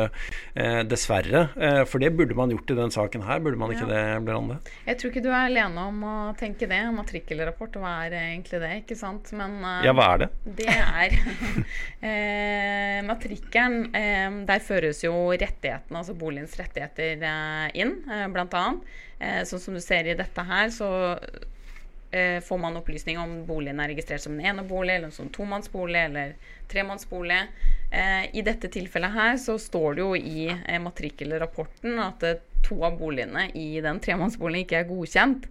dessverre. 0.88 1.48
for 1.90 2.02
det 2.02 2.12
burde 2.14 2.36
man 2.38 2.52
gjort 2.52 2.70
i 2.70 2.76
den 2.78 2.92
saken 2.94 3.24
her, 3.26 3.40
burde 3.42 3.58
man 3.58 3.72
ikke 3.74 3.86
ja. 3.88 3.90
det, 3.90 4.22
Blerande? 4.26 4.58
Jeg 4.86 4.98
tror 5.00 5.10
ikke 5.10 5.22
du 5.24 5.30
er 5.32 5.48
alene 5.48 5.86
om 5.90 6.04
å 6.06 6.14
tenke 6.38 6.68
det. 6.70 6.80
Matrikkelrapport, 6.94 7.78
hva 7.82 7.94
er 8.06 8.16
egentlig 8.20 8.60
det? 8.62 8.72
ikke 8.84 8.98
sant? 8.98 9.32
Men 9.36 9.58
ja, 9.84 9.94
hva 9.96 10.12
er 10.14 10.24
det? 10.24 10.30
Det 10.60 10.68
er 10.70 11.16
eh, 12.10 13.00
Matrikkelen, 13.06 13.88
eh, 13.94 14.28
der 14.48 14.62
føres 14.64 15.02
jo 15.04 15.14
rettighetene, 15.32 16.00
altså 16.00 16.16
boligens 16.18 16.56
rettigheter, 16.60 17.18
eh, 17.18 17.66
inn, 17.80 17.96
eh, 18.10 18.28
blant 18.32 18.54
annet. 18.58 18.94
sånn 19.48 19.60
som 19.62 19.76
du 19.76 19.80
ser 19.80 20.08
i 20.10 20.16
dette 20.18 20.42
her, 20.44 20.68
så 20.74 20.88
eh, 22.14 22.38
får 22.40 22.58
man 22.62 22.78
opplysning 22.78 23.18
om 23.18 23.36
boligen 23.48 23.82
er 23.82 23.90
registrert 23.90 24.22
som 24.24 24.36
en 24.38 24.46
enebolig 24.52 24.96
eller 24.96 25.12
som 25.14 25.30
tomannsbolig 25.34 26.00
eller 26.00 26.34
tremannsbolig. 26.70 27.40
Eh, 27.90 28.24
I 28.36 28.44
dette 28.46 28.70
tilfellet 28.72 29.14
her 29.14 29.38
så 29.42 29.58
står 29.58 29.98
det 29.98 30.04
jo 30.04 30.16
i 30.16 30.48
eh, 30.54 30.80
matrikkelrapporten 30.82 31.98
at 32.06 32.26
eh, 32.26 32.42
to 32.64 32.78
av 32.86 32.98
boligene 32.98 33.50
i 33.58 33.80
den 33.84 34.00
tremannsboligen 34.00 34.64
ikke 34.64 34.82
er 34.82 34.88
godkjent. 34.88 35.48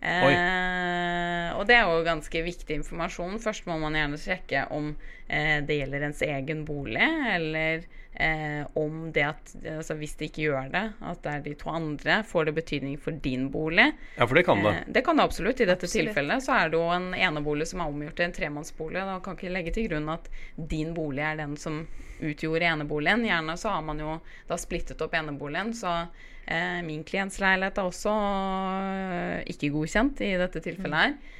Eh, 0.00 1.48
og 1.56 1.64
det 1.68 1.76
er 1.76 1.88
jo 1.88 2.06
ganske 2.06 2.42
viktig 2.46 2.80
informasjon. 2.80 3.38
Først 3.42 3.68
må 3.68 3.78
man 3.80 3.96
gjerne 3.96 4.20
sjekke 4.20 4.66
om 4.76 4.92
eh, 5.28 5.62
det 5.66 5.80
gjelder 5.80 6.08
ens 6.08 6.22
egen 6.26 6.64
bolig, 6.68 7.06
eller 7.32 7.86
eh, 8.20 8.66
om 8.74 9.12
det 9.12 9.24
at 9.26 9.52
altså 9.76 9.94
Hvis 9.98 10.14
det 10.16 10.30
ikke 10.30 10.46
gjør 10.46 10.70
det, 10.72 10.84
at 11.10 11.22
det 11.24 11.32
er 11.32 11.44
de 11.44 11.54
to 11.60 11.70
andre, 11.72 12.18
får 12.26 12.48
det 12.48 12.54
betydning 12.56 12.96
for 13.00 13.16
din 13.24 13.48
bolig. 13.52 13.90
Ja, 14.16 14.26
for 14.26 14.38
det 14.38 14.46
kan 14.48 14.62
det. 14.64 14.72
Eh, 14.74 14.88
det 14.96 15.04
kan 15.06 15.16
det 15.16 15.26
absolutt. 15.28 15.60
I 15.60 15.68
dette 15.68 15.86
absolutt. 15.86 16.08
tilfellet 16.10 16.44
så 16.44 16.56
er 16.56 16.72
det 16.72 16.80
jo 16.80 16.88
en 16.94 17.12
enebolig 17.14 17.68
som 17.70 17.82
er 17.82 17.92
omgjort 17.92 18.16
til 18.18 18.28
en 18.28 18.36
tremannsbolig. 18.36 19.04
Da 19.10 19.18
kan 19.24 19.38
ikke 19.38 19.52
legge 19.52 19.74
til 19.76 19.88
grunn 19.90 20.08
at 20.12 20.30
din 20.56 20.94
bolig 20.96 21.24
er 21.26 21.40
den 21.42 21.56
som 21.60 21.84
utgjorde 22.20 22.70
eneboligen. 22.70 23.26
Gjerne 23.28 23.56
så 23.60 23.76
har 23.76 23.84
man 23.84 24.00
jo 24.00 24.18
da 24.48 24.58
splittet 24.60 25.02
opp 25.04 25.14
eneboligen, 25.14 25.74
så 25.76 26.06
eh, 26.46 26.80
min 26.86 27.04
klients 27.04 27.40
leilighet 27.42 27.78
er 27.78 27.90
også 27.90 28.14
eh, 28.16 29.40
ikke 29.52 29.72
godkjent 29.74 30.22
i 30.24 30.36
dette 30.40 30.62
tilfellet 30.64 31.02
her. 31.02 31.34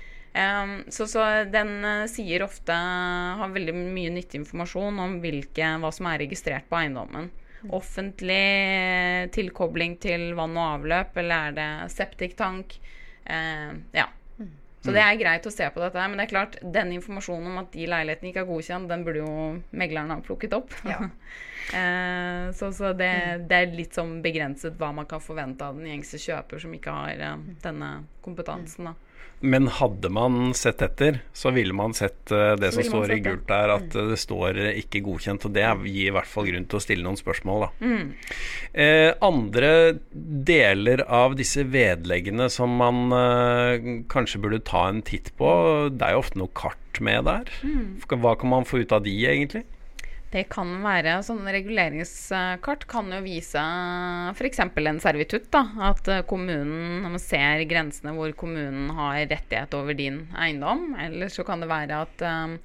Så, 0.92 1.06
så, 1.08 1.22
den 1.48 1.78
uh, 1.80 2.04
sier 2.12 2.42
ofte 2.44 2.74
Har 3.40 3.54
veldig 3.54 3.72
mye 3.72 4.10
nyttig 4.12 4.42
informasjon 4.42 4.98
om 5.00 5.14
hvilke, 5.22 5.70
hva 5.80 5.88
som 5.94 6.10
er 6.10 6.20
registrert 6.26 6.68
på 6.68 6.76
eiendommen. 6.76 7.30
Mm. 7.62 7.70
Offentlig 7.74 8.42
eh, 8.76 9.30
tilkobling 9.32 9.96
til 10.02 10.34
vann 10.36 10.56
og 10.58 10.74
avløp, 10.74 11.16
eller 11.22 11.48
er 11.48 11.56
det 11.56 11.70
septiktank? 11.94 12.76
Uh, 13.24 13.80
ja. 13.96 14.10
Mm. 14.36 14.52
Så 14.84 14.94
det 14.94 15.02
er 15.02 15.18
greit 15.18 15.48
å 15.48 15.54
se 15.54 15.66
på 15.72 15.82
dette. 15.82 16.04
Men 16.04 16.20
det 16.20 16.26
er 16.26 16.34
klart, 16.34 16.60
den 16.62 16.92
informasjonen 16.98 17.50
om 17.50 17.62
at 17.64 17.72
de 17.72 17.88
leilighetene 17.90 18.30
ikke 18.30 18.44
er 18.44 18.50
godkjent, 18.50 18.90
den 18.92 19.06
burde 19.08 19.24
jo 19.24 19.32
megleren 19.72 20.12
ha 20.14 20.20
plukket 20.24 20.58
opp. 20.58 20.76
Ja. 20.88 21.06
Eh, 21.74 22.52
så 22.54 22.68
så 22.70 22.92
det, 22.94 23.08
det 23.50 23.56
er 23.58 23.72
litt 23.74 23.96
sånn 23.96 24.20
begrenset 24.22 24.76
hva 24.78 24.92
man 24.94 25.08
kan 25.10 25.18
forvente 25.18 25.66
av 25.66 25.74
den 25.74 25.88
gjengse 25.90 26.20
kjøper 26.22 26.62
som 26.62 26.76
ikke 26.76 26.92
har 26.94 27.22
eh, 27.26 27.40
denne 27.64 27.88
kompetansen. 28.22 28.86
da. 28.86 28.92
Men 29.44 29.68
hadde 29.68 30.08
man 30.08 30.54
sett 30.56 30.80
etter, 30.80 31.18
så 31.36 31.50
ville 31.52 31.74
man 31.76 31.92
sett 31.94 32.32
eh, 32.32 32.54
det 32.56 32.70
Så 32.72 32.80
som 32.80 32.94
står 32.94 33.12
i 33.12 33.18
gult 33.20 33.44
der, 33.50 33.72
at 33.74 33.92
eh, 33.94 34.08
det 34.12 34.16
står 34.22 34.60
ikke 34.70 35.02
godkjent. 35.04 35.44
Og 35.44 35.52
det 35.52 35.66
gir 35.84 36.08
i 36.08 36.14
hvert 36.16 36.30
fall 36.30 36.48
grunn 36.48 36.64
til 36.64 36.80
å 36.80 36.82
stille 36.82 37.04
noen 37.04 37.20
spørsmål, 37.20 37.66
da. 37.66 37.70
Mm. 37.84 38.08
Eh, 38.72 39.10
andre 39.28 39.70
deler 40.48 41.04
av 41.04 41.36
disse 41.36 41.66
vedleggene 41.68 42.48
som 42.52 42.78
man 42.80 43.12
eh, 43.12 43.92
kanskje 44.12 44.40
burde 44.40 44.64
ta 44.64 44.86
en 44.88 45.04
titt 45.04 45.34
på, 45.36 45.52
det 45.92 46.08
er 46.08 46.16
jo 46.16 46.24
ofte 46.24 46.40
noe 46.40 46.56
kart 46.56 47.02
med 47.04 47.28
der. 47.28 47.52
Mm. 47.60 48.00
Hva 48.08 48.38
kan 48.40 48.54
man 48.54 48.68
få 48.68 48.80
ut 48.80 48.96
av 48.96 49.04
de, 49.04 49.18
egentlig? 49.28 49.66
Det 50.36 50.44
kan 50.52 50.68
være 50.84 51.14
sånne 51.24 51.52
reguleringskart 51.54 52.84
kan 52.90 53.08
jo 53.14 53.22
vise 53.24 53.60
f.eks. 54.36 54.60
en 54.60 54.98
servitutt. 55.00 55.46
da, 55.54 55.62
At 55.88 56.08
eh, 56.12 56.24
kommunen, 56.28 57.06
man 57.06 57.16
ser 57.22 57.64
grensene 57.70 58.12
hvor 58.16 58.34
kommunen 58.36 58.90
har 58.98 59.22
rettighet 59.30 59.76
over 59.78 59.96
din 59.96 60.26
eiendom. 60.36 60.90
Eller 61.00 61.32
så 61.32 61.46
kan 61.46 61.64
det 61.64 61.70
være 61.70 62.02
at 62.04 62.26
um, 62.28 62.58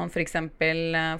man 0.00 0.08
f.eks. 0.08 0.38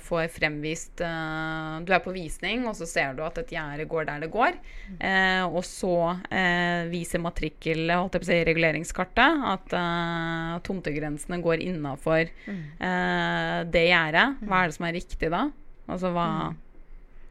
får 0.06 0.32
fremvist 0.32 1.04
uh, 1.04 1.84
Du 1.84 1.92
er 1.92 2.00
på 2.04 2.16
visning, 2.16 2.64
og 2.64 2.80
så 2.80 2.88
ser 2.88 3.12
du 3.18 3.22
at 3.26 3.36
et 3.42 3.52
gjerde 3.58 3.88
går 3.90 4.08
der 4.08 4.24
det 4.24 4.32
går. 4.32 4.56
Uh, 4.96 5.52
og 5.52 5.60
så 5.68 5.94
uh, 6.16 6.88
viser 6.88 7.20
matrikkel, 7.20 7.90
holdt 7.92 8.16
jeg 8.16 8.24
på 8.24 8.30
å 8.30 8.32
si, 8.32 8.42
reguleringskartet 8.48 9.48
at 9.52 9.76
eh, 9.76 10.58
tomtegrensene 10.64 11.40
går 11.44 11.62
innafor 11.64 12.24
eh, 12.24 13.58
det 13.68 13.88
gjerdet. 13.90 14.28
Hva 14.46 14.62
er 14.62 14.70
det 14.70 14.76
som 14.76 14.86
er 14.88 14.96
riktig 14.96 15.30
da? 15.32 15.48
Altså 15.90 16.12
hva 16.14 16.26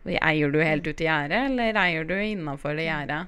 Eier 0.09 0.49
du 0.51 0.59
helt 0.63 0.87
ut 0.87 1.01
i 1.03 1.05
gjerdet, 1.05 1.43
eller 1.51 1.75
eier 1.77 2.05
du 2.07 2.15
innafor 2.15 2.75
det 2.79 2.85
gjerdet? 2.87 3.27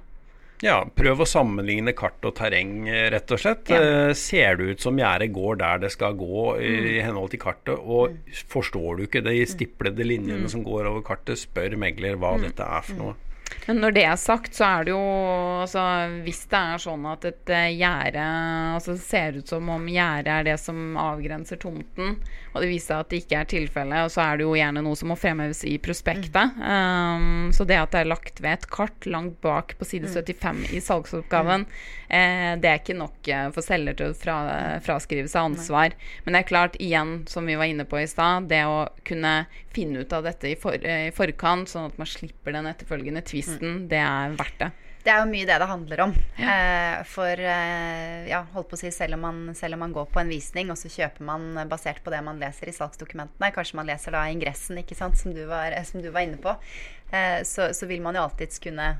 Ja, 0.63 0.83
prøv 0.95 1.19
å 1.23 1.25
sammenligne 1.25 1.91
kart 1.97 2.21
og 2.25 2.35
terreng, 2.37 2.85
rett 3.11 3.31
og 3.33 3.39
slett. 3.41 3.69
Ja. 3.73 3.79
Eh, 3.81 4.13
ser 4.17 4.55
det 4.59 4.67
ut 4.75 4.83
som 4.85 4.97
gjerdet 4.97 5.31
går 5.33 5.57
der 5.57 5.79
det 5.83 5.91
skal 5.91 6.13
gå 6.13 6.43
i 6.61 6.71
Mm. 6.71 7.05
henhold 7.05 7.31
til 7.31 7.39
kartet, 7.41 7.77
og 7.81 8.17
forstår 8.49 8.97
du 8.97 9.03
ikke 9.07 9.23
de 9.25 9.35
stiplede 9.45 10.05
linjene 10.05 10.47
som 10.49 10.63
går 10.63 10.85
over 10.89 11.01
kartet, 11.01 11.37
spør 11.41 11.75
megler 11.77 12.15
hva 12.15 12.35
Mm. 12.37 12.41
dette 12.47 12.61
er 12.63 12.81
for 12.81 12.93
noe. 12.95 13.15
Men 13.67 13.81
når 13.83 13.95
det 13.95 14.03
er 14.07 14.19
sagt, 14.19 14.55
så 14.57 14.65
er 14.67 14.85
det 14.87 14.93
jo 14.93 15.01
altså, 15.61 15.83
Hvis 16.25 16.43
det 16.51 16.59
er 16.59 16.81
sånn 16.81 17.05
at 17.09 17.27
et 17.29 17.51
eh, 17.53 17.67
gjerde 17.77 18.25
altså, 18.75 18.95
det 18.95 19.03
ser 19.03 19.39
ut 19.39 19.51
som 19.51 19.69
om 19.73 19.87
gjerdet 19.91 20.33
er 20.33 20.47
det 20.49 20.57
som 20.61 20.97
avgrenser 20.99 21.59
tomten, 21.61 22.17
og 22.51 22.63
det 22.63 22.69
viser 22.71 22.91
seg 22.91 23.03
at 23.03 23.11
det 23.11 23.21
ikke 23.21 23.39
er 23.39 23.49
tilfellet, 23.51 24.11
så 24.13 24.23
er 24.25 24.39
det 24.39 24.45
jo 24.47 24.57
gjerne 24.57 24.83
noe 24.83 24.97
som 24.99 25.11
må 25.11 25.17
fremheves 25.19 25.63
i 25.67 25.77
prospektet. 25.83 26.57
Um, 26.59 27.51
så 27.55 27.65
det 27.67 27.79
at 27.79 27.93
det 27.93 28.03
er 28.03 28.11
lagt 28.11 28.41
ved 28.43 28.57
et 28.57 28.67
kart 28.71 29.07
langt 29.07 29.37
bak 29.43 29.75
på 29.79 29.87
side 29.87 30.09
75 30.11 30.65
i 30.75 30.81
salgsoppgaven, 30.83 31.65
eh, 32.09 32.51
det 32.61 32.71
er 32.71 32.81
ikke 32.81 32.97
nok 32.99 33.31
eh, 33.31 33.47
for 33.55 33.65
selger 33.65 33.97
til 33.99 34.11
å 34.11 34.17
fra, 34.17 34.37
fraskrive 34.83 35.31
seg 35.31 35.51
ansvar. 35.51 35.95
Men 36.25 36.35
det 36.35 36.43
er 36.43 36.51
klart, 36.51 36.79
igjen, 36.83 37.21
som 37.31 37.47
vi 37.47 37.57
var 37.59 37.71
inne 37.71 37.87
på 37.87 38.01
i 38.01 38.09
stad, 38.09 38.49
det 38.51 38.63
å 38.67 38.83
kunne 39.07 39.45
finne 39.71 40.03
ut 40.03 40.13
av 40.13 40.25
dette 40.27 40.51
i, 40.51 40.57
for, 40.59 40.75
eh, 40.75 41.07
i 41.07 41.15
forkant, 41.15 41.69
sånn 41.71 41.87
at 41.91 41.99
man 42.01 42.09
slipper 42.09 42.55
den 42.55 42.67
etterfølgende 42.69 43.23
tvisten, 43.41 43.83
det 43.91 43.99
er 43.99 44.37
verdt 44.39 44.61
det. 44.61 44.71
Det 45.01 45.09
er 45.09 45.23
jo 45.23 45.29
mye 45.31 45.47
det 45.49 45.57
det 45.57 45.67
handler 45.69 46.01
om. 46.03 46.11
Eh, 46.37 46.99
for 47.09 47.41
eh, 47.41 48.27
ja, 48.29 48.43
holdt 48.53 48.69
på 48.69 48.77
å 48.77 48.81
si, 48.83 48.91
selv 48.93 49.17
om, 49.17 49.23
man, 49.25 49.55
selv 49.57 49.73
om 49.77 49.81
man 49.81 49.95
går 49.95 50.11
på 50.13 50.21
en 50.21 50.29
visning, 50.29 50.69
og 50.69 50.77
så 50.77 50.91
kjøper 50.93 51.25
man 51.25 51.47
eh, 51.57 51.69
basert 51.69 52.03
på 52.05 52.13
det 52.13 52.21
man 52.25 52.41
leser 52.41 52.69
i 52.69 52.75
salgsdokumentene, 52.75 53.49
kanskje 53.55 53.79
man 53.79 53.89
leser 53.89 54.13
da 54.13 54.27
ingressen, 54.29 54.77
ikke 54.83 54.97
sant, 54.97 55.17
som 55.17 55.33
du 55.33 55.41
var, 55.49 55.73
som 55.89 56.03
du 56.05 56.11
var 56.13 56.27
inne 56.27 56.37
på, 56.41 56.53
eh, 57.09 57.41
så, 57.47 57.71
så 57.73 57.89
vil 57.89 58.03
man 58.05 58.17
jo 58.17 58.27
alltids 58.27 58.61
kunne 58.61 58.93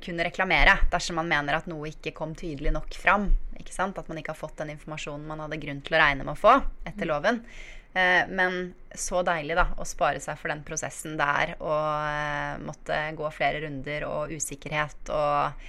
kunne 0.00 0.24
reklamere 0.24 0.78
dersom 0.88 1.18
man 1.20 1.26
mener 1.28 1.58
at 1.58 1.66
noe 1.68 1.90
ikke 1.90 2.14
kom 2.16 2.30
tydelig 2.32 2.70
nok 2.72 2.94
fram. 2.96 3.26
At 3.52 4.08
man 4.08 4.16
ikke 4.16 4.32
har 4.32 4.38
fått 4.38 4.62
den 4.62 4.70
informasjonen 4.72 5.26
man 5.28 5.42
hadde 5.44 5.58
grunn 5.60 5.82
til 5.84 5.98
å 5.98 6.00
regne 6.00 6.24
med 6.24 6.32
å 6.32 6.40
få 6.40 6.54
etter 6.88 7.10
loven. 7.10 7.42
Eh, 7.92 8.24
men 8.28 8.72
så 8.94 9.20
deilig 9.26 9.56
da 9.58 9.66
å 9.76 9.84
spare 9.88 10.20
seg 10.20 10.38
for 10.40 10.52
den 10.52 10.62
prosessen 10.64 11.18
der 11.20 11.54
og 11.58 11.88
eh, 12.08 12.60
måtte 12.64 12.98
gå 13.18 13.30
flere 13.34 13.60
runder 13.66 14.06
og 14.08 14.32
usikkerhet 14.32 15.12
og 15.12 15.66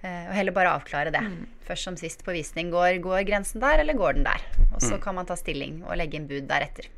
eh, 0.00 0.24
og 0.28 0.34
heller 0.36 0.56
bare 0.56 0.72
avklare 0.78 1.12
det. 1.12 1.24
Først 1.68 1.88
som 1.88 1.98
sist 2.00 2.24
på 2.24 2.32
visning. 2.32 2.70
Går, 2.72 3.00
går 3.04 3.26
grensen 3.28 3.60
der, 3.60 3.82
eller 3.82 3.98
går 3.98 4.16
den 4.16 4.28
der? 4.28 4.44
Og 4.70 4.80
så 4.84 4.96
kan 5.02 5.18
man 5.18 5.28
ta 5.28 5.36
stilling 5.36 5.82
og 5.84 5.98
legge 6.00 6.16
inn 6.16 6.28
bud 6.30 6.46
deretter. 6.48 6.88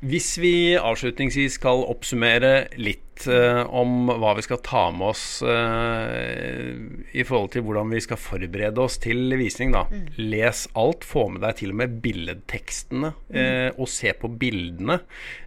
Hvis 0.00 0.38
vi 0.40 0.78
avslutningsvis 0.80 1.58
skal 1.58 1.82
oppsummere 1.92 2.70
litt 2.80 3.26
eh, 3.28 3.60
om 3.68 4.08
hva 4.08 4.30
vi 4.38 4.44
skal 4.46 4.62
ta 4.64 4.86
med 4.96 5.10
oss 5.10 5.24
eh, 5.44 6.70
i 7.12 7.24
forhold 7.28 7.52
til 7.52 7.66
hvordan 7.66 7.92
vi 7.92 8.00
skal 8.00 8.16
forberede 8.16 8.80
oss 8.80 8.96
til 9.02 9.36
visning, 9.36 9.74
da. 9.76 9.82
Les 10.16 10.64
alt, 10.80 11.04
få 11.04 11.26
med 11.34 11.44
deg 11.44 11.58
til 11.60 11.74
og 11.74 11.80
med 11.82 11.98
billedtekstene, 12.00 13.12
eh, 13.28 13.68
og 13.76 13.92
se 13.92 14.14
på 14.16 14.32
bildene. 14.40 15.02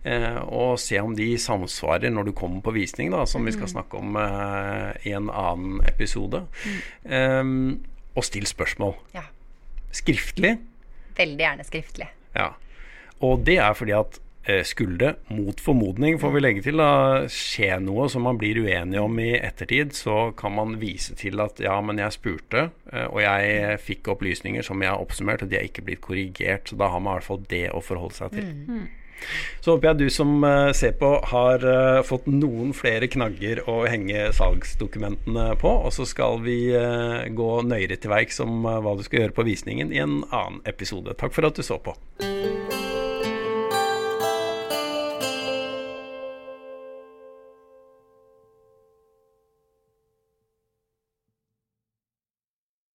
Eh, 0.05 0.37
og 0.45 0.77
se 0.81 1.01
om 1.01 1.17
de 1.17 1.31
samsvarer 1.41 2.13
når 2.13 2.29
du 2.29 2.35
kommer 2.37 2.61
på 2.61 2.75
visning, 2.77 3.09
da, 3.15 3.25
som 3.25 3.49
vi 3.49 3.55
skal 3.57 3.73
snakke 3.73 4.03
om 4.03 4.19
eh, 4.21 4.91
i 5.09 5.17
en 5.17 5.33
annen 5.33 5.81
episode. 5.89 6.45
Eh, 7.09 7.41
og 8.13 8.27
still 8.29 8.45
spørsmål. 8.45 8.99
Ja. 9.17 9.25
Skriftlig. 9.93 10.59
Veldig 11.17 11.41
gjerne 11.41 11.65
skriftlig. 11.65 12.13
Ja. 12.37 12.51
Og 13.24 13.43
det 13.47 13.57
er 13.63 13.76
fordi 13.78 13.95
at 13.95 14.19
eh, 14.43 14.63
skulle 14.67 14.97
det, 14.99 15.11
mot 15.32 15.59
formodning 15.61 16.19
får 16.21 16.34
vi 16.36 16.41
legge 16.43 16.63
til, 16.65 16.82
da, 16.82 17.26
skje 17.32 17.78
noe 17.84 18.09
som 18.11 18.26
man 18.28 18.39
blir 18.41 18.59
uenig 18.63 18.99
om 19.01 19.19
i 19.21 19.32
ettertid, 19.38 19.95
så 19.97 20.32
kan 20.38 20.55
man 20.57 20.78
vise 20.82 21.15
til 21.19 21.39
at 21.43 21.61
ja, 21.63 21.78
men 21.86 22.01
jeg 22.03 22.17
spurte, 22.17 22.67
eh, 22.91 23.07
og 23.07 23.21
jeg 23.24 23.78
fikk 23.84 24.11
opplysninger 24.15 24.65
som 24.65 24.84
jeg 24.84 24.91
har 24.91 25.03
oppsummert, 25.03 25.45
og 25.45 25.53
de 25.53 25.59
er 25.59 25.69
ikke 25.69 25.86
blitt 25.88 26.03
korrigert. 26.03 26.67
Så 26.67 26.80
da 26.80 26.91
har 26.91 26.99
man 26.99 27.15
i 27.15 27.21
hvert 27.21 27.32
fall 27.32 27.47
det 27.53 27.69
å 27.71 27.84
forholde 27.84 28.19
seg 28.19 28.36
til. 28.36 28.51
Så 29.63 29.71
håper 29.71 29.93
jeg 29.93 29.99
du 30.01 30.09
som 30.11 30.43
eh, 30.43 30.74
ser 30.76 30.97
på, 30.99 31.13
har 31.32 31.63
fått 32.03 32.26
noen 32.28 32.74
flere 32.76 33.07
knagger 33.07 33.61
å 33.71 33.86
henge 33.88 34.26
salgsdokumentene 34.36 35.53
på. 35.61 35.71
Og 35.88 35.95
så 35.95 36.03
skal 36.09 36.43
vi 36.43 36.57
gå 37.32 37.49
nøyere 37.69 37.95
til 37.95 38.11
verks 38.11 38.43
om 38.43 38.67
hva 38.67 38.97
du 38.99 39.07
skal 39.07 39.24
gjøre 39.24 39.38
på 39.39 39.47
visningen 39.47 39.95
i 39.95 40.03
en 40.03 40.19
annen 40.28 40.59
episode. 40.67 41.15
Takk 41.15 41.39
for 41.39 41.47
at 41.47 41.55
du 41.55 41.63
så 41.63 41.80
på. 41.80 41.95